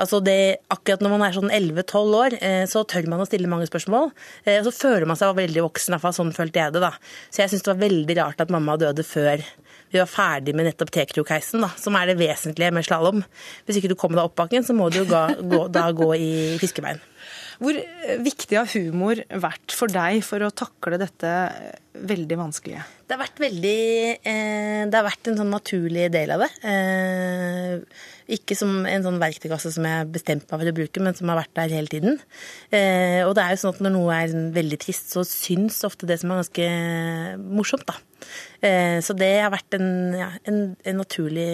Altså 0.00 0.20
det, 0.24 0.62
akkurat 0.72 1.02
når 1.04 1.12
man 1.14 1.24
er 1.26 1.34
sånn 1.36 1.52
11-12 1.52 2.14
år, 2.16 2.36
eh, 2.40 2.62
så 2.70 2.84
tør 2.88 3.08
man 3.12 3.22
å 3.22 3.28
stille 3.28 3.50
mange 3.50 3.68
spørsmål. 3.68 4.10
Eh, 4.46 4.60
og 4.60 4.68
så 4.68 4.74
føler 4.76 5.08
man 5.08 5.18
seg 5.20 5.36
veldig 5.36 5.66
voksen, 5.66 5.96
iallfall 5.96 6.16
sånn 6.16 6.32
følte 6.36 6.62
jeg 6.62 6.76
det. 6.76 6.84
da. 6.86 6.94
Så 7.28 7.44
jeg 7.44 7.52
syns 7.52 7.66
det 7.66 7.74
var 7.74 7.82
veldig 7.84 8.16
rart 8.22 8.40
at 8.40 8.54
mamma 8.54 8.78
døde 8.80 9.04
før 9.06 9.44
vi 9.90 9.98
var 9.98 10.06
ferdig 10.06 10.54
med 10.54 10.68
nettopp 10.68 10.92
tekrokheisen, 10.94 11.64
da, 11.64 11.72
som 11.80 11.96
er 11.98 12.10
det 12.10 12.20
vesentlige 12.20 12.70
med 12.74 12.86
slalåm. 12.86 13.24
Hvis 13.66 13.80
ikke 13.80 13.90
du 13.90 13.96
kommer 13.98 14.20
deg 14.20 14.28
opp 14.30 14.36
bakken, 14.38 14.66
så 14.66 14.76
må 14.76 14.86
du 14.90 15.00
jo 15.00 15.08
ga, 15.10 15.24
gå, 15.34 15.64
da 15.74 15.88
gå 15.96 16.12
i 16.14 16.30
fiskebein. 16.62 17.02
Hvor 17.60 17.76
viktig 18.24 18.56
har 18.56 18.70
humor 18.72 19.20
vært 19.28 19.74
for 19.76 19.92
deg 19.92 20.22
for 20.24 20.40
å 20.40 20.48
takle 20.48 20.96
dette 21.00 21.32
veldig 22.08 22.38
vanskelige? 22.40 22.86
Det 23.04 23.12
har 23.12 23.20
vært 23.20 23.42
veldig 23.42 23.80
eh, 24.16 24.86
Det 24.88 24.96
har 24.96 25.04
vært 25.04 25.28
en 25.28 25.36
sånn 25.42 25.52
naturlig 25.52 26.06
del 26.14 26.32
av 26.32 26.44
det. 26.46 26.48
Eh, 26.64 28.00
ikke 28.38 28.56
som 28.56 28.86
en 28.88 29.04
sånn 29.04 29.20
verktøykasse 29.20 29.74
som 29.74 29.84
jeg 29.84 30.00
har 30.00 30.08
bestemt 30.08 30.46
meg 30.48 30.62
for 30.62 30.72
å 30.72 30.76
bruke, 30.80 31.04
men 31.04 31.18
som 31.18 31.32
har 31.32 31.42
vært 31.42 31.52
der 31.60 31.76
hele 31.76 31.92
tiden. 31.92 32.16
Eh, 32.72 33.20
og 33.26 33.34
det 33.36 33.44
er 33.44 33.52
jo 33.52 33.62
sånn 33.66 33.76
at 33.76 33.84
når 33.84 33.96
noe 33.98 34.16
er 34.16 34.36
veldig 34.56 34.80
trist, 34.80 35.12
så 35.12 35.26
syns 35.28 35.82
ofte 35.84 36.08
det 36.08 36.16
som 36.22 36.32
er 36.32 36.40
ganske 36.40 36.70
morsomt, 37.44 37.84
da. 37.90 38.00
Så 39.00 39.14
det 39.16 39.30
har 39.40 39.48
vært 39.52 39.74
en, 39.78 39.88
ja, 40.12 40.26
en, 40.44 40.58
en 40.84 40.98
naturlig 41.00 41.48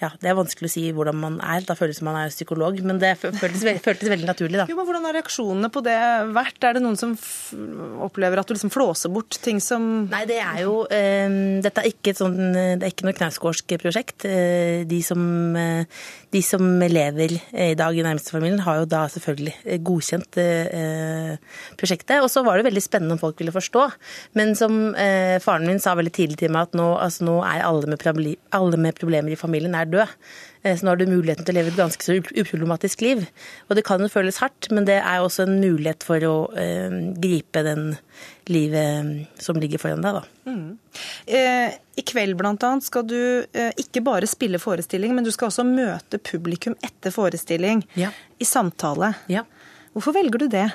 ja, 0.00 0.08
Det 0.16 0.30
er 0.30 0.36
vanskelig 0.38 0.70
å 0.70 0.72
si 0.72 0.82
hvordan 0.96 1.18
man 1.20 1.36
er. 1.44 1.60
Da 1.68 1.76
føles 1.76 1.98
det 1.98 2.00
som 2.00 2.08
man 2.08 2.16
er 2.22 2.32
psykolog. 2.32 2.78
Men 2.86 3.00
det 3.02 3.12
føltes, 3.20 3.60
føltes 3.84 4.08
veldig 4.08 4.28
naturlig, 4.28 4.56
da. 4.62 4.66
Jo, 4.70 4.78
men 4.78 4.86
Hvordan 4.88 5.04
har 5.04 5.16
reaksjonene 5.18 5.68
på 5.72 5.82
det 5.84 5.96
vært? 6.32 6.64
Er 6.64 6.78
det 6.78 6.82
noen 6.84 6.96
som 6.96 7.12
opplever 8.06 8.40
at 8.40 8.48
du 8.48 8.54
liksom 8.56 8.72
flåser 8.72 9.12
bort 9.12 9.36
ting 9.44 9.60
som 9.62 10.06
Nei, 10.10 10.22
det 10.28 10.38
er 10.40 10.62
jo 10.64 10.80
uh, 10.88 11.34
Dette 11.60 11.82
er 11.82 11.90
ikke, 11.90 12.14
sånn, 12.16 12.38
det 12.54 12.80
er 12.80 12.92
ikke 12.92 13.06
noe 13.08 13.16
knausgårdsk 13.18 13.76
prosjekt. 13.82 14.24
Uh, 14.24 14.86
de, 14.88 15.02
som, 15.04 15.20
uh, 15.58 15.84
de 16.32 16.42
som 16.44 16.64
lever 16.80 17.36
i 17.36 17.74
dag 17.76 17.96
i 17.96 18.06
nærmeste 18.06 18.32
familien, 18.32 18.62
har 18.64 18.80
jo 18.80 18.88
da 18.88 19.04
selvfølgelig 19.12 19.78
godkjent 19.84 20.38
prosjektet. 21.80 22.22
Og 22.24 22.30
så 22.32 22.42
var 22.46 22.56
det 22.56 22.68
veldig 22.70 22.82
spennende 22.82 23.16
om 23.16 23.20
folk 23.20 23.40
ville 23.40 23.54
forstå. 23.54 23.84
Men 24.38 24.54
som 24.58 24.78
faren 25.42 25.66
min 25.68 25.80
sa 25.82 25.96
veldig 25.98 26.12
tidlig 26.14 26.38
til 26.40 26.52
meg, 26.54 26.70
at 26.70 26.78
nå, 26.78 26.86
altså, 27.02 27.26
nå 27.26 27.36
er 27.46 27.64
alle 27.66 27.90
med, 27.90 28.06
alle 28.56 28.80
med 28.80 28.96
problemer 28.98 29.34
i 29.34 29.38
familien 29.38 29.74
er 29.76 29.89
død. 29.92 30.14
Eh, 30.62 30.76
så 30.76 30.84
nå 30.84 30.92
har 30.92 31.00
du 31.00 31.06
muligheten 31.08 31.46
til 31.46 31.54
å 31.54 31.58
leve 31.58 31.72
et 31.72 31.78
ganske 31.78 32.04
så 32.04 32.16
uproblematisk 32.18 33.04
liv. 33.04 33.24
Og 33.68 33.78
det 33.78 33.84
kan 33.86 34.02
jo 34.02 34.10
føles 34.12 34.40
hardt, 34.42 34.70
men 34.74 34.88
det 34.88 34.98
er 35.00 35.20
også 35.20 35.46
en 35.46 35.60
mulighet 35.62 36.04
for 36.06 36.26
å 36.28 36.34
eh, 36.58 36.96
gripe 37.20 37.64
den 37.66 37.94
livet 38.50 39.06
mm, 39.06 39.14
som 39.40 39.60
ligger 39.60 39.80
foran 39.82 40.04
deg, 40.04 40.18
da. 40.20 40.50
Mm. 40.50 40.78
Eh, 41.26 41.78
I 42.00 42.04
kveld 42.06 42.42
annet 42.46 42.86
skal 42.86 43.06
du 43.06 43.20
eh, 43.46 43.70
ikke 43.80 44.02
bare 44.06 44.28
spille 44.30 44.60
forestilling, 44.62 45.14
men 45.16 45.26
du 45.26 45.32
skal 45.34 45.50
også 45.50 45.66
møte 45.68 46.18
publikum 46.18 46.76
etter 46.84 47.14
forestilling 47.14 47.84
ja. 47.98 48.10
i 48.38 48.48
samtale. 48.48 49.14
Ja. 49.30 49.46
Hvorfor 49.94 50.14
velger 50.14 50.44
du 50.44 50.50
det? 50.50 50.68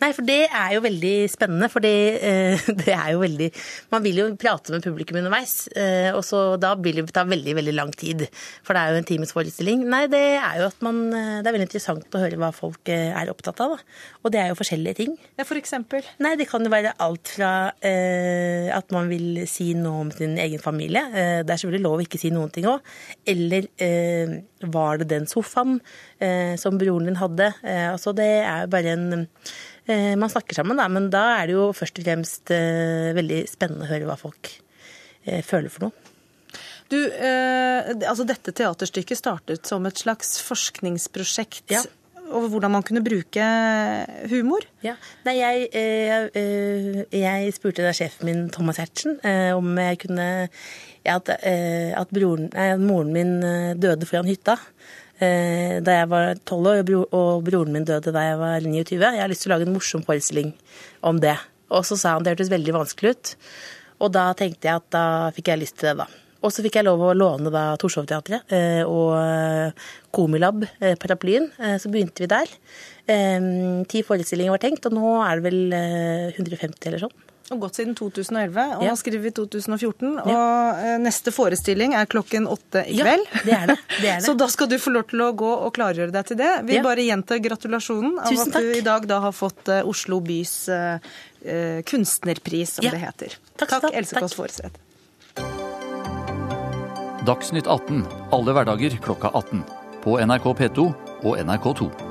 Nei, 0.00 0.10
for 0.16 0.24
det 0.26 0.46
er 0.48 0.74
jo 0.74 0.82
veldig 0.84 1.14
spennende. 1.30 1.68
For 1.72 1.84
eh, 1.86 2.60
det 2.82 2.94
er 2.94 3.12
jo 3.14 3.22
veldig 3.22 3.50
Man 3.92 4.04
vil 4.04 4.20
jo 4.22 4.26
prate 4.40 4.74
med 4.74 4.84
publikum 4.84 5.20
underveis, 5.20 5.68
eh, 5.76 6.10
og 6.14 6.22
så 6.26 6.56
da 6.60 6.72
vil 6.80 7.02
det 7.02 7.14
ta 7.16 7.26
veldig, 7.28 7.56
veldig 7.58 7.74
lang 7.76 7.92
tid. 7.92 8.26
For 8.66 8.76
det 8.76 8.82
er 8.82 8.94
jo 8.94 9.02
en 9.02 9.08
times 9.10 9.34
forestilling. 9.36 9.84
Nei, 9.90 10.04
det 10.12 10.22
er 10.38 10.60
jo 10.62 10.68
at 10.70 10.84
man 10.86 11.02
eh, 11.08 11.40
Det 11.40 11.50
er 11.50 11.56
veldig 11.56 11.68
interessant 11.68 12.16
å 12.16 12.22
høre 12.22 12.40
hva 12.40 12.52
folk 12.56 12.92
eh, 12.92 13.10
er 13.16 13.32
opptatt 13.32 13.60
av, 13.64 13.76
da. 13.76 14.00
Og 14.24 14.34
det 14.34 14.42
er 14.42 14.52
jo 14.52 14.58
forskjellige 14.60 15.00
ting. 15.02 15.16
Ja, 15.38 15.46
for 15.48 15.60
eksempel? 15.60 16.06
Nei, 16.22 16.36
det 16.40 16.48
kan 16.50 16.64
jo 16.64 16.72
være 16.72 16.96
alt 17.02 17.34
fra 17.36 17.52
eh, 17.84 18.70
at 18.74 18.94
man 18.94 19.10
vil 19.12 19.44
si 19.50 19.72
noe 19.78 20.06
om 20.06 20.14
sin 20.14 20.38
egen 20.40 20.62
familie. 20.62 21.02
Det 21.10 21.50
er 21.50 21.58
selvfølgelig 21.60 21.84
lov 21.84 21.98
å 21.98 22.06
ikke 22.06 22.20
si 22.20 22.32
noen 22.34 22.52
ting 22.54 22.68
òg. 22.70 22.80
Eller 23.28 23.68
eh, 23.80 24.40
var 24.60 25.00
det 25.00 25.08
den 25.10 25.26
sofaen 25.30 25.78
som 26.60 26.76
broren 26.76 27.06
din 27.08 27.16
hadde? 27.16 27.46
altså, 27.64 28.12
det 28.12 28.28
er 28.44 28.66
jo 28.66 28.72
bare 28.74 28.92
en 28.92 29.28
Eh, 29.90 30.16
man 30.16 30.30
snakker 30.30 30.54
sammen, 30.54 30.78
da. 30.78 30.88
Men 30.92 31.10
da 31.12 31.24
er 31.40 31.50
det 31.50 31.56
jo 31.56 31.70
først 31.76 32.00
og 32.00 32.06
fremst 32.06 32.52
eh, 32.54 33.10
veldig 33.16 33.42
spennende 33.50 33.86
å 33.86 33.90
høre 33.90 34.08
hva 34.08 34.18
folk 34.20 34.52
eh, 35.24 35.40
føler 35.46 35.72
for 35.72 35.88
noe. 35.88 36.08
Du, 36.90 36.98
eh, 36.98 37.94
altså 38.02 38.26
Dette 38.26 38.54
teaterstykket 38.56 39.18
startet 39.18 39.68
som 39.70 39.84
et 39.86 39.98
slags 40.00 40.40
forskningsprosjekt 40.42 41.70
ja. 41.70 41.84
over 42.26 42.50
hvordan 42.50 42.74
man 42.74 42.86
kunne 42.86 43.02
bruke 43.06 43.46
humor? 44.32 44.66
Ja. 44.82 44.96
Nei, 45.26 45.36
jeg, 45.38 45.68
jeg, 45.70 47.04
jeg 47.14 47.54
spurte 47.54 47.86
da 47.86 47.94
sjefen 47.94 48.26
min, 48.26 48.48
Thomas 48.54 48.82
Hertzen, 48.82 49.20
eh, 49.22 49.52
om 49.54 49.70
jeg 49.78 50.02
kunne 50.06 50.26
at, 51.08 51.30
at 51.32 52.10
broren, 52.12 52.50
moren 52.82 53.12
min 53.14 53.38
døde 53.80 54.08
foran 54.08 54.28
hytta. 54.28 54.58
Eh, 55.20 55.80
da 55.84 55.98
jeg 55.98 56.08
var 56.08 56.38
tolv 56.48 56.70
år, 56.70 56.92
og 57.12 57.42
broren 57.44 57.74
min 57.74 57.84
døde 57.84 58.12
da 58.14 58.22
jeg 58.24 58.38
var 58.40 58.64
29. 58.64 58.96
Jeg 59.04 59.20
har 59.20 59.28
lyst 59.28 59.44
til 59.44 59.50
å 59.50 59.54
lage 59.56 59.68
en 59.68 59.74
morsom 59.74 60.04
forestilling 60.06 60.54
om 61.04 61.20
det. 61.20 61.36
Og 61.68 61.84
så 61.84 61.98
sa 62.00 62.14
han 62.14 62.24
det 62.24 62.32
hørtes 62.32 62.52
veldig 62.52 62.76
vanskelig 62.78 63.12
ut. 63.12 63.34
Og 64.00 64.14
da 64.16 64.30
tenkte 64.36 64.70
jeg 64.70 64.80
at 64.80 64.88
da 64.96 65.04
fikk 65.36 65.52
jeg 65.52 65.60
lyst 65.60 65.76
til 65.76 65.90
det, 65.90 66.06
da. 66.06 66.08
Og 66.40 66.54
så 66.56 66.64
fikk 66.64 66.78
jeg 66.78 66.86
lov 66.86 67.02
å 67.04 67.12
låne 67.12 67.52
da 67.52 67.66
Torshov-teatret 67.76 68.54
eh, 68.56 68.80
og 68.88 69.12
eh, 69.18 69.90
Komilab, 70.16 70.64
paraplyen. 71.02 71.50
Så 71.78 71.92
begynte 71.92 72.24
vi 72.24 72.30
der. 72.30 72.54
Ti 73.90 74.00
forestillinger 74.06 74.56
var 74.56 74.62
tenkt, 74.62 74.88
og 74.88 74.96
nå 74.96 75.18
er 75.20 75.38
det 75.38 75.50
vel 75.50 75.74
150 75.76 76.88
eller 76.88 77.04
sånn. 77.04 77.29
Og 77.50 77.58
gått 77.64 77.80
siden 77.80 77.96
2011, 77.98 78.76
og 78.78 78.84
ja. 78.86 78.92
nå 78.92 78.98
skriver 78.98 79.24
vi 79.24 79.30
2014. 79.34 80.10
Ja. 80.20 80.22
Og 80.22 80.82
eh, 80.86 80.98
neste 81.02 81.32
forestilling 81.34 81.96
er 81.98 82.06
klokken 82.10 82.46
åtte 82.46 82.84
i 82.86 83.00
kveld. 83.00 83.24
Ja, 83.26 83.42
det 83.42 83.56
er 83.56 83.72
det. 83.72 83.76
det 83.96 84.10
er 84.12 84.20
det. 84.20 84.24
Så 84.28 84.36
da 84.38 84.46
skal 84.52 84.70
du 84.70 84.76
få 84.78 84.92
lov 84.94 85.08
til 85.10 85.24
å 85.24 85.32
gå 85.34 85.48
og 85.56 85.72
klargjøre 85.74 86.14
deg 86.14 86.28
til 86.28 86.38
det. 86.38 86.52
Vi 86.68 86.78
ja. 86.78 86.84
bare 86.86 87.02
gjentar 87.02 87.42
gratulasjonen 87.42 88.20
av 88.22 88.38
at 88.44 88.54
du 88.54 88.70
i 88.76 88.84
dag 88.86 89.08
da 89.10 89.18
har 89.26 89.34
fått 89.34 89.66
uh, 89.72 89.80
Oslo 89.90 90.20
bys 90.22 90.54
uh, 90.70 91.02
uh, 91.42 91.80
kunstnerpris, 91.90 92.76
som 92.78 92.86
det 92.86 93.02
heter. 93.02 93.34
Takk, 93.58 93.80
takk 93.80 93.98
Else 93.98 94.22
Kåss 94.22 94.38
Fåreseth. 94.38 94.78
Dagsnytt 97.26 97.66
18 97.66 98.06
alle 98.30 98.54
hverdager 98.54 98.94
klokka 99.02 99.34
18. 99.34 99.66
På 100.06 100.20
NRK 100.22 100.46
P2 100.62 100.86
og 101.26 101.42
NRK2. 101.42 102.09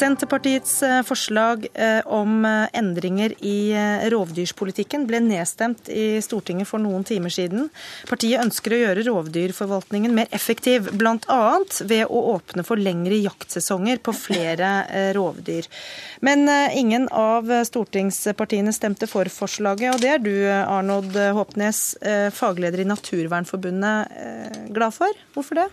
Senterpartiets 0.00 0.82
eh, 0.82 1.02
forslag 1.02 1.66
eh, 1.74 2.00
om 2.06 2.44
eh, 2.44 2.68
endringer 2.72 3.34
i 3.44 3.58
rovdyrspolitikken 4.08 5.04
ble 5.08 5.18
nedstemt 5.20 5.90
i 5.92 6.22
Stortinget 6.24 6.68
for 6.70 6.80
noen 6.80 7.04
timer 7.04 7.32
siden. 7.34 7.68
Partiet 8.08 8.40
ønsker 8.40 8.72
å 8.72 8.78
gjøre 8.80 9.04
rovdyrforvaltningen 9.10 10.14
mer 10.16 10.30
effektiv, 10.36 10.88
bl.a. 10.96 11.40
ved 11.84 12.06
å 12.08 12.22
åpne 12.32 12.64
for 12.64 12.80
lengre 12.80 13.18
jaktsesonger 13.20 14.00
på 14.00 14.14
flere 14.16 14.70
rovdyr. 15.16 15.68
Men 16.24 16.48
ingen 16.76 17.08
av 17.12 17.50
stortingspartiene 17.68 18.72
stemte 18.76 19.08
for 19.10 19.28
forslaget, 19.32 19.94
og 19.94 20.00
det 20.04 20.14
er 20.14 20.24
du, 20.24 20.34
Arnod 20.48 21.16
Håpnes, 21.36 21.82
fagleder 22.36 22.84
i 22.84 22.88
Naturvernforbundet, 22.88 24.70
glad 24.72 24.96
for. 24.96 25.24
Hvorfor 25.36 25.62
det? 25.62 25.68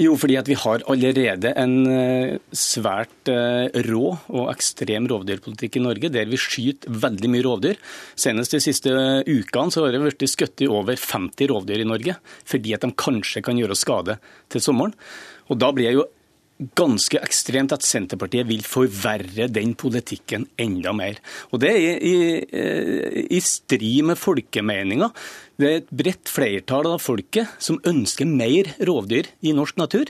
Jo, 0.00 0.14
fordi 0.16 0.38
vi 0.46 0.56
har 0.56 0.82
allerede 0.88 1.50
en 1.60 1.74
eh, 1.92 2.38
svært 2.56 3.28
eh, 3.28 3.66
rå 3.90 4.06
og 4.32 4.46
ekstrem 4.48 5.04
rovdyrpolitikk 5.10 5.76
i 5.76 5.82
Norge, 5.84 6.08
der 6.14 6.30
vi 6.30 6.40
skyter 6.40 6.96
veldig 7.02 7.28
mye 7.28 7.44
rovdyr. 7.44 7.82
Senest 8.16 8.56
de 8.56 8.62
siste 8.64 8.94
ukene 9.28 9.74
så 9.74 9.84
har 9.84 9.92
det 9.92 10.00
blitt 10.00 10.24
skutt 10.32 10.64
over 10.64 10.96
50 10.96 11.52
rovdyr 11.52 11.84
i 11.84 11.90
Norge, 11.90 12.16
fordi 12.48 12.72
at 12.72 12.86
de 12.86 12.92
kanskje 12.96 13.44
kan 13.44 13.60
gjøre 13.60 13.76
skade 13.76 14.16
til 14.48 14.64
sommeren. 14.64 14.96
Og 15.52 15.60
da 15.60 15.68
blir 15.76 15.90
det 15.90 15.96
jo 15.98 16.08
ganske 16.78 17.18
ekstremt 17.20 17.72
at 17.74 17.84
Senterpartiet 17.84 18.46
vil 18.48 18.62
forverre 18.66 19.48
den 19.50 19.74
politikken 19.78 20.46
enda 20.60 20.92
mer. 20.96 21.18
Og 21.50 21.60
Det 21.60 21.70
er 21.72 21.80
i, 21.82 21.94
i, 22.08 23.26
i 23.36 23.40
strid 23.42 24.04
med 24.08 24.20
folkemeninga. 24.20 25.10
Det 25.62 25.68
er 25.70 25.76
et 25.78 25.90
bredt 25.94 26.26
flertall 26.26 26.88
av 26.90 27.02
folket 27.04 27.50
som 27.62 27.76
ønsker 27.86 28.26
mer 28.26 28.72
rovdyr 28.82 29.28
i 29.46 29.52
norsk 29.54 29.76
natur. 29.78 30.08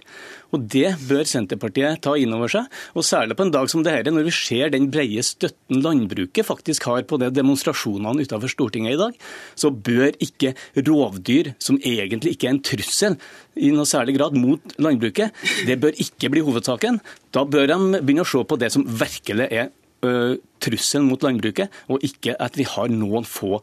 Og 0.57 0.65
Det 0.73 0.95
bør 1.05 1.29
Senterpartiet 1.29 2.01
ta 2.05 2.15
inn 2.17 2.33
over 2.33 2.49
seg. 2.49 2.71
Og 2.97 3.05
Særlig 3.05 3.37
på 3.37 3.45
en 3.45 3.53
dag 3.53 3.69
som 3.69 3.83
dette, 3.85 4.09
når 4.09 4.31
vi 4.31 4.33
ser 4.33 4.73
den 4.73 4.89
breie 4.93 5.21
støtten 5.21 5.83
landbruket 5.85 6.49
faktisk 6.49 6.87
har 6.89 7.05
på 7.05 7.19
de 7.21 7.29
demonstrasjonene 7.37 8.25
utenfor 8.25 8.49
Stortinget 8.49 8.97
i 8.97 9.01
dag, 9.03 9.21
så 9.53 9.69
bør 9.69 10.17
ikke 10.25 10.55
rovdyr, 10.89 11.53
som 11.61 11.77
egentlig 11.85 12.33
ikke 12.33 12.49
er 12.49 12.57
en 12.57 12.65
trussel 12.65 13.21
i 13.61 13.75
noe 13.77 13.85
særlig 13.89 14.17
grad 14.17 14.39
mot 14.41 14.77
landbruket, 14.81 15.37
det 15.69 15.77
bør 15.85 16.01
ikke 16.01 16.33
bli 16.33 16.47
hovedsaken. 16.49 17.03
Da 17.29 17.45
bør 17.45 17.69
de 17.69 18.01
begynne 18.01 18.25
å 18.25 18.33
se 18.33 18.41
på 18.41 18.61
det 18.61 18.73
som 18.73 18.89
virkelig 18.89 19.53
er 19.53 19.69
trusselen 20.03 21.07
mot 21.07 21.23
landbruket, 21.23 21.71
og 21.87 22.03
ikke 22.03 22.35
at 22.43 22.57
vi 22.59 22.67
har 22.67 22.91
noen 22.91 23.27
få 23.29 23.61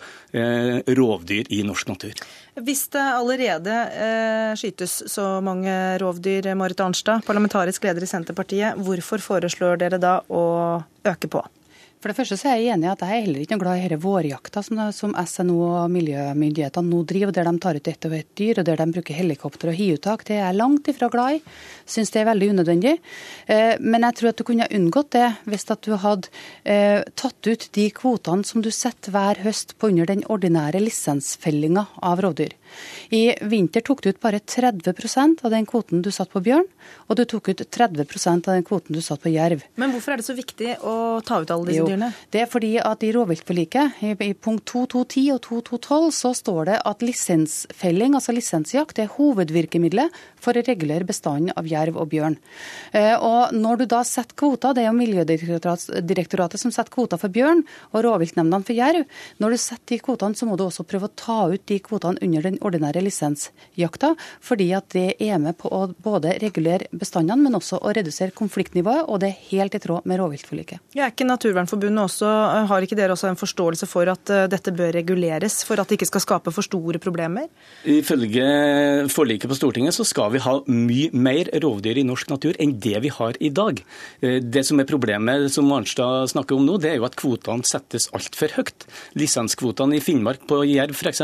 rovdyr 1.00 1.50
i 1.52 1.62
norsk 1.68 1.92
natur. 1.92 2.24
Hvis 2.64 2.88
det 2.92 3.04
allerede 3.04 3.76
eh, 3.96 4.56
skytes 4.60 4.98
så 5.12 5.28
mange 5.44 5.72
rovdyr, 6.02 6.52
Marit 6.60 6.82
Arnstad, 6.84 7.24
parlamentarisk 7.28 7.88
leder 7.88 8.04
i 8.04 8.10
Senterpartiet, 8.10 8.80
hvorfor 8.84 9.24
foreslår 9.24 9.80
dere 9.80 10.02
da 10.02 10.20
å 10.28 10.44
øke 11.08 11.32
på? 11.32 11.44
For 12.00 12.14
det 12.14 12.16
første 12.16 12.38
så 12.40 12.48
er 12.48 12.62
jeg 12.62 12.72
enig 12.78 12.88
i 12.88 12.92
at 12.94 13.02
jeg 13.04 13.12
er 13.12 13.24
heller 13.26 13.42
ikke 13.44 13.56
noe 13.58 13.64
glad 13.66 13.78
i 13.82 13.88
denne 13.90 14.00
vårjakta 14.00 14.62
som, 14.64 14.80
som 14.96 15.16
SNO 15.20 15.58
og 15.68 15.90
miljømyndighetene 15.92 16.88
nå 16.88 17.02
driver, 17.10 17.34
der 17.36 17.50
de 17.50 17.54
tar 17.60 17.76
ut 17.76 17.90
ett 17.92 18.08
og 18.08 18.16
ett 18.16 18.30
dyr, 18.40 18.62
og 18.62 18.68
der 18.70 18.80
de 18.80 18.86
bruker 18.96 19.18
helikopter 19.18 19.74
og 19.74 19.76
hiuttak. 19.76 20.24
Det 20.24 20.38
er 20.38 20.46
jeg 20.46 20.60
langt 20.62 20.88
ifra 20.88 21.10
glad 21.12 21.40
i. 21.40 21.42
Syns 21.84 22.14
det 22.16 22.22
er 22.22 22.30
veldig 22.30 22.50
unødvendig. 22.54 22.94
Eh, 23.52 23.74
men 23.84 24.08
jeg 24.08 24.16
tror 24.16 24.32
at 24.32 24.40
du 24.40 24.46
kunne 24.48 24.70
unngått 24.80 25.12
det 25.18 25.28
hvis 25.52 25.68
at 25.76 25.84
du 25.84 25.98
hadde 26.00 26.32
eh, 26.64 27.04
tatt 27.20 27.52
ut 27.52 27.68
de 27.76 27.90
kvotene 28.00 28.48
som 28.48 28.64
du 28.64 28.72
setter 28.72 29.12
hver 29.12 29.44
høst 29.44 29.76
på 29.76 29.92
under 29.92 30.08
den 30.08 30.24
ordinære 30.32 30.80
lisensfellinga 30.86 31.84
av 32.00 32.24
rovdyr. 32.24 32.56
I 33.16 33.24
vinter 33.52 33.84
tok 33.86 34.04
du 34.04 34.12
ut 34.12 34.22
bare 34.22 34.40
30% 34.40 35.44
av 35.46 35.54
den 35.54 35.68
kvoten 35.70 36.04
du 36.06 36.12
satt 36.14 36.32
på 36.34 36.42
bjørn, 36.46 36.68
og 37.10 37.20
du 37.20 37.24
tok 37.30 37.52
ut 37.52 37.64
30% 37.66 38.50
av 38.50 38.58
den 38.58 38.66
kvoten 38.68 38.96
du 38.96 39.02
satt 39.04 39.24
på 39.24 39.34
jerv. 39.34 39.64
Men 39.80 39.94
hvorfor 39.94 40.14
er 40.14 40.22
det 40.22 40.28
så 40.28 40.36
viktig 40.38 40.76
å 40.86 40.96
ta 41.26 41.42
ut 41.42 41.54
alle 41.54 41.70
disse 41.72 41.82
jo, 41.82 41.88
dyrene? 41.90 42.12
Det 42.32 42.44
er 42.44 42.52
fordi 42.52 42.76
at 42.82 43.06
i 43.06 43.12
rovviltforliket, 43.16 44.04
i, 44.06 44.14
i 44.30 44.34
punkt 44.34 44.68
2210 44.70 45.26
og 45.36 45.42
2212, 45.48 46.10
så 46.20 46.34
står 46.38 46.62
det 46.72 46.78
at 46.92 47.06
lisensfelling, 47.06 48.18
altså 48.18 48.36
lisensjakt, 48.36 49.02
er 49.02 49.12
hovedvirkemidlet 49.16 50.20
for 50.40 50.58
å 50.58 50.64
regulere 50.66 51.08
bestanden 51.08 51.56
av 51.60 51.68
jerv 51.70 51.98
og 52.00 52.10
bjørn. 52.14 52.38
Eh, 52.96 53.16
og 53.16 53.56
når 53.56 53.82
du 53.82 53.86
da 53.96 54.04
setter 54.08 54.38
kvoter, 54.40 54.76
det 54.76 54.86
er 54.86 54.90
jo 54.90 54.98
Miljødirektoratet 55.00 56.62
som 56.62 56.74
setter 56.74 56.94
kvoter 56.94 57.20
for 57.22 57.34
bjørn, 57.34 57.64
og 57.94 58.04
rovviltnemndene 58.06 58.68
for 58.68 58.78
jerv. 58.78 59.08
Når 59.42 59.56
du 59.56 59.62
setter 59.62 59.96
de 59.96 60.02
kvotene, 60.06 60.38
så 60.38 60.48
må 60.50 60.58
du 60.60 60.66
også 60.68 60.86
prøve 60.88 61.10
å 61.10 61.16
ta 61.18 61.40
ut 61.52 61.66
de 61.70 61.80
kvotene 61.84 62.22
under 62.26 62.46
den 62.46 62.59
ordinære 62.66 63.04
lisensjakta, 63.06 64.14
fordi 64.44 64.70
at 64.78 64.90
det 64.96 65.08
er 65.22 65.40
med 65.42 65.58
på 65.60 65.72
å 65.74 65.86
både 65.92 66.36
regulere 66.42 66.90
bestandene, 66.92 67.42
men 67.46 67.58
også 67.60 67.82
å 67.82 67.94
redusere 67.96 68.36
konfliktnivået, 68.36 69.08
og 69.08 69.22
det 69.24 69.32
er 69.32 69.48
helt 69.52 69.76
i 69.76 69.82
tråd 69.84 70.08
med 70.10 70.22
rovviltforliket. 70.22 70.84
Ja, 70.98 71.08
er 71.08 71.14
ikke 71.14 71.28
Naturvernforbundet 71.30 72.04
også, 72.06 72.30
har 72.70 72.86
ikke 72.86 72.98
dere 72.98 73.16
også 73.16 73.30
en 73.30 73.40
forståelse 73.40 73.90
for 73.90 74.10
at 74.12 74.34
eh, 74.34 74.48
dette 74.52 74.74
bør 74.76 74.94
reguleres, 74.96 75.62
for 75.68 75.82
at 75.82 75.90
det 75.90 76.00
ikke 76.00 76.10
skal 76.10 76.26
skape 76.26 76.54
for 76.56 76.66
store 76.66 77.02
problemer? 77.02 77.50
Ifølge 77.90 79.08
forliket 79.14 79.50
på 79.50 79.58
Stortinget 79.58 79.96
så 79.98 80.06
skal 80.08 80.34
vi 80.34 80.44
ha 80.44 80.56
mye 80.70 81.10
mer 81.14 81.52
rovdyr 81.64 82.00
i 82.02 82.06
norsk 82.08 82.32
natur 82.34 82.58
enn 82.60 82.76
det 82.82 82.98
vi 83.04 83.14
har 83.14 83.38
i 83.40 83.52
dag. 83.54 83.82
Eh, 84.22 84.40
det 84.44 84.66
som 84.68 84.82
er 84.82 84.90
problemet 84.90 85.50
som 85.54 85.70
Arnstad 85.76 86.32
snakker 86.34 86.58
om 86.58 86.66
nå, 86.68 86.80
det 86.82 86.94
er 86.94 87.00
jo 87.00 87.08
at 87.08 87.18
kvotene 87.20 87.68
settes 87.68 88.10
altfor 88.16 88.54
høyt. 88.58 88.88
Lisenskvotene 89.20 89.98
i 89.98 90.04
Finnmark 90.04 90.46
på 90.50 90.62
jerv 90.70 90.96
f.eks. 90.98 91.24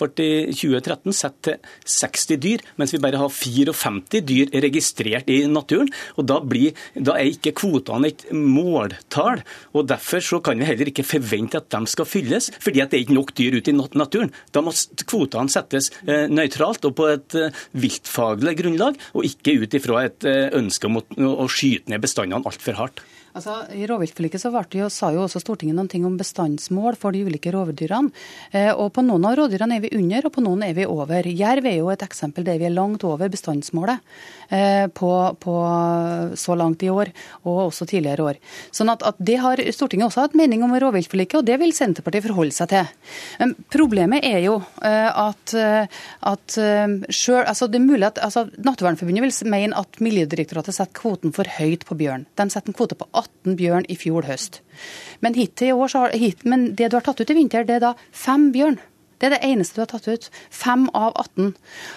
ble 0.00 0.10
i 0.22 0.54
2013 0.72 1.16
satt 1.16 1.38
til 1.46 1.58
60 1.86 2.40
dyr, 2.42 2.64
mens 2.80 2.94
vi 2.94 3.00
bare 3.02 3.20
har 3.20 3.32
54 3.32 4.22
dyr 4.28 4.52
registrert 4.64 5.30
i 5.32 5.42
naturen. 5.50 5.90
og 6.16 6.26
Da, 6.28 6.40
blir, 6.40 6.76
da 6.94 7.16
er 7.18 7.32
ikke 7.32 7.54
kvotene 7.62 8.12
et 8.12 8.26
måltall. 8.32 9.42
og 9.72 9.88
Derfor 9.90 10.22
så 10.24 10.40
kan 10.44 10.58
vi 10.58 10.68
heller 10.68 10.90
ikke 10.90 11.06
forvente 11.06 11.60
at 11.60 11.70
de 11.72 11.86
skal 11.90 12.08
fylles, 12.08 12.50
fordi 12.62 12.82
at 12.82 12.92
det 12.92 13.00
er 13.00 13.06
ikke 13.06 13.18
nok 13.18 13.34
dyr 13.38 13.58
ute 13.58 13.72
i 13.72 13.76
naturen. 13.76 14.32
Da 14.52 14.62
må 14.64 14.74
kvotene 15.06 15.52
settes 15.52 15.90
eh, 16.06 16.28
nøytralt 16.30 16.84
og 16.88 16.96
på 16.98 17.08
et 17.12 17.38
eh, 17.38 17.64
viltfaglig 17.72 18.56
grunnlag, 18.60 19.00
og 19.14 19.26
ikke 19.28 19.58
ut 19.62 19.78
ifra 19.78 20.06
et 20.06 20.28
eh, 20.28 20.48
ønske 20.58 20.88
om 20.88 21.00
å, 21.02 21.48
skyte 21.52 21.92
ned 21.92 22.02
bestandene 22.02 22.46
altfor 22.48 22.78
hardt. 22.78 23.02
Altså, 23.32 23.54
I 23.72 23.86
rovviltforliket 23.88 24.42
så 24.42 24.50
jo, 24.76 24.88
sa 24.92 25.08
jo 25.14 25.22
også 25.24 25.40
Stortinget 25.40 25.76
noen 25.78 25.88
ting 25.88 26.04
om 26.04 26.18
bestandsmål 26.20 26.98
for 27.00 27.16
de 27.16 27.22
ulike 27.24 27.52
rovdyrene. 27.54 28.12
Eh, 28.52 28.68
og 28.76 28.90
På 28.92 29.04
noen 29.04 29.24
av 29.24 29.38
rovdyrene 29.38 29.78
er 29.78 29.86
vi 29.86 29.92
under, 29.96 30.26
og 30.28 30.34
på 30.34 30.44
noen 30.44 30.66
er 30.66 30.74
vi 30.76 30.84
over. 30.84 31.24
Jerv 31.24 31.68
er 31.70 31.78
jo 31.78 31.88
et 31.92 32.04
eksempel 32.04 32.44
der 32.44 32.60
vi 32.60 32.68
er 32.68 32.74
langt 32.76 33.06
over 33.08 33.32
bestandsmålet 33.32 34.02
eh, 34.52 34.84
på, 34.92 35.12
på, 35.40 35.54
så 36.36 36.56
langt 36.60 36.84
i 36.84 36.90
år, 36.92 37.08
og 37.48 37.70
også 37.70 37.88
tidligere 37.88 38.26
år. 38.34 38.42
Sånn 38.68 38.92
at, 38.92 39.00
at 39.08 39.16
Det 39.16 39.38
har 39.40 39.64
Stortinget 39.72 40.10
også 40.10 40.26
hatt 40.26 40.36
mening 40.36 40.66
om 40.66 40.76
rovviltforliket, 40.76 41.40
og 41.40 41.48
det 41.48 41.56
vil 41.62 41.72
Senterpartiet 41.72 42.26
forholde 42.28 42.52
seg 42.52 42.68
til. 42.74 42.92
Men 43.40 43.56
problemet 43.72 44.28
er 44.28 44.44
jo 44.44 44.58
eh, 44.84 45.08
at, 45.08 45.56
eh, 45.56 46.04
at 46.34 46.58
eh, 46.60 46.98
selv, 47.08 47.46
altså 47.46 47.70
det 47.72 47.80
er 47.80 47.88
mulig 47.88 48.10
at 48.10 48.20
altså, 48.20 48.44
Naturvernforbundet 48.60 49.24
vil 49.24 49.50
mene 49.56 49.80
at 49.80 50.04
Miljødirektoratet 50.04 50.76
setter 50.76 51.00
kvoten 51.00 51.32
for 51.32 51.48
høyt 51.56 51.88
på 51.88 51.96
bjørn. 51.96 52.28
De 52.36 52.50
setter 52.52 52.68
en 52.68 52.76
kvote 52.76 53.00
på 53.00 53.08
18 53.08 53.21
bjørn 53.44 53.88
i 53.88 53.96
fjor 53.98 54.26
høst. 54.28 54.60
Men, 55.20 55.34
hit, 55.34 55.62
men 56.44 56.72
det 56.74 56.90
du 56.90 56.96
har 56.98 57.06
tatt 57.06 57.20
ut 57.20 57.30
i 57.30 57.36
vinter, 57.36 57.66
det 57.68 57.78
er 57.78 57.84
da 57.86 57.92
fem 58.10 58.50
bjørn. 58.54 58.80
Det 59.22 59.28
er 59.28 59.36
det 59.36 59.46
eneste 59.46 59.78
du 59.78 59.84
har 59.84 59.90
tatt 59.92 60.08
ut. 60.10 60.24
Fem 60.50 60.88
av 60.98 61.12
18. 61.14 61.52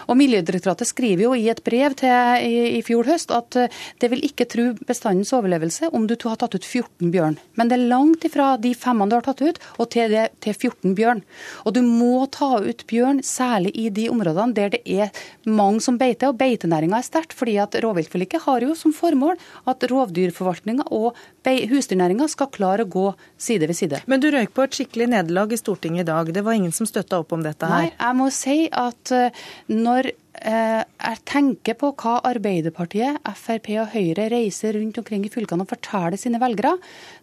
Og 0.05 0.17
Miljødirektoratet 0.19 0.91
skriver 0.91 1.25
jo 1.25 1.31
i 1.33 1.47
et 1.49 1.63
brev 1.65 1.95
til, 1.97 2.13
i, 2.45 2.77
i 2.77 2.81
fjor 2.85 3.09
høst 3.09 3.33
at 3.33 3.57
eh, 3.57 3.79
det 3.97 4.11
vil 4.11 4.21
ikke 4.27 4.45
tro 4.45 4.67
bestandens 4.85 5.33
overlevelse 5.33 5.89
om 5.89 6.05
du 6.05 6.13
har 6.21 6.37
tatt 6.37 6.53
ut 6.53 6.67
14 6.67 7.09
bjørn. 7.09 7.39
Men 7.57 7.71
det 7.71 7.79
er 7.79 7.87
langt 7.89 8.27
ifra 8.29 8.51
de 8.61 8.75
femmene 8.77 9.09
du 9.09 9.17
har 9.17 9.25
tatt 9.25 9.41
ut, 9.41 9.57
og 9.81 9.89
til, 9.95 10.13
det, 10.13 10.27
til 10.45 10.53
14 10.53 10.93
bjørn. 10.99 11.23
Og 11.65 11.73
du 11.73 11.81
må 11.81 12.27
ta 12.29 12.59
ut 12.61 12.85
bjørn, 12.91 13.23
særlig 13.25 13.73
i 13.73 13.87
de 13.89 14.05
områdene 14.13 14.53
der 14.53 14.75
det 14.75 14.83
er 14.85 15.09
mange 15.49 15.81
som 15.81 15.97
beiter, 15.97 16.29
og 16.29 16.37
beitenæringa 16.37 17.01
er 17.01 17.09
sterkt. 17.09 17.33
fordi 17.33 17.57
at 17.57 17.73
rovviltforliket 17.81 18.45
har 18.45 18.61
jo 18.61 18.75
som 18.77 18.93
formål 18.93 19.41
at 19.65 19.89
rovdyrforvaltninga 19.89 20.85
og 20.93 21.17
husdyrnæringa 21.45 22.27
skal 22.29 22.49
klare 22.53 22.85
å 22.85 22.89
gå 22.89 23.05
side 23.37 23.67
ved 23.69 23.77
side. 23.77 24.01
Men 24.05 24.21
du 24.21 24.29
røyk 24.33 24.53
på 24.53 24.65
et 24.65 24.77
skikkelig 24.77 25.09
nederlag 25.13 25.53
i 25.53 25.59
Stortinget 25.59 26.05
i 26.05 26.09
dag. 26.09 26.31
Det 26.33 26.43
var 26.45 26.57
ingen 26.57 26.73
som 26.75 26.87
støtta 26.89 27.14
opp 27.21 27.35
om 27.35 27.43
dette 27.45 27.69
her? 27.69 27.87
Nei, 27.87 27.93
jeg 27.93 28.19
må 28.19 28.29
si 28.33 28.57
at 28.71 29.15
eh, 29.15 29.43
når 29.71 30.11
jeg 30.43 31.19
tenker 31.27 31.77
på 31.79 31.91
hva 31.95 32.17
Arbeiderpartiet, 32.27 33.21
Frp 33.39 33.69
og 33.81 33.91
Høyre 33.93 34.27
reiser 34.33 34.75
rundt 34.75 34.97
omkring 34.99 35.23
i 35.25 35.31
fylkene 35.31 35.63
og 35.63 35.69
forteller 35.71 36.19
sine 36.19 36.39
velgere, 36.41 36.75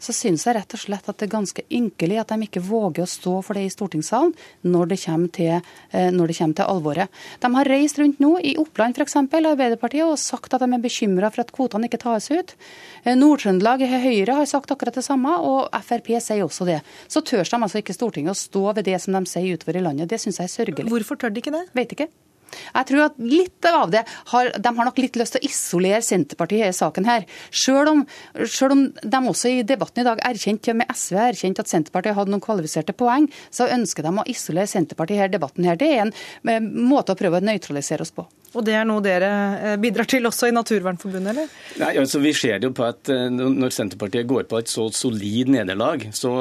så 0.03 0.15
syns 0.17 0.47
jeg 0.47 0.57
rett 0.57 0.77
og 0.77 0.81
slett 0.81 1.09
at 1.11 1.19
det 1.21 1.29
er 1.29 1.35
ganske 1.35 1.65
ynkelig 1.71 2.21
at 2.23 2.33
de 2.33 2.49
ikke 2.49 2.63
våger 2.65 3.05
å 3.05 3.11
stå 3.11 3.35
for 3.45 3.59
det 3.59 3.67
i 3.67 3.73
stortingssalen 3.73 4.33
når 4.65 4.93
det 4.93 5.01
kommer 5.05 5.33
til, 5.37 5.69
eh, 5.93 6.11
når 6.15 6.33
det 6.33 6.39
kommer 6.39 6.59
til 6.61 6.73
alvoret. 6.73 7.21
De 7.43 7.53
har 7.55 7.71
reist 7.73 8.01
rundt 8.01 8.23
nå, 8.23 8.33
i 8.41 8.57
Oppland 8.61 8.99
f.eks., 8.99 9.17
Arbeiderpartiet, 9.17 10.07
og 10.07 10.19
sagt 10.21 10.55
at 10.55 10.65
de 10.65 10.71
er 10.73 10.83
bekymra 10.83 11.33
for 11.33 11.45
at 11.45 11.53
kvotene 11.55 11.91
ikke 11.91 12.03
tas 12.03 12.31
ut. 12.33 12.57
Eh, 13.05 13.17
Nord-Trøndelag 13.19 13.85
Høyre 13.93 14.41
har 14.41 14.49
sagt 14.49 14.73
akkurat 14.73 14.97
det 14.97 15.05
samme, 15.07 15.37
og 15.43 15.69
Frp 15.85 16.15
sier 16.19 16.45
også 16.47 16.69
det. 16.69 16.81
Så 17.09 17.25
tør 17.27 17.45
de 17.45 17.61
altså 17.61 17.83
ikke 17.83 17.97
Stortinget 17.97 18.35
å 18.35 18.39
stå 18.39 18.67
ved 18.73 18.87
det 18.89 18.99
som 19.03 19.17
de 19.17 19.25
sier 19.29 19.59
utover 19.59 19.79
i 19.79 19.85
landet. 19.85 20.11
Det 20.11 20.21
syns 20.23 20.41
jeg 20.41 20.51
er 20.51 20.57
sørgelig. 20.57 20.91
Hvorfor 20.93 21.21
tør 21.21 21.35
de 21.35 21.43
ikke 21.43 21.55
det? 21.55 21.67
Vet 21.77 21.97
ikke. 21.97 22.11
Jeg 22.53 22.89
tror 22.91 23.05
at 23.07 23.19
litt 23.23 23.69
av 23.69 23.93
det 23.93 24.05
har, 24.33 24.51
De 24.59 24.75
har 24.77 24.89
nok 24.89 25.01
litt 25.03 25.17
lyst 25.19 25.37
til 25.37 25.43
å 25.43 25.49
isolere 25.49 26.03
Senterpartiet 26.05 26.69
i 26.69 26.77
saken 26.77 27.09
her. 27.09 27.27
Selv 27.51 27.93
om, 27.93 28.05
selv 28.45 28.77
om 28.77 28.85
de 28.93 29.23
også 29.33 29.53
i 29.53 29.65
debatten 29.67 30.03
i 30.03 30.09
dag 30.09 30.23
erkjente 30.27 30.75
med 30.77 30.91
SV 30.93 31.19
erkjent 31.29 31.63
at 31.63 31.73
Senterpartiet 31.73 32.17
hadde 32.19 32.35
noen 32.35 32.45
kvalifiserte 32.45 32.97
poeng, 32.97 33.29
så 33.51 33.71
ønsker 33.73 34.07
de 34.07 34.15
å 34.15 34.29
isolere 34.31 34.71
Senterpartiet 34.71 35.29
i 35.29 35.35
debatten 35.37 35.69
her. 35.69 35.81
Det 35.81 35.91
er 35.91 36.07
en 36.07 36.15
eh, 36.49 36.63
måte 36.63 37.15
å 37.15 37.19
prøve 37.19 37.41
å 37.41 37.45
nøytralisere 37.45 38.05
oss 38.05 38.15
på. 38.15 38.27
Og 38.53 38.65
det 38.67 38.75
er 38.77 38.87
noe 38.89 39.03
dere 39.05 39.31
eh, 39.57 39.77
bidrar 39.81 40.09
til 40.09 40.29
også 40.29 40.51
i 40.51 40.55
Naturvernforbundet, 40.55 41.33
eller? 41.33 41.53
Nei, 41.81 41.93
altså 42.03 42.21
Vi 42.23 42.35
ser 42.37 42.61
det 42.61 42.69
jo 42.69 42.75
på 42.77 42.85
at 42.87 43.09
eh, 43.13 43.29
når 43.33 43.73
Senterpartiet 43.75 44.29
går 44.29 44.47
på 44.51 44.61
et 44.61 44.73
så 44.73 44.89
solid 44.93 45.53
nederlag, 45.55 46.05
så, 46.17 46.33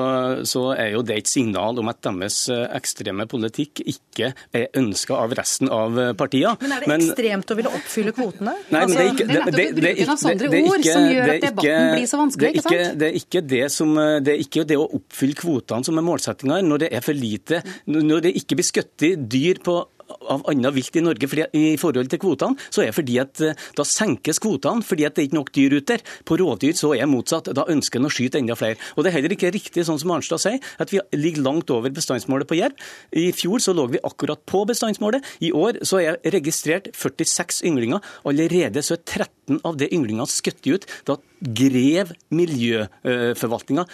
så 0.48 0.66
er 0.76 0.96
jo 0.98 1.04
det 1.08 1.22
et 1.22 1.32
signal 1.32 1.80
om 1.80 1.92
at 1.92 2.02
deres 2.04 2.44
ekstreme 2.52 3.28
politikk 3.32 3.84
ikke 3.86 4.32
er 4.58 4.68
ønska 4.80 5.16
av 5.16 5.36
resten 5.38 5.72
av 5.72 6.00
partiene. 6.20 6.58
Men 6.62 6.76
er 6.76 6.84
det 6.84 6.92
men, 6.92 7.06
ekstremt 7.06 7.54
å 7.54 7.58
ville 7.60 7.72
oppfylle 7.80 8.16
kvotene? 8.18 8.56
Nei, 8.74 8.84
men 8.84 8.96
det 8.96 9.06
er 9.06 9.14
ikke 9.14 9.28
det, 9.30 9.38
det, 9.38 9.52
det, 9.52 9.62
det, 9.62 9.92
er 9.92 10.02
ikke 13.22 13.42
det 13.46 13.68
som 13.72 13.96
Det 14.24 14.34
er 14.34 14.44
ikke 14.44 14.66
det 14.68 14.78
å 14.80 14.88
oppfylle 15.00 15.38
kvotene 15.38 15.88
som 15.88 16.00
er 16.00 16.06
målsettinga 16.06 16.60
når 16.66 16.86
det 16.86 16.92
er 16.98 17.06
for 17.06 17.18
lite, 17.18 17.62
når 17.90 18.28
det 18.28 18.36
ikke 18.42 18.60
blir 18.60 18.68
skutt 18.68 19.10
dyr 19.32 19.62
på 19.64 19.80
av 20.12 20.46
annet 20.52 20.76
vilt 20.76 20.98
i 20.98 21.04
Norge 21.06 21.30
fordi, 21.32 21.48
i 21.58 21.78
forhold 21.82 22.12
til 22.12 22.22
kvotene, 22.22 22.70
så 22.70 22.84
er 22.84 22.92
det 22.92 22.98
fordi 22.98 23.18
at 23.22 23.44
eh, 23.46 23.68
da 23.78 23.86
senkes 23.88 24.42
kvotene 24.44 24.86
fordi 24.86 25.08
at 25.08 25.16
det 25.16 25.24
er 25.24 25.30
ikke 25.30 25.40
nok 25.40 25.54
dyr 25.56 25.78
ute 25.78 25.92
der. 25.92 26.04
På 26.28 26.38
rovdyr 26.40 26.76
så 26.78 26.94
er 26.96 27.06
det 27.06 27.12
motsatt. 27.12 27.52
Da 27.56 27.66
ønsker 27.72 28.00
en 28.02 28.10
å 28.10 28.14
skyte 28.14 28.40
enda 28.42 28.58
flere. 28.60 28.80
Og 28.96 29.04
Det 29.04 29.12
er 29.12 29.18
heller 29.18 29.36
ikke 29.36 29.54
riktig, 29.54 29.86
sånn 29.88 30.00
som 30.02 30.14
Arnstad 30.16 30.44
sier, 30.44 30.62
at 30.82 30.94
vi 30.94 31.02
ligger 31.18 31.46
langt 31.46 31.72
over 31.74 31.94
bestandsmålet 31.94 32.50
på 32.50 32.60
jerv. 32.60 32.78
I 33.18 33.32
fjor 33.36 33.64
så 33.64 33.76
lå 33.76 33.88
vi 33.92 34.04
akkurat 34.08 34.44
på 34.50 34.64
bestandsmålet. 34.70 35.26
I 35.44 35.52
år 35.56 35.82
så 35.88 36.02
er 36.02 36.20
det 36.22 36.36
registrert 36.38 36.92
46 36.98 37.64
ynglinger. 37.68 38.04
Allerede 38.28 38.84
så 38.86 38.98
er 38.98 39.04
13 39.06 39.62
av 39.68 39.78
de 39.80 39.90
ynglingene 39.92 40.30
skutt 40.30 40.64
ut. 40.70 40.88
Da 41.08 41.18
grev 41.42 42.14
miljøforvaltninga 42.32 43.88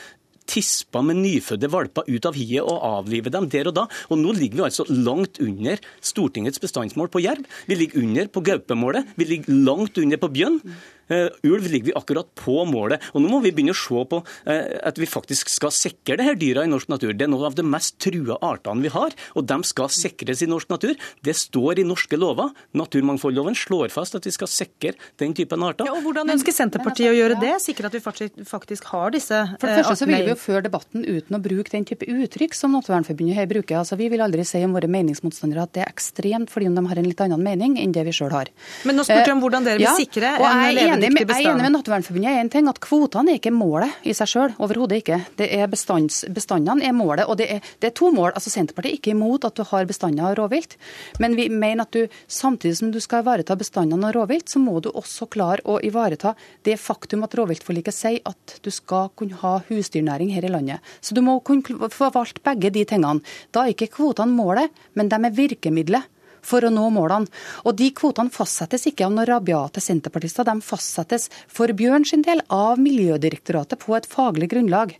tispa 0.48 1.04
med 1.06 1.20
nyfødte 1.22 1.70
valper 1.72 2.08
ut 2.10 2.28
av 2.30 2.38
hiet 2.38 2.66
og 2.66 2.84
avlive 2.88 3.34
dem 3.34 3.50
der 3.52 3.70
og 3.72 3.78
da. 3.78 3.88
Og 4.10 4.22
nå 4.22 4.36
ligger 4.38 4.62
vi 4.62 4.68
altså 4.70 4.88
langt 4.90 5.42
under 5.44 5.82
Stortingets 6.02 6.62
bestandsmål 6.64 7.12
på 7.14 7.24
jerv. 7.26 7.48
Vi 7.68 7.80
ligger 7.80 8.04
under 8.04 8.32
på 8.32 8.44
gaupemålet. 8.48 9.16
Vi 9.20 9.28
ligger 9.32 9.60
langt 9.68 10.00
under 10.02 10.22
på 10.22 10.32
bjørn. 10.34 10.62
Uh, 11.12 11.30
ulv 11.48 11.68
ligger 11.72 11.92
vi 11.92 11.96
akkurat 11.98 12.30
på 12.36 12.62
målet. 12.68 13.04
Og 13.14 13.24
Nå 13.24 13.32
må 13.32 13.42
vi 13.44 13.54
begynne 13.56 13.76
å 13.76 13.80
se 13.80 14.04
på 14.12 14.22
uh, 14.24 14.66
at 14.88 15.00
vi 15.00 15.08
faktisk 15.10 15.52
skal 15.52 15.74
sikre 15.76 16.18
det 16.20 16.28
her 16.28 16.40
dyra 16.40 16.66
i 16.66 16.72
norsk 16.72 16.92
natur. 16.92 17.14
Det 17.16 17.28
er 17.28 17.32
noen 17.32 17.50
av 17.50 17.58
de 17.58 17.66
mest 17.68 17.98
trua 18.04 18.38
artene 18.46 18.84
vi 18.84 18.92
har, 18.94 19.16
og 19.38 19.48
de 19.48 19.58
skal 19.68 19.92
sikres 19.94 20.44
i 20.44 20.50
norsk 20.50 20.72
natur. 20.74 20.96
Det 21.24 21.36
står 21.38 21.82
i 21.82 21.88
norske 21.88 22.20
lover. 22.20 22.52
Naturmangfoldloven 22.78 23.58
slår 23.58 23.94
fast 23.94 24.18
at 24.20 24.28
vi 24.28 24.34
skal 24.36 24.52
sikre 24.52 24.94
den 25.22 25.36
typen 25.38 25.64
arter. 25.66 25.88
Ja, 25.88 25.96
og 25.98 26.06
Hvordan 26.08 26.32
ønsker 26.36 26.56
Senterpartiet 26.56 27.12
å 27.12 27.16
gjøre 27.16 27.40
det? 27.42 27.54
Sikre 27.64 27.90
at 27.90 27.98
vi 27.98 28.04
faktisk 28.48 28.92
har 28.94 29.14
disse 29.16 29.36
artene? 29.44 29.60
For 29.62 29.72
det 29.72 29.80
første 29.82 29.98
så 30.02 30.10
vil 30.10 30.26
vi 30.28 30.34
jo 30.34 30.38
føre 30.40 30.64
debatten 30.68 31.06
uten 31.08 31.38
å 31.38 31.42
bruke 31.44 31.74
den 31.74 31.88
type 31.88 32.08
uttrykk 32.08 32.56
som 32.58 32.76
Naturvernforbundet 32.76 33.38
her 33.38 33.50
bruker. 33.50 33.80
Altså, 33.82 33.98
Vi 34.00 34.10
vil 34.12 34.24
aldri 34.24 34.46
si 34.48 34.62
om 34.66 34.76
våre 34.76 34.90
meningsmotstandere 34.92 35.66
at 35.68 35.74
det 35.76 35.84
er 35.86 35.92
ekstremt 35.92 36.52
fordi 36.54 36.70
om 36.70 36.78
de 36.78 36.86
har 36.90 37.02
en 37.02 37.08
litt 37.08 37.24
annen 37.24 37.44
mening 37.44 37.78
enn 37.82 37.94
det 37.96 38.06
vi 38.08 38.16
sjøl 38.16 38.34
har. 38.36 38.52
Men 38.88 39.00
nå 39.00 39.06
spurte 39.08 39.26
jeg 39.26 39.36
om 39.36 39.44
hvordan 39.44 39.68
dere 39.68 39.82
vil 39.82 40.00
sikre 40.00 40.36
en 40.38 40.64
levende 40.76 40.97
enig 40.98 41.14
med, 41.14 41.32
jeg 41.32 41.46
er 41.46 41.52
enig 41.54 41.66
med 41.66 41.74
Naturvernforbundet 41.76 42.34
i 42.34 42.42
en 42.42 42.50
ting, 42.52 42.68
at 42.70 42.80
kvotene 42.84 43.34
er 43.34 43.40
ikke 43.40 43.54
målet 43.54 44.08
i 44.08 44.16
seg 44.18 44.32
sjøl. 44.32 44.56
Overhodet 44.64 45.02
ikke. 45.02 45.20
Det 45.40 45.48
er 45.54 45.70
bestands, 45.72 46.24
Bestandene 46.34 46.86
er 46.86 46.96
målet. 46.96 47.28
Og 47.30 47.38
det 47.40 47.48
er, 47.58 47.70
det 47.82 47.92
er, 47.92 47.96
to 47.98 48.12
mål. 48.14 48.32
Altså 48.34 48.52
Senterpartiet 48.54 48.96
er 48.96 49.00
ikke 49.00 49.14
imot 49.14 49.48
at 49.48 49.58
du 49.58 49.64
har 49.68 49.88
bestander 49.90 50.28
av 50.28 50.36
rovvilt, 50.40 50.78
men 51.24 51.38
vi 51.38 51.48
mener 51.54 51.86
at 51.86 51.94
du 51.96 52.18
samtidig 52.28 52.80
som 52.80 52.92
du 52.94 53.00
skal 53.04 53.24
ivareta 53.24 53.56
bestandene 53.60 54.10
av 54.10 54.16
rovvilt, 54.18 54.50
så 54.52 54.62
må 54.64 54.80
du 54.84 54.90
også 54.92 55.30
klare 55.32 55.64
å 55.66 55.80
ivareta 55.86 56.34
det 56.68 56.78
faktum 56.82 57.26
at 57.28 57.38
rovviltforliket 57.38 57.96
sier 57.96 58.22
at 58.28 58.58
du 58.64 58.72
skal 58.74 59.12
kunne 59.18 59.40
ha 59.44 59.58
husdyrnæring 59.70 60.34
her 60.36 60.46
i 60.48 60.52
landet. 60.54 60.84
Så 61.02 61.18
du 61.18 61.24
må 61.26 61.40
kunne 61.46 61.92
forvalte 61.94 62.44
begge 62.46 62.74
de 62.74 62.86
tingene. 62.88 63.24
Da 63.56 63.66
er 63.66 63.76
ikke 63.76 63.92
kvotene 63.98 64.34
målet, 64.34 64.74
men 64.98 65.12
de 65.12 65.20
er 65.22 65.36
virkemidlet 65.38 66.14
for 66.48 66.66
å 66.66 66.72
nå 66.74 66.88
målene. 66.96 67.28
Og 67.68 67.76
de 67.80 67.90
kvotene 67.96 68.34
fastsettes 68.34 68.88
ikke 68.90 69.08
av 69.08 69.16
noen 69.16 69.28
rabiate 69.30 69.84
senterpartister, 69.84 70.48
de 70.48 70.64
fastsettes 70.64 71.28
for 71.52 71.74
Bjørn 71.78 72.08
sin 72.08 72.24
del 72.26 72.44
av 72.54 72.80
Miljødirektoratet 72.82 73.84
på 73.84 73.98
et 73.98 74.10
faglig 74.10 74.52
grunnlag. 74.54 74.96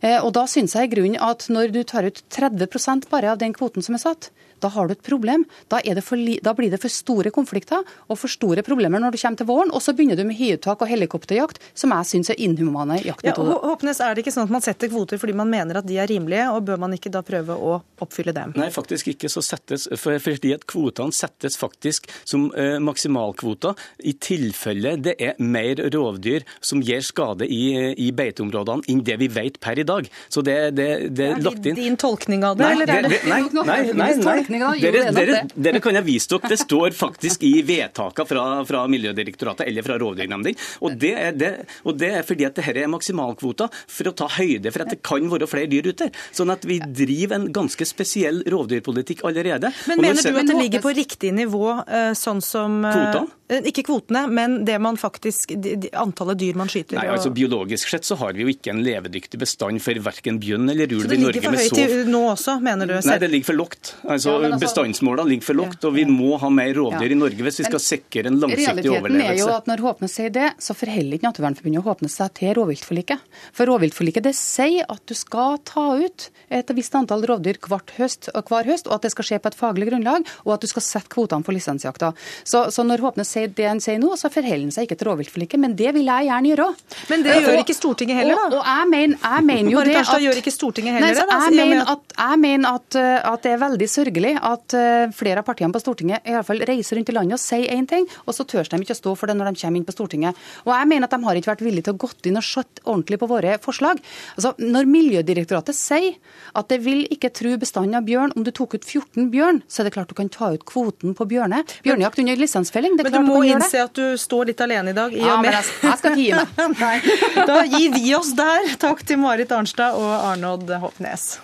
Eh, 0.00 0.18
og 0.22 0.32
da 0.36 0.46
syns 0.50 0.76
jeg 0.76 0.88
i 0.88 0.94
grunnen 0.94 1.22
at 1.22 1.48
når 1.52 1.74
du 1.74 1.82
tar 1.84 2.06
ut 2.06 2.22
30% 2.32 3.10
bare 3.10 3.34
av 3.34 3.40
den 3.42 3.54
kvoten 3.56 3.84
som 3.84 3.98
er 3.98 4.04
satt, 4.04 4.30
da 4.62 4.70
har 4.72 4.88
du 4.88 4.96
et 4.96 5.04
problem. 5.04 5.44
Da, 5.72 5.80
for, 6.04 6.20
da, 6.42 6.54
blir 6.56 6.72
det 6.72 6.80
for 6.82 6.92
store 6.92 7.32
konflikter 7.34 7.84
og 8.06 8.18
for 8.20 8.32
store 8.32 8.64
problemer 8.66 9.02
når 9.02 9.14
du 9.14 9.20
kommer 9.20 9.40
til 9.40 9.48
våren. 9.48 9.72
Og 9.74 9.84
så 9.84 9.94
begynner 9.96 10.18
du 10.18 10.24
med 10.28 10.38
hiuttak 10.38 10.82
og 10.82 10.90
helikopterjakt, 10.90 11.60
som 11.74 11.94
jeg 11.94 12.10
syns 12.12 12.32
er 12.32 12.40
inhumane 12.42 13.00
jaktmetoder. 13.02 13.54
Ja, 13.56 13.72
Håpnes, 13.72 14.00
er 14.00 14.14
det 14.16 14.24
ikke 14.24 14.34
sånn 14.34 14.48
at 14.48 14.54
man 14.54 14.64
setter 14.64 14.90
kvoter 14.92 15.20
fordi 15.20 15.36
man 15.36 15.50
mener 15.52 15.80
at 15.80 15.88
de 15.88 15.98
er 16.00 16.10
rimelige, 16.10 16.48
og 16.52 16.66
bør 16.68 16.80
man 16.86 16.96
ikke 16.96 17.12
da 17.12 17.22
prøve 17.26 17.56
å 17.56 17.78
oppfylle 18.02 18.34
dem? 18.36 18.54
Nei, 18.58 18.70
faktisk 18.74 19.12
ikke. 19.12 19.30
så 19.32 19.42
settes, 19.44 19.88
for, 20.00 20.18
Fordi 20.22 20.54
at 20.56 20.66
kvotene 20.68 21.14
settes 21.14 21.58
faktisk 21.60 22.08
som 22.24 22.48
eh, 22.56 22.76
maksimalkvoter 22.82 23.76
i 24.06 24.14
tilfelle 24.22 24.96
det 25.02 25.16
er 25.22 25.36
mer 25.42 25.80
rovdyr 25.92 26.46
som 26.64 26.82
gir 26.84 27.04
skade 27.04 27.48
i, 27.48 27.92
i 28.00 28.10
beiteområdene 28.16 28.86
enn 28.92 29.02
det 29.06 29.18
vi 29.20 29.28
vet 29.32 29.60
per 29.62 29.80
i 29.80 29.86
dag. 29.86 30.08
Så 30.32 30.42
det, 30.46 30.56
det, 30.76 30.88
det 31.16 31.30
er 31.32 31.42
lagt 31.44 31.66
inn 31.66 31.78
Din 31.78 31.98
tolkning 32.00 32.44
av 32.46 32.56
det, 32.58 32.66
Nei, 32.66 32.72
eller 32.76 32.92
er 32.92 33.06
det 33.06 33.20
nei, 33.32 33.42
nei, 33.52 33.80
nei, 33.92 34.10
nei. 34.22 34.38
Dere, 34.48 35.04
dere, 35.14 35.42
dere 35.54 35.80
kan 35.82 35.98
jeg 35.98 36.06
vise 36.06 36.30
dere. 36.32 36.50
Det 36.52 36.58
står 36.60 36.94
faktisk 36.96 37.44
i 37.46 37.54
vedtakene 37.66 38.28
fra, 38.28 38.44
fra 38.68 38.84
Miljødirektoratet 38.90 39.66
eller 39.68 39.86
fra 39.86 39.98
rovdyrnemndene. 40.00 40.56
Og, 40.84 40.96
det 41.00 41.12
er 41.20 41.36
det, 41.36 41.52
og 41.86 41.98
det 42.00 42.12
er 42.20 42.26
fordi 42.26 42.46
at 42.48 42.58
dette 42.58 42.76
er 42.82 42.90
maksimalkvoter 42.92 43.72
for 43.72 44.10
å 44.10 44.14
ta 44.16 44.28
høyde 44.38 44.72
for 44.72 44.84
at 44.84 44.94
det 44.94 45.00
kan 45.06 45.26
være 45.32 45.48
flere 45.50 45.70
dyr 45.70 45.90
ute. 45.92 46.10
Sånn 46.36 46.52
at 46.54 46.66
vi 46.68 46.78
driver 46.80 47.40
en 47.40 47.48
ganske 47.54 47.88
spesiell 47.88 48.42
rovdyrpolitikk 48.52 49.24
allerede. 49.26 49.72
Men 49.90 50.04
mener 50.04 50.22
du 50.22 50.40
at 50.42 50.52
det 50.52 50.60
ligger 50.60 50.84
på 50.84 50.94
riktig 50.96 51.32
nivå, 51.36 51.66
eh, 51.86 52.12
sånn 52.18 52.42
som 52.44 52.82
eh, 52.84 52.96
Kvotene? 52.96 53.34
Eh, 53.48 53.62
Ikke 53.70 53.84
kvotene, 53.86 54.26
men 54.30 54.64
det 54.66 54.78
man 54.82 54.96
faktisk, 55.00 55.52
antallet 55.92 56.38
dyr 56.40 56.58
man 56.58 56.70
skyter? 56.72 56.98
Nei, 56.98 57.06
altså 57.12 57.32
Biologisk 57.34 57.88
sett 57.92 58.06
så 58.08 58.16
har 58.20 58.32
vi 58.36 58.44
jo 58.46 58.52
ikke 58.52 58.72
en 58.74 58.82
levedyktig 58.84 59.38
bestand 59.40 59.82
for 59.84 59.98
verken 60.06 60.40
bjørn 60.42 60.70
eller 60.72 60.92
ulv 60.96 61.06
i 61.06 61.06
Norge. 61.06 61.06
Så 61.06 61.10
det 61.10 61.20
ligger 61.20 61.46
for 61.46 61.62
høyt 61.62 62.04
så 62.06 62.10
nå 62.10 62.22
også, 62.32 62.56
mener 62.62 62.90
du? 62.90 62.96
Nei, 63.06 63.18
det 63.22 63.30
ligger 63.32 63.50
for 63.52 63.60
lågt. 63.62 63.94
Altså, 64.04 64.36
Ja, 64.36 64.50
altså- 64.50 64.62
Bestandsmålene 64.66 65.28
ligger 65.30 65.46
for 65.50 65.54
lågt, 65.54 65.84
og 65.84 65.94
vi 65.94 66.04
må 66.04 66.38
ha 66.40 66.48
mer 66.50 66.72
rovdyr 66.74 67.06
Ja. 67.08 67.14
i 67.16 67.18
Norge 67.18 67.42
hvis 67.46 67.60
vi 67.62 67.64
skal 67.64 67.80
sikre 67.80 68.26
en 68.26 68.40
langsiktig 68.40 68.66
Realiteten 68.66 69.20
er 69.20 69.36
jo 69.38 69.48
at 69.54 69.66
når 69.66 69.82
Håpnes 69.84 70.12
sier 70.16 70.30
det, 70.30 70.54
så 70.58 70.74
forholder 70.74 71.18
ikke 71.18 71.28
Naturvernforbundet 71.30 71.84
Håpnes 71.86 72.16
seg 72.16 72.34
til 72.34 72.54
rovviltforliket. 72.54 73.18
For 73.52 73.66
rovviltforliket 73.66 74.22
det 74.22 74.34
sier 74.34 74.84
at 74.88 75.04
du 75.06 75.14
skal 75.14 75.58
ta 75.64 75.96
ut 75.96 76.30
et 76.50 76.66
visst 76.76 76.94
antall 76.94 77.22
rovdyr 77.26 77.58
hvert 77.66 77.90
høst, 77.98 78.28
og 78.34 78.44
hver 78.48 78.64
høst, 78.64 78.86
og 78.88 78.94
at 78.94 79.02
det 79.02 79.10
skal 79.12 79.24
skje 79.24 79.38
på 79.42 79.46
et 79.52 79.58
faglig 79.58 79.88
grunnlag, 79.90 80.26
og 80.44 80.54
at 80.54 80.60
du 80.60 80.66
skal 80.70 80.82
sette 80.82 81.08
kvotene 81.12 81.44
for 81.44 81.52
lisensjakta. 81.56 82.12
Så, 82.44 82.66
så 82.74 82.84
når 82.86 83.02
Håpnes 83.04 83.28
sier 83.36 83.52
det 83.56 83.68
han 83.68 83.82
sier 83.84 84.00
nå, 84.02 84.12
så 84.18 84.30
forholder 84.32 84.66
han 84.66 84.74
seg 84.74 84.88
ikke 84.88 84.98
til 85.00 85.10
rovviltforliket, 85.10 85.62
men 85.62 85.76
det 85.78 85.92
vil 85.96 86.08
jeg 86.08 86.28
gjerne 86.30 86.52
gjøre. 86.52 86.68
Men 87.12 87.26
det 87.26 87.36
gjør 87.44 87.60
ikke 87.62 87.76
Stortinget 87.76 88.20
heller, 88.22 88.40
da. 88.40 88.46
Og, 88.48 88.58
og 88.60 88.70
jeg 88.72 88.90
mener, 88.94 89.18
jeg 89.22 89.46
mener 89.52 89.74
jo 89.76 89.84
det 89.86 89.96
at 90.02 90.12
gjør 90.26 90.40
ikke 90.42 90.54
Stortinget 90.54 90.96
heller 90.96 91.06
nei, 91.06 91.14
jeg, 91.16 91.26
og 91.26 91.58
mener 91.60 91.92
at- 91.94 92.16
jeg 92.16 92.42
mener 92.42 92.80
at, 92.80 92.98
uh, 92.98 93.32
at 93.32 93.46
det 93.46 93.52
er 93.52 93.62
veldig 93.62 93.88
sørgelig 93.92 94.34
at 94.40 94.76
uh, 94.78 95.14
flere 95.16 95.42
av 95.42 95.48
partiene 95.48 95.74
på 95.74 95.82
Stortinget 95.82 96.24
i 96.26 96.34
alle 96.34 96.46
fall 96.48 96.62
reiser 96.66 96.98
rundt 96.98 97.12
i 97.12 97.16
landet 97.16 97.38
og 97.38 97.42
sier 97.42 97.72
én 97.76 97.86
ting, 97.88 98.06
og 98.24 98.34
så 98.36 98.46
tør 98.48 98.66
de 98.72 98.80
ikke 98.82 98.96
å 98.96 99.00
stå 99.02 99.14
for 99.18 99.30
det 99.30 99.36
når 99.38 99.52
de 99.52 99.62
kommer 99.62 99.80
inn 99.80 99.86
på 99.88 99.94
Stortinget. 99.94 100.38
Og 100.64 100.72
jeg 100.72 100.90
mener 100.90 101.08
at 101.08 101.14
de 101.14 101.28
har 101.28 101.40
ikke 101.40 101.52
vært 101.52 101.64
villige 101.66 101.86
til 101.88 101.96
å 101.96 102.00
gått 102.06 102.28
inn 102.28 102.38
og 102.40 102.46
sett 102.46 102.80
ordentlig 102.84 103.18
på 103.20 103.28
våre 103.30 103.56
forslag. 103.62 104.00
Altså, 104.36 104.54
Når 104.62 104.88
Miljødirektoratet 104.90 105.76
sier 105.76 106.16
at 106.56 106.70
det 106.72 106.80
vil 106.84 107.04
ikke 107.12 107.32
true 107.34 107.58
bestanden 107.60 107.98
av 107.98 108.06
bjørn 108.06 108.34
om 108.36 108.46
du 108.46 108.52
tok 108.54 108.78
ut 108.78 108.86
14 108.86 109.28
bjørn, 109.32 109.62
så 109.68 109.82
er 109.82 109.88
det 109.88 109.94
klart 109.96 110.12
du 110.12 110.16
kan 110.18 110.30
ta 110.32 110.52
ut 110.54 110.64
kvoten 110.68 111.16
på 111.16 111.28
bjørne. 111.28 111.62
Bjørnejakt 111.86 112.22
under 112.22 112.40
lisensfelling, 112.40 112.96
det 112.96 113.06
er 113.06 113.14
klart 113.14 113.25
må 113.26 113.42
innse 113.46 113.82
at 113.84 113.96
du 113.96 114.16
står 114.20 114.52
litt 114.52 114.62
alene 114.64 114.94
i 114.94 114.96
dag. 114.96 115.14
I 115.14 115.24
Ja, 115.24 115.36
men 115.42 115.52
jeg, 115.52 115.66
jeg 115.82 115.98
skal 116.00 116.14
ikke 116.14 116.22
gi 116.22 116.76
meg. 116.76 117.10
Da 117.50 117.62
gir 117.64 117.96
vi 117.98 118.14
oss 118.16 118.32
der. 118.38 118.72
Takk 118.80 119.02
til 119.06 119.20
Marit 119.22 119.52
Arnstad 119.54 119.98
og 119.98 120.14
Arnold 120.32 120.72
Hopnes. 120.82 121.36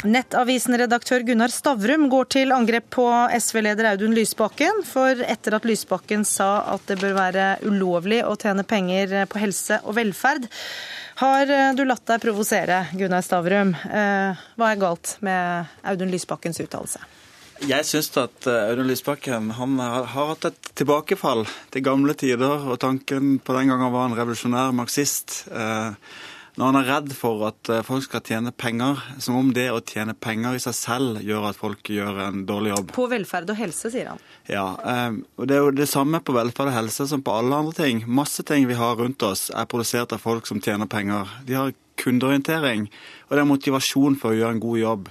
Nettavisen-redaktør 0.00 1.20
Gunnar 1.28 1.52
Stavrum 1.52 2.06
går 2.08 2.28
til 2.32 2.54
angrep 2.56 2.86
på 2.96 3.04
SV-leder 3.36 3.90
Audun 3.90 4.14
Lysbakken. 4.16 4.80
For 4.88 5.20
etter 5.28 5.58
at 5.58 5.66
Lysbakken 5.68 6.24
sa 6.24 6.62
at 6.72 6.86
det 6.88 6.96
bør 7.02 7.18
være 7.18 7.48
ulovlig 7.68 8.22
å 8.24 8.32
tjene 8.40 8.64
penger 8.64 9.12
på 9.28 9.42
helse 9.42 9.82
og 9.84 9.98
velferd, 9.98 10.48
har 11.20 11.74
du 11.76 11.84
latt 11.84 12.06
deg 12.08 12.22
provosere, 12.22 12.82
Gunnar 12.96 13.24
Stavrum. 13.24 13.74
Eh, 13.76 14.44
Hva 14.56 14.70
er 14.72 14.80
galt 14.80 15.16
med 15.24 15.72
Audun 15.84 16.12
Lysbakkens 16.12 16.62
uttalelse? 16.64 17.02
Jeg 17.60 17.84
syns 17.84 18.08
at 18.16 18.46
eh, 18.48 18.70
Audun 18.70 18.88
Lysbakken 18.88 19.50
har, 19.52 19.72
har 20.14 20.30
hatt 20.32 20.46
et 20.48 20.70
tilbakefall 20.80 21.44
til 21.72 21.84
gamle 21.84 22.14
tider 22.16 22.64
og 22.72 22.78
tanken 22.80 23.34
på 23.44 23.56
den 23.56 23.68
gangen 23.68 23.92
var 23.92 24.08
en 24.08 24.16
revolusjonær 24.16 24.72
marxist. 24.76 25.42
Eh, 25.52 25.92
når 26.58 26.66
han 26.66 26.78
er 26.80 26.88
redd 26.88 27.12
for 27.16 27.44
at 27.48 27.70
eh, 27.70 27.82
folk 27.86 28.04
skal 28.06 28.22
tjene 28.26 28.52
penger, 28.52 28.98
som 29.22 29.38
om 29.38 29.52
det 29.54 29.68
å 29.72 29.82
tjene 29.86 30.16
penger 30.18 30.56
i 30.56 30.62
seg 30.62 30.76
selv 30.76 31.20
gjør 31.26 31.50
at 31.50 31.60
folk 31.60 31.92
gjør 31.92 32.22
en 32.26 32.42
dårlig 32.48 32.72
jobb. 32.74 32.94
På 32.96 33.06
velferd 33.10 33.52
og 33.52 33.60
helse, 33.60 33.92
sier 33.92 34.10
han. 34.12 34.24
Ja, 34.50 34.66
eh, 34.80 35.20
og 35.38 35.50
Det 35.50 35.56
er 35.56 35.62
jo 35.64 35.76
det 35.76 35.90
samme 35.90 36.22
på 36.24 36.34
velferd 36.36 36.72
og 36.72 36.76
helse 36.78 37.06
som 37.10 37.22
på 37.26 37.36
alle 37.36 37.62
andre 37.62 37.76
ting. 37.76 38.02
Masse 38.06 38.44
ting 38.46 38.66
vi 38.70 38.78
har 38.78 38.98
rundt 38.98 39.22
oss 39.26 39.48
er 39.54 39.70
produsert 39.70 40.16
av 40.16 40.24
folk 40.24 40.50
som 40.50 40.62
tjener 40.62 40.90
penger. 40.90 41.30
De 41.46 41.58
har 41.58 41.76
kundeorientering, 42.00 42.88
og 43.28 43.36
det 43.36 43.42
er 43.42 43.50
motivasjon 43.50 44.18
for 44.18 44.32
å 44.32 44.38
gjøre 44.38 44.56
en 44.56 44.62
god 44.62 44.80
jobb. 44.80 45.10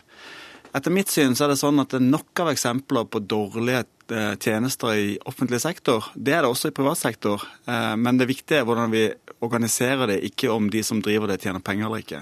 Etter 0.70 0.94
mitt 0.94 1.10
syn 1.10 1.34
så 1.34 1.48
er 1.48 1.54
det 1.54 1.62
sånn 1.64 1.82
at 1.82 1.90
det 1.90 1.98
er 1.98 2.10
nok 2.12 2.44
av 2.44 2.52
eksempler 2.52 3.08
på 3.10 3.22
dårlige 3.26 3.86
eh, 4.14 4.36
tjenester 4.38 4.94
i 4.94 5.16
offentlig 5.30 5.62
sektor. 5.64 6.12
Det 6.14 6.36
er 6.36 6.46
det 6.46 6.52
også 6.52 6.70
i 6.70 6.76
privat 6.78 7.00
sektor. 7.00 7.42
Eh, 7.66 7.96
Men 7.98 8.22
det 8.22 8.30
viktige 8.30 8.62
er 8.62 8.68
hvordan 8.70 8.94
vi 8.94 9.08
organiserer 9.42 10.14
det, 10.14 10.20
ikke 10.30 10.52
om 10.54 10.70
de 10.70 10.84
som 10.86 11.02
driver 11.02 11.32
det 11.32 11.40
tjener 11.42 11.64
penger 11.66 11.90
eller 11.90 12.04
ikke. 12.04 12.22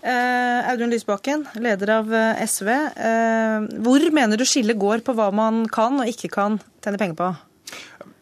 Eh, 0.00 0.70
Audun 0.70 0.94
Lysbakken, 0.94 1.42
leder 1.58 1.96
av 1.98 2.14
SV. 2.46 2.70
Hvor 3.82 4.10
mener 4.14 4.38
du 4.38 4.46
skillet 4.46 4.78
går 4.78 5.02
på 5.04 5.16
hva 5.18 5.32
man 5.34 5.64
kan 5.68 5.98
og 5.98 6.08
ikke 6.08 6.30
kan 6.30 6.60
tjene 6.84 7.02
penger 7.02 7.18
på? 7.18 7.32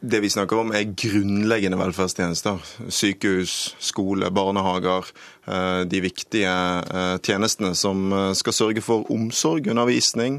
Det 0.01 0.21
vi 0.23 0.29
snakker 0.31 0.61
om 0.61 0.69
er 0.71 0.93
grunnleggende 0.95 1.79
velferdstjenester. 1.81 2.61
Sykehus, 2.87 3.75
skole, 3.83 4.31
barnehager. 4.31 5.09
eh, 5.49 5.81
De 5.91 6.01
viktige 6.01 6.53
eh, 6.53 7.17
tjenestene 7.19 7.75
som 7.75 8.13
eh, 8.13 8.33
skal 8.39 8.55
sørge 8.55 8.83
for 8.85 9.11
omsorg, 9.11 9.67
undervisning 9.67 10.39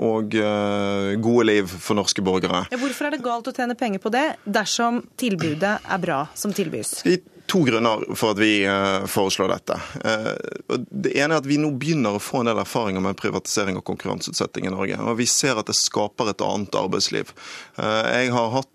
og 0.00 0.32
gode 0.32 1.44
liv 1.44 1.68
for 1.68 1.98
norske 1.98 2.22
borgere. 2.24 2.64
Hvorfor 2.72 3.06
er 3.06 3.16
det 3.16 3.22
galt 3.24 3.50
å 3.50 3.52
tjene 3.52 3.76
penger 3.76 4.00
på 4.00 4.12
det 4.14 4.24
dersom 4.48 5.02
tilbudet 5.20 5.74
er 5.84 6.00
bra 6.00 6.22
som 6.34 6.54
tilbys? 6.56 7.02
To 7.46 7.62
grunner 7.64 8.14
for 8.14 8.32
at 8.32 8.38
vi 8.38 8.64
eh, 8.64 9.04
foreslår 9.06 9.48
dette. 9.48 9.78
Eh, 10.04 10.78
det 10.90 11.12
ene 11.18 11.36
er 11.36 11.42
at 11.42 11.48
vi 11.48 11.58
nå 11.60 11.72
begynner 11.76 12.16
å 12.16 12.22
få 12.22 12.40
en 12.42 12.50
del 12.50 12.60
erfaringer 12.62 13.02
med 13.04 13.18
privatisering 13.18 13.76
og 13.78 13.84
konkurranseutsetting 13.88 14.68
i 14.68 14.72
Norge. 14.72 14.98
Og 15.04 15.18
vi 15.20 15.26
ser 15.30 15.58
at 15.60 15.68
det 15.68 15.76
skaper 15.76 16.32
et 16.32 16.44
annet 16.44 16.78
arbeidsliv. 16.78 17.34
Eh, 17.76 18.10
jeg 18.22 18.32
har 18.36 18.54
hatt 18.56 18.68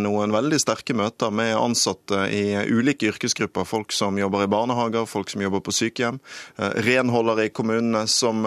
noen 0.00 0.32
veldig 0.32 0.56
sterke 0.62 0.94
møter 0.96 1.28
med 1.34 1.50
ansatte 1.58 2.22
i 2.32 2.54
ulike 2.72 3.10
yrkesgrupper. 3.10 3.66
Folk 3.68 3.92
som 3.92 4.16
jobber 4.16 4.46
i 4.46 4.48
barnehager, 4.48 5.04
folk 5.04 5.28
som 5.28 5.42
jobber 5.44 5.60
på 5.60 5.74
sykehjem, 5.76 6.20
eh, 6.56 6.78
renholdere 6.86 7.48
i 7.48 7.52
kommunene 7.52 8.06
som 8.08 8.46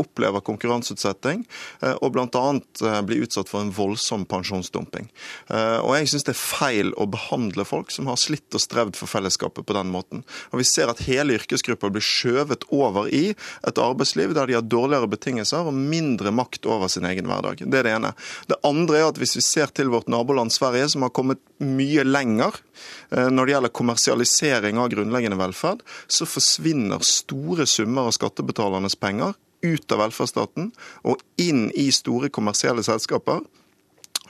opplever 0.00 0.42
konkurranseutsetting, 0.44 1.42
og 2.00 2.12
bl.a. 2.14 3.02
Blir 3.06 3.24
utsatt 3.24 3.50
for 3.50 3.62
en 3.62 3.72
voldsom 3.74 4.24
pensjonsdumping. 4.28 5.08
Og 5.50 5.92
jeg 5.96 6.10
syns 6.10 6.26
det 6.26 6.32
er 6.34 6.40
feil 6.40 6.92
å 7.00 7.06
behandle 7.10 7.66
folk 7.68 7.92
som 7.94 8.08
har 8.10 8.18
slitt 8.20 8.56
og 8.56 8.62
strevd 8.64 8.89
for 8.98 9.10
fellesskapet 9.10 9.66
på 9.66 9.76
den 9.76 9.90
måten. 9.92 10.24
Og 10.50 10.60
Vi 10.60 10.66
ser 10.68 10.90
at 10.90 11.02
hele 11.06 11.36
yrkesgrupper 11.38 11.92
blir 11.92 12.04
skjøvet 12.04 12.66
over 12.70 13.08
i 13.08 13.34
et 13.66 13.80
arbeidsliv 13.80 14.34
der 14.36 14.46
de 14.46 14.56
har 14.58 14.66
dårligere 14.66 15.10
betingelser 15.10 15.66
og 15.66 15.76
mindre 15.76 16.32
makt 16.34 16.66
over 16.66 16.88
sin 16.88 17.06
egen 17.08 17.28
hverdag. 17.30 17.64
Det 17.64 17.80
er 17.80 17.88
det 17.88 17.94
ene. 17.98 18.14
Det 18.50 18.60
andre 18.66 19.00
er 19.00 19.10
at 19.10 19.20
hvis 19.20 19.36
vi 19.38 19.44
ser 19.44 19.72
til 19.74 19.92
vårt 19.92 20.08
naboland 20.08 20.52
Sverige, 20.52 20.88
som 20.88 21.02
har 21.06 21.14
kommet 21.14 21.42
mye 21.60 22.04
lenger 22.04 22.56
eh, 23.10 23.28
når 23.28 23.46
det 23.46 23.54
gjelder 23.54 23.76
kommersialisering 23.80 24.80
av 24.80 24.90
grunnleggende 24.92 25.38
velferd, 25.40 25.84
så 26.08 26.28
forsvinner 26.28 27.04
store 27.06 27.66
summer 27.68 28.08
av 28.08 28.16
skattebetalernes 28.16 28.98
penger 29.00 29.36
ut 29.60 29.92
av 29.92 30.00
velferdsstaten 30.04 30.70
og 31.08 31.20
inn 31.40 31.68
i 31.76 31.90
store 31.92 32.30
kommersielle 32.32 32.84
selskaper 32.86 33.42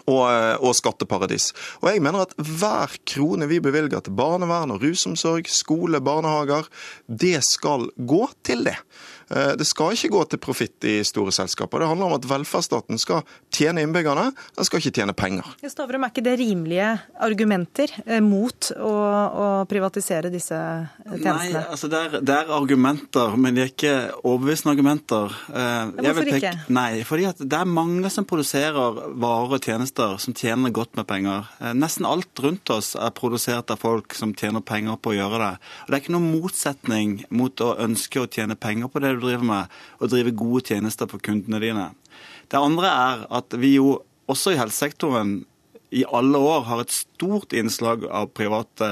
og, 0.07 0.25
eh, 0.31 0.57
og 0.61 0.77
skatteparadis. 0.79 1.51
Og 1.83 1.91
jeg 1.93 2.03
mener 2.05 2.25
at 2.27 2.35
hver 2.37 2.97
krone 3.09 3.49
vi 3.51 3.61
bevilger 3.63 4.05
til 4.05 4.17
barnevern 4.17 4.75
og 4.75 4.85
rusomsorg, 4.85 5.49
skole, 5.51 6.01
barnehager, 6.01 6.69
det 7.07 7.41
skal 7.47 7.91
gå 7.97 8.25
til 8.47 8.65
det. 8.69 8.79
Eh, 9.31 9.53
Det 9.57 9.66
skal 9.66 9.93
ikke 9.95 10.11
gå 10.11 10.24
til 10.33 10.39
profitt 10.43 10.85
i 10.85 10.99
store 11.07 11.33
selskaper. 11.33 11.78
Det 11.85 11.89
handler 11.91 12.07
om 12.11 12.16
at 12.18 12.26
velferdsstaten 12.31 12.99
skal 12.99 13.22
tjene 13.55 13.85
innbyggerne, 13.87 14.31
den 14.57 14.64
skal 14.66 14.81
ikke 14.83 14.95
tjene 15.01 15.14
penger. 15.14 15.47
Stavrum, 15.70 16.05
er 16.05 16.11
ikke 16.12 16.24
det 16.26 16.37
rimelige 16.41 16.89
argumenter 17.22 17.93
eh, 18.07 18.20
mot 18.24 18.70
å, 18.76 18.91
å 18.91 19.47
privatisere 19.70 20.31
disse 20.33 20.57
tjenestene? 20.57 21.61
Nei, 21.61 21.64
altså 21.70 21.91
det 21.93 22.01
er, 22.09 22.16
det 22.26 22.37
er 22.41 22.53
argumenter, 22.57 23.37
men 23.41 23.55
de 23.57 23.64
er 23.64 23.70
ikke 23.72 23.95
overbevisende 24.24 24.74
argumenter. 24.74 25.37
Eh, 25.53 25.61
jeg 25.61 26.07
hvorfor 26.09 26.20
vil 26.24 26.33
peke- 26.35 26.53
ikke? 26.55 26.74
Nei, 26.81 26.89
fordi 27.07 27.28
at 27.31 27.43
det 27.45 27.61
er 27.61 27.70
mange 27.70 28.11
som 28.12 28.26
produserer 28.28 29.01
varer 29.20 29.57
og 29.59 29.64
tjenester 29.70 30.16
som 30.22 30.35
tjener 30.37 30.74
godt 30.74 30.97
med 30.99 31.07
penger. 31.11 31.47
Eh, 31.61 31.74
nesten 31.78 32.09
alt 32.09 32.43
rundt 32.43 32.70
oss 32.74 32.93
er 32.99 33.14
produsert 33.16 33.70
av 33.70 33.81
folk 33.83 34.14
som 34.18 34.35
tjener 34.35 34.64
penger 34.66 34.99
på 35.01 35.14
å 35.14 35.18
gjøre 35.20 35.41
det. 35.45 35.53
Og 35.85 35.91
det 35.93 35.99
er 35.99 36.05
ikke 36.05 36.16
noen 36.16 36.31
motsetning 36.35 37.16
mot 37.31 37.64
å 37.64 37.72
ønske 37.87 38.24
å 38.24 38.28
tjene 38.31 38.57
penger 38.59 38.91
på 38.91 39.03
det 39.05 39.14
du 39.20 39.20
driver 39.23 39.47
med, 39.47 39.79
og 40.01 40.12
drive 40.12 40.35
gode 40.37 40.64
tjenester 40.71 41.11
for 41.11 41.23
kundene 41.23 41.62
dine. 41.62 41.91
Det 42.51 42.59
andre 42.59 42.91
er 42.91 43.25
at 43.41 43.57
vi 43.61 43.77
jo 43.77 44.01
også 44.31 44.55
i 44.55 44.61
helsesektoren 44.61 45.41
i 45.91 46.05
alle 46.07 46.39
år 46.39 46.62
har 46.68 46.83
et 46.85 46.93
stort 46.95 47.55
innslag 47.57 48.05
av 48.07 48.29
private 48.37 48.87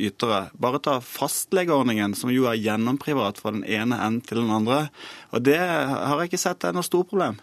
ytere. 0.00 0.46
Bare 0.56 0.80
ta 0.80 0.96
fastlegeordningen, 1.04 2.14
som 2.16 2.32
jo 2.32 2.46
er 2.48 2.56
gjennomprivat 2.56 3.40
fra 3.42 3.52
den 3.52 3.66
ene 3.68 3.98
enden 4.00 4.22
til 4.24 4.40
den 4.40 4.54
andre. 4.54 4.86
Og 5.36 5.44
det 5.44 5.58
har 5.60 6.16
jeg 6.16 6.30
ikke 6.30 6.40
sett 6.40 6.64
er 6.64 6.76
noe 6.76 6.86
stort 6.86 7.10
problem. 7.12 7.36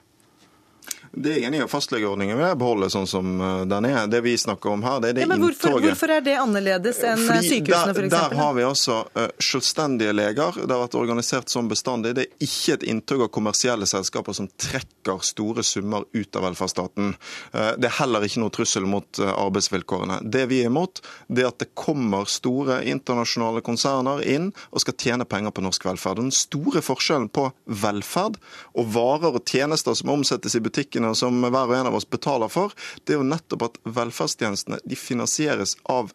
Det 1.16 1.32
er 1.32 1.48
enig 1.48 1.62
i. 1.64 1.68
Fastlegeordningen 1.72 2.38
vil 2.38 2.46
jeg 2.46 2.58
beholde 2.60 2.90
sånn 2.92 3.08
som 3.08 3.30
eh, 3.40 3.62
den 3.72 3.88
er. 3.88 4.08
Det 4.12 4.20
vi 4.26 4.36
snakker 4.40 4.74
om 4.74 4.84
her, 4.84 5.00
det 5.04 5.12
er 5.14 5.18
det 5.18 5.24
Ja, 5.24 5.30
men 5.32 5.42
hvorfor, 5.44 5.72
inntoget. 5.72 5.88
hvorfor 5.88 6.14
er 6.18 6.26
det 6.26 6.36
annerledes 6.42 7.00
enn 7.08 7.22
Fordi 7.24 7.52
sykehusene, 7.52 7.94
der, 7.94 8.02
f.eks.? 8.02 8.16
der 8.16 8.36
har 8.42 8.56
vi 8.58 8.66
altså 8.68 8.98
uh, 9.16 9.28
selvstendige 9.40 10.16
leger. 10.16 10.60
Det 10.60 10.68
har 10.68 10.84
vært 10.84 10.98
organisert 11.00 11.54
som 11.54 11.70
bestandig. 11.72 12.16
Det 12.18 12.26
er 12.26 12.48
ikke 12.48 12.76
et 12.76 12.86
inntog 12.92 13.26
av 13.28 13.32
kommersielle 13.36 13.88
selskaper 13.90 14.36
som 14.36 14.50
trekker 14.60 15.24
store 15.24 15.64
summer 15.64 16.04
ut 16.12 16.40
av 16.40 16.48
velferdsstaten. 16.50 17.16
Uh, 17.56 17.72
det 17.80 17.90
er 17.90 17.98
heller 18.02 18.28
ikke 18.28 18.44
noe 18.44 18.56
trussel 18.56 18.88
mot 18.90 19.22
uh, 19.24 19.32
arbeidsvilkårene. 19.46 20.20
Det 20.36 20.46
vi 20.52 20.62
er 20.66 20.72
imot, 20.72 21.00
det 21.32 21.46
er 21.46 21.52
at 21.54 21.62
det 21.64 21.72
kommer 21.80 22.28
store 22.28 22.82
internasjonale 22.92 23.64
konserner 23.66 24.24
inn 24.28 24.52
og 24.72 24.84
skal 24.84 25.00
tjene 25.00 25.30
penger 25.30 25.56
på 25.56 25.64
norsk 25.64 25.88
velferd. 25.88 26.20
Den 26.20 26.36
store 26.36 26.84
forskjellen 26.84 27.32
på 27.32 27.48
velferd 27.66 28.38
og 28.76 28.92
varer 28.96 29.40
og 29.40 29.44
tjenester 29.48 29.96
som 29.96 30.12
omsettes 30.18 30.58
i 30.58 30.64
butikkene 30.64 31.05
og 31.12 31.18
som 31.20 31.42
hver 31.44 31.64
og 31.66 31.76
en 31.78 31.90
av 31.92 31.98
oss 31.98 32.08
betaler 32.10 32.52
for, 32.52 32.74
det 33.04 33.16
er 33.16 33.22
jo 33.22 33.28
nettopp 33.28 33.68
at 33.70 33.80
velferdstjenestene 33.98 34.82
de 34.86 35.00
finansieres 35.00 35.78
av 35.92 36.14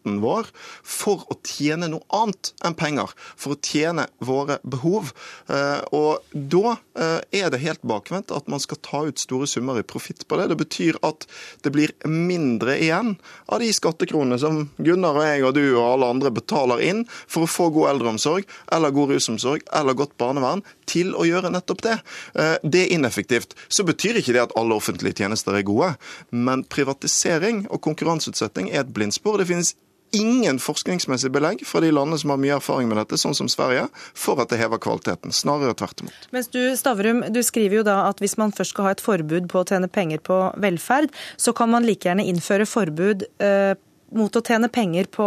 skatten 0.00 0.20
vår 0.20 0.46
for 0.82 1.24
å 1.30 1.36
tjene 1.44 1.88
noe 1.90 2.02
annet 2.12 2.52
enn 2.64 2.74
penger. 2.74 3.10
For 3.36 3.54
å 3.54 3.60
tjene 3.60 4.06
våre 4.20 4.58
behov. 4.64 5.12
Eh, 5.48 5.80
Og 5.92 6.22
da 6.32 6.76
eh, 6.96 7.20
er 7.32 7.50
det 7.50 7.60
helt 7.62 7.82
bakvendt 7.82 8.30
at 8.32 8.48
man 8.48 8.60
skal 8.60 8.78
ta 8.82 9.02
ut 9.06 9.18
store 9.18 9.46
summer 9.46 9.78
i 9.78 9.82
profitt 9.82 10.26
på 10.28 10.36
det. 10.38 10.48
Det 10.48 10.56
betyr 10.60 10.98
at 11.02 11.26
det 11.62 11.72
blir 11.72 11.92
mindre 12.06 12.78
igjen 12.78 13.16
av 13.48 13.60
de 13.60 13.70
skattekronene 13.72 14.38
som 14.38 14.70
Gunnar 14.78 15.16
og 15.18 15.24
jeg 15.26 15.44
og 15.44 15.54
du 15.54 15.64
og 15.76 15.84
alle 15.94 16.10
andre 16.10 16.30
betaler 16.30 16.80
inn 16.80 17.04
for 17.26 17.44
å 17.44 17.50
få 17.50 17.70
god 17.74 17.94
eldreomsorg 17.94 18.46
eller 18.72 18.90
god 18.94 19.10
rusomsorg 19.14 19.62
eller 19.72 19.94
godt 19.98 20.16
barnevern 20.20 20.62
til 20.90 21.12
å 21.14 21.26
gjøre 21.26 21.52
nettopp 21.52 21.82
det. 21.86 21.98
Eh, 22.34 22.56
Det 22.62 22.86
er 22.86 22.94
ineffektivt. 22.96 23.54
Så 23.68 23.84
betyr 23.84 24.18
ikke 24.20 24.32
det 24.34 24.42
at 24.42 24.56
alle 24.56 24.74
offentlige 24.76 25.16
tjenester 25.22 25.54
er 25.56 25.62
gode, 25.66 25.96
men 26.30 26.64
privatisering 26.64 27.66
og 27.70 27.80
konkurranseutsetting 27.82 28.70
er 28.70 28.84
et 28.84 28.92
blindspor. 28.94 29.38
Det 29.38 29.46
finnes 29.48 29.74
ingen 30.16 30.58
forskningsmessig 30.62 31.30
belegg 31.34 31.64
fra 31.66 31.82
de 31.84 31.90
landene 31.94 32.18
som 32.20 32.32
har 32.34 32.40
mye 32.42 32.56
erfaring 32.56 32.90
med 32.90 33.00
dette, 33.00 33.18
sånn 33.20 33.36
som 33.36 33.50
Sverige, 33.50 33.86
for 34.18 34.40
at 34.42 34.52
det 34.52 34.60
hever 34.60 34.80
kvaliteten. 34.82 35.34
Snarere 35.34 35.76
tvert 35.78 36.04
imot. 36.04 36.28
Mens 36.34 36.50
du, 36.52 36.60
Stavrum, 36.78 37.22
du 37.32 37.40
skriver 37.46 37.80
jo 37.80 37.86
da 37.86 38.02
at 38.08 38.22
hvis 38.22 38.36
man 38.40 38.54
først 38.56 38.74
skal 38.74 38.88
ha 38.88 38.94
et 38.96 39.04
forbud 39.04 39.48
på 39.50 39.62
å 39.62 39.68
tjene 39.68 39.90
penger 39.90 40.22
på 40.26 40.42
velferd, 40.60 41.14
så 41.40 41.54
kan 41.56 41.72
man 41.72 41.86
like 41.86 42.08
gjerne 42.08 42.26
innføre 42.26 42.68
forbud 42.68 43.26
eh, 43.42 43.74
mot 44.16 44.36
å 44.36 44.44
tjene 44.44 44.70
penger 44.72 45.10
på 45.14 45.26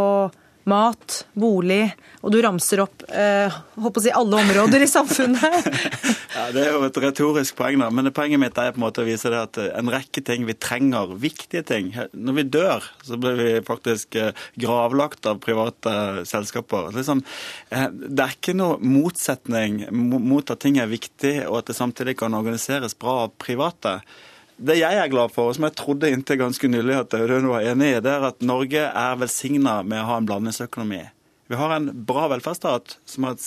mat, 0.69 1.23
bolig, 1.37 1.91
og 2.23 2.31
du 2.31 2.39
ramser 2.43 2.83
opp 2.83 3.03
eh, 3.09 3.51
håper 3.75 3.99
å 3.99 4.03
si 4.05 4.13
alle 4.15 4.39
områder 4.43 4.85
i 4.85 4.89
samfunnet. 4.89 5.69
Ja, 6.33 6.47
Det 6.49 6.63
er 6.63 6.71
jo 6.73 6.85
et 6.87 6.97
retorisk 6.97 7.53
poeng, 7.59 7.77
da. 7.77 7.91
men 7.93 8.09
poenget 8.15 8.41
mitt 8.41 8.57
er 8.57 8.71
på 8.73 8.79
en 8.79 8.85
måte 8.87 9.03
å 9.03 9.05
vise 9.05 9.29
det 9.29 9.37
at 9.37 9.59
eh, 9.61 9.69
en 9.77 9.91
rekke 9.93 10.23
ting 10.25 10.47
vi 10.47 10.55
trenger, 10.57 11.13
viktige 11.21 11.61
ting 11.67 11.91
Når 11.93 12.37
vi 12.39 12.45
dør, 12.55 12.87
så 13.05 13.19
blir 13.21 13.37
vi 13.37 13.51
faktisk 13.67 14.17
eh, 14.17 14.31
gravlagt 14.57 15.29
av 15.29 15.37
private 15.43 16.23
selskaper. 16.29 16.89
Liksom, 16.97 17.21
eh, 17.69 17.87
det 17.93 18.25
er 18.25 18.33
ikke 18.33 18.57
noe 18.57 18.79
motsetning 18.81 19.83
mot 19.93 20.49
at 20.49 20.63
ting 20.63 20.81
er 20.81 20.89
viktig, 20.89 21.35
og 21.45 21.61
at 21.61 21.69
det 21.69 21.77
samtidig 21.77 22.17
kan 22.23 22.33
organiseres 22.33 22.97
bra 22.97 23.27
av 23.27 23.35
private. 23.37 23.99
Det 24.57 24.77
jeg 24.77 24.97
er 24.99 25.09
glad 25.11 25.33
for, 25.33 25.49
og 25.49 25.57
som 25.57 25.65
jeg 25.67 25.75
trodde 25.79 26.11
inntil 26.13 26.39
ganske 26.39 26.69
nylig 26.69 26.99
at 26.99 27.15
Audun 27.17 27.49
var 27.49 27.65
enig 27.65 27.95
i, 27.95 28.01
det 28.05 28.11
er 28.11 28.27
at 28.29 28.45
Norge 28.45 28.85
er 28.85 29.19
velsigna 29.19 29.79
med 29.81 30.03
å 30.03 30.07
ha 30.11 30.19
en 30.21 30.29
blandingsøkonomi. 30.29 31.01
Vi 31.47 31.55
har 31.55 31.73
en 31.75 32.05
bra 32.05 32.27
velferdsstat 32.31 32.97
som 33.05 33.25
har 33.27 33.35
et 33.35 33.43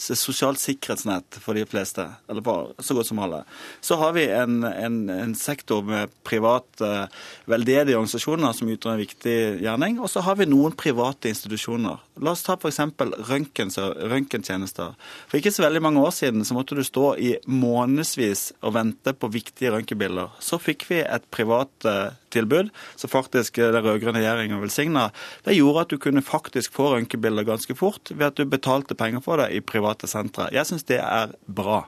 sosialt 0.00 0.60
sikkerhetsnett 0.62 1.36
for 1.44 1.54
de 1.58 1.66
fleste, 1.68 2.06
eller 2.30 2.44
for 2.44 2.72
så 2.80 2.96
godt 2.96 3.10
som 3.10 3.20
alle. 3.20 3.42
Så 3.84 3.98
har 4.00 4.14
vi 4.16 4.24
en, 4.32 4.64
en, 4.64 4.96
en 5.12 5.34
sektor 5.36 5.84
med 5.84 6.12
private 6.24 7.08
veldedige 7.50 7.98
organisasjoner 7.98 8.56
som 8.56 8.70
utgjør 8.72 8.94
en 8.94 9.02
viktig 9.02 9.36
gjerning, 9.60 10.00
og 10.00 10.08
så 10.10 10.24
har 10.24 10.40
vi 10.40 10.48
noen 10.48 10.72
private 10.78 11.28
institusjoner. 11.34 12.00
La 12.24 12.32
oss 12.32 12.46
ta 12.46 12.56
f.eks. 12.56 12.80
røntgentjenester. 13.28 14.96
For 15.28 15.38
ikke 15.38 15.52
så 15.52 15.66
veldig 15.66 15.84
mange 15.84 16.00
år 16.00 16.16
siden 16.16 16.48
så 16.48 16.56
måtte 16.56 16.78
du 16.78 16.84
stå 16.86 17.06
i 17.20 17.34
månedsvis 17.44 18.54
og 18.64 18.76
vente 18.78 19.12
på 19.12 19.32
viktige 19.34 19.74
røntgenbilder. 19.74 20.32
Så 20.40 20.56
fikk 20.62 20.88
vi 20.88 21.02
et 21.04 21.28
privat 21.34 21.88
eh, 21.90 22.14
tilbud 22.34 22.70
som 22.96 23.12
faktisk 23.12 23.58
eh, 23.62 23.72
den 23.74 23.86
rød-grønne 23.86 24.20
regjeringen 24.20 24.62
velsigna. 24.62 25.08
Det 25.46 25.56
gjorde 25.56 25.86
at 25.86 25.94
du 25.94 25.98
kunne 26.02 26.24
faktisk 26.24 26.74
få 26.76 26.92
røntgenbilder 26.94 27.48
ganske 27.48 27.78
fort 27.78 28.12
ved 28.14 28.28
at 28.30 28.38
du 28.38 28.44
betalte 28.48 28.98
penger 28.98 29.24
for 29.24 29.42
det 29.42 29.52
i 29.54 29.64
private 29.64 30.10
sentre. 30.10 30.50
Jeg 30.54 30.68
syns 30.70 30.86
det 30.90 31.00
er 31.02 31.34
bra. 31.46 31.84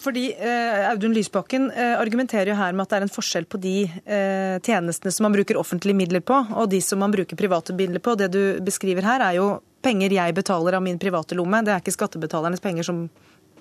Fordi 0.00 0.30
eh, 0.32 0.88
Audun 0.88 1.12
Lysbakken 1.12 1.68
eh, 1.70 1.98
argumenterer 2.00 2.48
jo 2.48 2.56
her 2.56 2.72
med 2.72 2.86
at 2.86 2.92
det 2.92 2.98
er 3.00 3.04
en 3.04 3.12
forskjell 3.12 3.46
på 3.50 3.58
de 3.60 3.74
eh, 3.84 4.56
tjenestene 4.64 5.12
som 5.12 5.26
man 5.28 5.34
bruker 5.36 5.58
offentlige 5.60 5.98
midler 5.98 6.22
på, 6.24 6.38
og 6.56 6.70
de 6.72 6.80
som 6.84 7.02
man 7.04 7.12
bruker 7.12 7.36
private 7.36 7.76
midler 7.76 8.00
på. 8.00 8.14
Det 8.16 8.30
du 8.32 8.40
beskriver 8.64 9.04
her, 9.04 9.20
er 9.26 9.36
jo 9.36 9.50
penger 9.84 10.14
jeg 10.16 10.36
betaler 10.36 10.78
av 10.78 10.84
min 10.84 11.00
private 11.00 11.36
lomme. 11.36 11.60
Det 11.66 11.74
er 11.74 11.84
ikke 11.84 11.98
skattebetalernes 11.98 12.64
penger 12.64 12.88
som 12.88 13.04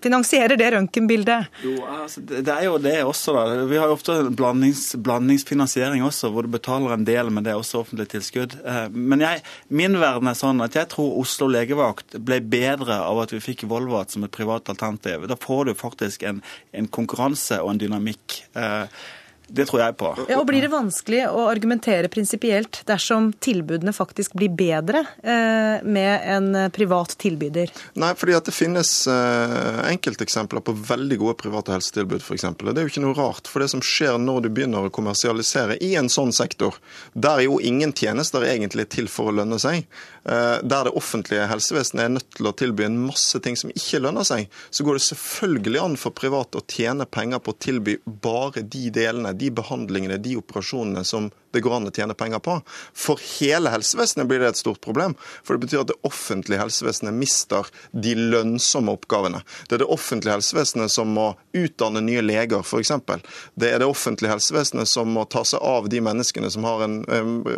finansierer 0.04 0.58
det 0.60 0.70
røntgenbildet. 0.74 1.50
Jo, 1.66 1.76
altså, 1.86 2.24
det 2.26 2.54
er 2.54 2.66
jo 2.68 2.78
det 2.82 2.96
også, 3.06 3.36
da. 3.36 3.66
Vi 3.70 3.80
har 3.80 3.92
jo 3.92 3.98
ofte 3.98 4.16
blandings, 4.36 4.96
blandingsfinansiering 5.06 6.04
også, 6.06 6.32
hvor 6.34 6.48
du 6.48 6.52
betaler 6.54 6.96
en 6.96 7.06
del, 7.08 7.32
men 7.34 7.46
det 7.46 7.54
er 7.54 7.60
også 7.62 7.84
offentlig 7.84 8.10
tilskudd. 8.14 8.58
Eh, 8.64 8.88
Men 8.90 9.22
jeg, 9.26 9.44
min 9.70 10.00
verden 10.00 10.30
er 10.32 10.38
sånn 10.40 10.62
at 10.66 10.78
jeg 10.78 10.90
tror 10.94 11.18
Oslo 11.22 11.50
legevakt 11.52 12.18
ble 12.26 12.40
bedre 12.42 13.02
av 13.06 13.24
at 13.26 13.34
vi 13.36 13.42
fikk 13.44 13.68
Volvat 13.70 14.12
som 14.16 14.24
et 14.26 14.34
privat 14.34 14.70
alternativ. 14.72 15.28
Da 15.30 15.38
får 15.40 15.70
du 15.70 15.74
faktisk 15.78 16.24
en, 16.24 16.42
en 16.74 16.88
konkurranse 16.88 17.60
og 17.64 17.74
en 17.74 17.82
dynamikk. 17.82 18.40
Det 19.50 19.66
tror 19.70 19.82
jeg 19.82 19.98
på. 20.00 20.12
Ja, 20.30 20.40
og 20.40 20.48
Blir 20.50 20.64
det 20.64 20.72
vanskelig 20.74 21.24
å 21.30 21.46
argumentere 21.50 22.10
prinsipielt 22.12 22.82
dersom 22.90 23.32
tilbudene 23.42 23.94
faktisk 23.96 24.36
blir 24.38 24.54
bedre 24.54 25.04
eh, 25.24 25.82
med 25.86 26.28
en 26.36 26.50
privat 26.76 27.16
tilbyder? 27.22 27.74
Nei, 28.00 28.12
fordi 28.20 28.38
at 28.38 28.50
det 28.50 28.56
finnes 28.56 28.92
eh, 29.10 29.80
enkelteksempler 29.90 30.64
på 30.66 30.76
veldig 30.90 31.20
gode 31.22 31.38
private 31.42 31.76
helsetilbud, 31.76 32.22
f.eks. 32.22 32.48
Det 32.60 32.76
er 32.76 32.86
jo 32.86 32.94
ikke 32.94 33.06
noe 33.06 33.18
rart. 33.18 33.50
For 33.50 33.64
det 33.64 33.72
som 33.74 33.84
skjer 33.86 34.20
når 34.22 34.46
du 34.46 34.52
begynner 34.54 34.88
å 34.88 34.94
kommersialisere 34.94 35.80
i 35.86 35.94
en 36.00 36.12
sånn 36.12 36.34
sektor, 36.36 36.78
der 37.14 37.44
jo 37.46 37.60
ingen 37.64 37.94
tjenester 37.96 38.46
egentlig 38.48 38.88
er 38.88 38.94
til 39.00 39.12
for 39.12 39.32
å 39.32 39.38
lønne 39.42 39.60
seg, 39.62 39.88
der 40.24 40.88
det 40.88 40.94
offentlige 40.98 41.48
helsevesenet 41.50 42.04
er 42.04 42.12
nødt 42.14 42.30
til 42.36 42.50
å 42.50 42.54
tilby 42.58 42.86
en 42.86 42.98
masse 43.08 43.40
ting 43.44 43.56
som 43.60 43.72
ikke 43.72 44.02
lønner 44.04 44.28
seg, 44.28 44.50
så 44.70 44.86
går 44.86 45.00
det 45.00 45.06
selvfølgelig 45.08 45.82
an 45.84 45.98
for 46.00 46.16
private 46.16 46.60
å 46.60 46.66
tjene 46.70 47.08
penger 47.10 47.42
på 47.44 47.54
å 47.54 47.60
tilby 47.60 47.98
bare 48.06 48.64
de 48.64 48.90
delene, 48.94 49.34
de 49.38 49.52
behandlingene, 49.56 50.20
de 50.22 50.38
operasjonene 50.40 51.06
som 51.08 51.30
det 51.52 51.64
går 51.66 51.76
an 51.76 51.90
å 51.90 51.94
tjene 51.94 52.16
penger 52.18 52.42
på. 52.46 52.60
For 52.94 53.22
hele 53.40 53.72
helsevesenet 53.74 54.28
blir 54.30 54.42
det 54.42 54.52
et 54.52 54.60
stort 54.60 54.82
problem. 54.86 55.16
For 55.42 55.56
det 55.56 55.66
betyr 55.66 55.82
at 55.82 55.92
det 55.92 55.98
offentlige 56.06 56.62
helsevesenet 56.62 57.16
mister 57.16 57.70
de 57.92 58.14
lønnsomme 58.18 58.94
oppgavene. 58.94 59.42
Det 59.68 59.78
er 59.78 59.84
det 59.84 59.90
offentlige 59.90 60.38
helsevesenet 60.38 60.94
som 60.94 61.10
må 61.16 61.32
utdanne 61.58 62.04
nye 62.06 62.24
leger, 62.26 62.62
f.eks. 62.62 62.94
Det 63.58 63.72
er 63.72 63.82
det 63.82 63.90
offentlige 63.90 64.36
helsevesenet 64.36 64.90
som 64.90 65.10
må 65.16 65.26
ta 65.30 65.44
seg 65.48 65.64
av 65.66 65.90
de 65.90 66.04
menneskene 66.06 66.52
som 66.54 66.68
har 66.70 66.86
en, 66.86 67.00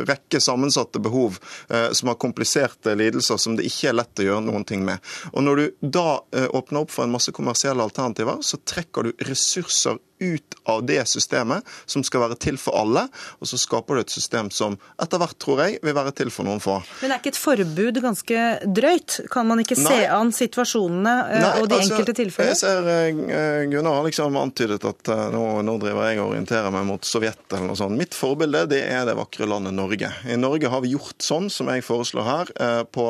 rekke 0.07 0.39
sammensatte 0.41 1.01
behov, 1.03 1.41
eh, 1.69 1.89
som 1.97 2.11
har 2.11 2.19
kompliserte 2.21 2.60
lidelser 2.97 3.39
som 3.41 3.57
det 3.57 3.67
ikke 3.69 3.91
er 3.91 3.97
lett 3.97 4.21
å 4.21 4.27
gjøre 4.27 4.45
noen 4.45 4.65
ting 4.67 4.85
med. 4.87 5.01
Og 5.33 5.45
når 5.45 5.61
du 5.61 5.89
da 5.97 6.21
eh, 6.35 6.47
åpner 6.49 6.83
opp 6.83 6.93
for 6.93 7.05
en 7.05 7.13
masse 7.13 7.33
kommersielle 7.35 7.83
alternativer, 7.83 8.41
så 8.45 8.59
trekker 8.65 9.09
du 9.09 9.27
ressurser 9.29 9.99
ut 10.21 10.57
av 10.69 10.83
det 10.85 11.01
systemet 11.09 11.65
som 11.89 12.03
skal 12.05 12.25
være 12.25 12.37
til 12.41 12.57
for 12.61 12.77
alle, 12.77 13.07
og 13.41 13.49
så 13.49 13.57
skaper 13.59 13.97
du 13.97 14.03
et 14.03 14.13
system 14.13 14.51
som 14.53 14.77
etter 15.01 15.21
hvert, 15.21 15.37
tror 15.41 15.63
jeg, 15.65 15.79
vil 15.83 15.95
være 15.97 16.13
til 16.15 16.31
for 16.33 16.47
noen 16.47 16.61
få. 16.63 16.77
Men 17.01 17.15
er 17.15 17.21
ikke 17.21 17.33
et 17.33 17.39
forbud 17.41 18.01
ganske 18.03 18.45
drøyt? 18.77 19.19
Kan 19.33 19.49
man 19.49 19.63
ikke 19.63 19.77
se 19.79 19.97
an 20.05 20.33
situasjonene 20.35 21.15
eh, 21.31 21.41
Nei, 21.41 21.51
og 21.61 21.69
de 21.69 21.79
altså, 21.79 21.95
enkelte 21.95 22.15
tilfellene? 22.17 22.53
Jeg 22.53 22.61
ser 22.61 22.91
eh, 22.93 23.63
Gunnar 23.71 23.99
har 23.99 24.07
liksom 24.07 24.37
antydet 24.41 24.85
at 24.87 25.11
eh, 25.13 25.23
nå, 25.33 25.45
nå 25.65 25.77
driver 25.81 26.09
jeg 26.09 26.21
og 26.21 26.35
orienterer 26.35 26.73
meg 26.73 26.87
mot 26.89 27.07
Sovjet 27.07 27.41
eller 27.49 27.71
noe 27.71 27.79
sånt. 27.79 27.97
Mitt 27.97 28.17
forbilde 28.17 28.67
det 28.71 28.83
er 28.85 29.07
det 29.09 29.17
vakre 29.17 29.49
landet 29.49 29.75
Norge. 29.77 30.11
I 30.29 30.37
Norge 30.39 30.71
har 30.71 30.85
vi 30.85 30.93
gjort 30.95 31.25
sånn 31.25 31.49
som 31.53 31.71
jeg 31.71 31.85
foreslår 31.85 32.27
her, 32.27 32.51
på 32.93 33.05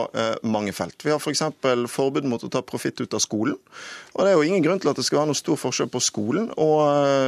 mange 0.47 0.73
felt. 0.75 1.03
Vi 1.03 1.11
har 1.11 1.19
f.eks. 1.19 1.43
For 1.61 2.11
forbud 2.11 2.27
mot 2.29 2.43
å 2.43 2.49
ta 2.51 2.61
profitt 2.65 2.99
ut 3.01 3.13
av 3.13 3.21
skolen. 3.23 3.57
Og 4.15 4.25
det 4.25 4.31
er 4.31 4.37
jo 4.37 4.47
ingen 4.47 4.63
grunn 4.63 4.81
til 4.81 4.91
at 4.91 4.99
det 4.99 5.05
skal 5.07 5.21
være 5.21 5.31
noe 5.31 5.39
stor 5.39 5.59
forskjell 5.59 5.89
på 5.91 6.01
skolen 6.03 6.49
og 6.59 6.79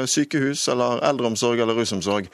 sykehus 0.09 0.67
eller 0.71 1.03
eldreomsorg 1.09 1.63
eller 1.63 1.77
rusomsorg. 1.77 2.29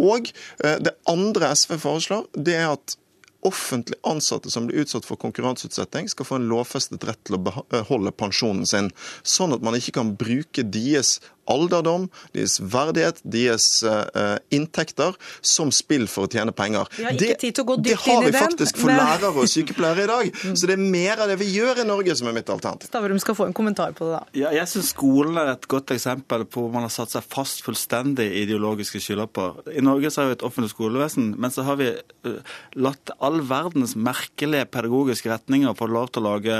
Og 0.00 0.32
eh, 0.64 0.78
det 0.82 0.96
andre 1.10 1.52
SV 1.56 1.78
foreslår, 1.82 2.26
det 2.36 2.58
er 2.58 2.72
at 2.72 2.96
offentlig 3.42 3.98
ansatte 4.06 4.50
som 4.54 4.68
blir 4.68 4.84
utsatt 4.84 5.06
for 5.06 5.18
konkurranseutsetting, 5.18 6.06
skal 6.10 6.26
få 6.28 6.38
en 6.38 6.46
lovfestet 6.50 7.02
rett 7.08 7.18
til 7.26 7.38
å 7.38 7.42
beholde 7.42 8.14
pensjonen 8.14 8.68
sin, 8.68 8.92
sånn 9.26 9.54
at 9.56 9.64
man 9.66 9.74
ikke 9.78 9.96
kan 9.98 10.14
bruke 10.18 10.62
deres 10.62 11.16
alderdom, 11.50 12.08
deres 12.36 12.58
verdighet, 12.60 13.20
deres 13.24 13.66
uh, 13.86 14.38
inntekter 14.54 15.16
som 15.40 15.72
spill 15.74 16.06
for 16.10 16.28
å 16.28 16.32
tjene 16.32 16.54
penger. 16.54 16.88
Vi 16.96 17.06
har 17.06 17.16
ikke 17.16 17.24
det, 17.24 17.38
tid 17.42 17.56
til 17.56 17.64
å 17.64 17.68
gå 17.72 17.76
dypt 17.80 17.88
inn 17.90 17.94
i 17.94 17.98
den. 17.98 18.32
Det 18.32 18.38
har 18.38 18.48
vi 18.48 18.56
faktisk 18.56 18.80
for 18.82 18.92
men... 18.92 19.00
lærere 19.02 19.32
og 19.32 19.50
sykepleiere 19.50 20.06
i 20.06 20.10
dag. 20.10 20.40
Så 20.58 20.70
det 20.70 20.76
er 20.76 20.84
mer 20.96 21.24
av 21.24 21.32
det 21.32 21.38
vi 21.42 21.50
gjør 21.52 21.82
i 21.82 21.86
Norge 21.88 22.16
som 22.18 22.30
er 22.30 22.36
mitt 22.36 22.52
alternativ. 22.52 22.90
Stavrum 22.92 23.20
skal 23.22 23.38
få 23.38 23.48
en 23.50 23.56
kommentar 23.56 23.94
på 23.98 24.08
det, 24.08 24.18
da. 24.18 24.22
Ja, 24.44 24.52
jeg 24.56 24.70
syns 24.70 24.92
skolen 24.94 25.40
er 25.40 25.54
et 25.54 25.68
godt 25.70 25.94
eksempel 25.94 26.46
på 26.46 26.64
hvor 26.64 26.74
man 26.74 26.86
har 26.86 26.94
satt 26.94 27.14
seg 27.14 27.26
fast 27.32 27.64
fullstendig 27.66 28.28
i 28.28 28.44
ideologiske 28.46 29.00
skylapper. 29.02 29.62
I 29.72 29.84
Norge 29.84 30.12
så 30.12 30.22
har 30.22 30.32
vi 30.32 30.38
et 30.38 30.46
offentlig 30.46 30.72
skolevesen, 30.74 31.32
men 31.40 31.54
så 31.54 31.66
har 31.66 31.78
vi 31.80 31.90
uh, 31.92 32.56
latt 32.78 33.12
all 33.22 33.40
verdens 33.48 33.94
merkelige 33.98 34.68
pedagogiske 34.72 35.30
retninger 35.32 35.76
få 35.78 35.88
lov 35.90 36.12
til 36.12 36.22
å 36.22 36.32
lage 36.32 36.58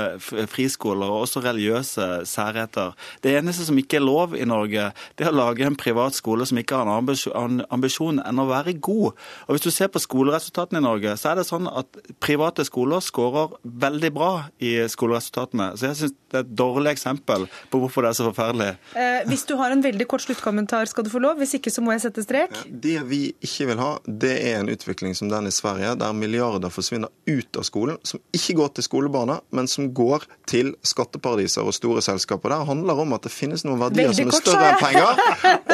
friskoler, 0.51 1.09
og 1.09 1.25
også 1.27 1.43
religiøse 1.43 2.09
særheter. 2.29 2.93
Det 3.23 3.35
eneste 3.37 3.67
som 3.67 3.77
ikke 3.79 3.99
er 3.99 4.05
lov 4.05 4.35
i 4.37 4.45
Norge, 4.73 4.93
det 5.17 5.27
er 5.27 5.31
å 5.31 5.37
lage 5.37 5.65
en 5.67 5.77
privat 5.77 6.15
skole 6.17 6.45
som 6.47 6.57
ikke 6.59 6.79
har 6.79 6.89
en 6.89 7.61
ambisjon 7.69 8.21
enn 8.23 8.41
å 8.41 8.47
være 8.49 8.75
god. 8.81 9.13
Og 9.47 9.53
Hvis 9.53 9.65
du 9.65 9.71
ser 9.71 9.91
på 9.93 10.01
skoleresultatene 10.01 10.81
i 10.81 10.85
Norge, 10.85 11.15
så 11.17 11.31
er 11.31 11.39
det 11.39 11.47
sånn 11.47 11.69
at 11.69 11.87
private 12.23 12.65
skoler 12.65 13.03
skårer 13.03 13.53
veldig 13.63 14.11
bra 14.13 14.31
i 14.59 14.75
skoleresultatene. 14.89 15.73
Så 15.77 15.89
jeg 15.89 15.99
syns 15.99 16.15
det 16.33 16.39
er 16.39 16.45
et 16.47 16.55
dårlig 16.57 16.95
eksempel 16.95 17.45
på 17.69 17.79
hvorfor 17.81 18.03
det 18.03 18.13
er 18.13 18.17
så 18.17 18.27
forferdelig. 18.31 18.71
Eh, 18.97 19.21
hvis 19.29 19.45
du 19.49 19.55
har 19.59 19.73
en 19.73 19.83
veldig 19.83 20.07
kort 20.09 20.25
sluttkommentar, 20.25 20.87
skal 20.89 21.05
du 21.05 21.11
få 21.13 21.21
lov. 21.21 21.37
Hvis 21.41 21.55
ikke, 21.59 21.71
så 21.73 21.83
må 21.85 21.93
jeg 21.93 22.05
sette 22.07 22.25
strek. 22.25 22.55
Det 22.65 22.97
vi 23.09 23.21
ikke 23.43 23.69
vil 23.69 23.81
ha, 23.83 23.91
det 24.07 24.33
er 24.49 24.63
en 24.63 24.71
utvikling 24.73 25.13
som 25.17 25.29
den 25.29 25.49
i 25.49 25.53
Sverige, 25.53 25.93
der 26.01 26.17
milliarder 26.17 26.73
forsvinner 26.73 27.13
ut 27.29 27.59
av 27.59 27.67
skolen, 27.67 27.99
som 28.07 28.21
ikke 28.33 28.57
går 28.57 28.73
til 28.77 28.87
skolebarna, 28.87 29.39
men 29.53 29.69
som 29.69 29.91
går 29.93 30.25
til 30.49 30.73
skatteparadiser 30.81 31.65
og 31.65 31.75
store 31.77 32.01
selskaper. 32.05 32.55
Det 32.55 32.71
handler 32.71 33.03
om 33.05 33.13
at 33.13 33.27
det 33.27 33.33
finnes 33.33 33.65
noen 33.67 33.81
verdier 33.81 34.09
Veldig 34.09 34.17
som 34.17 34.31
er 34.31 34.41
større 34.41 34.62
enn 34.67 34.79
penger, 34.81 35.21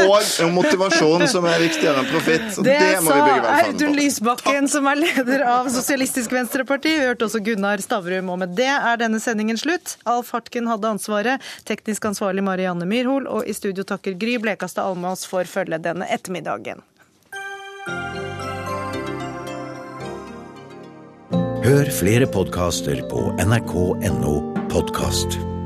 og 0.06 0.54
motivasjon 0.56 1.26
som 1.32 1.48
er 1.50 1.62
viktigere 1.64 2.04
enn 2.04 2.10
profitt. 2.12 2.48
Det, 2.58 2.76
det 2.76 3.02
må 3.06 3.14
vi 3.14 3.22
bygge 3.22 3.42
velferden 3.44 3.70
på. 3.70 3.70
Audun 3.70 3.98
Lysbakken, 4.00 4.70
som 4.72 4.90
er 4.92 5.02
leder 5.04 5.46
av 5.48 5.70
Sosialistisk 5.74 6.34
Venstreparti. 6.36 6.96
Vi 7.00 7.10
hørte 7.10 7.28
også 7.30 7.44
Gunnar 7.46 7.84
Stavrum. 7.84 8.32
Og 8.34 8.42
med 8.44 8.56
det 8.60 8.70
er 8.74 9.02
denne 9.02 9.22
sendingen 9.24 9.60
slutt. 9.60 9.98
Alf 10.10 10.34
Hartken 10.36 10.70
hadde 10.72 10.94
ansvaret, 10.96 11.50
teknisk 11.70 12.10
ansvarlig 12.12 12.46
Marianne 12.46 12.88
Myrhol, 12.90 13.28
og 13.30 13.48
i 13.48 13.56
studio 13.56 13.86
takker 13.88 14.18
Gry 14.20 14.38
Blekastad 14.42 14.88
Almås 14.90 15.26
for 15.30 15.48
følget 15.50 15.86
denne 15.86 16.08
ettermiddagen. 16.10 16.84
Hør 21.60 21.92
flere 21.94 22.26
podkaster 22.26 23.04
på 23.12 23.28
nrk.no 23.44 24.36
podkast. 24.72 25.59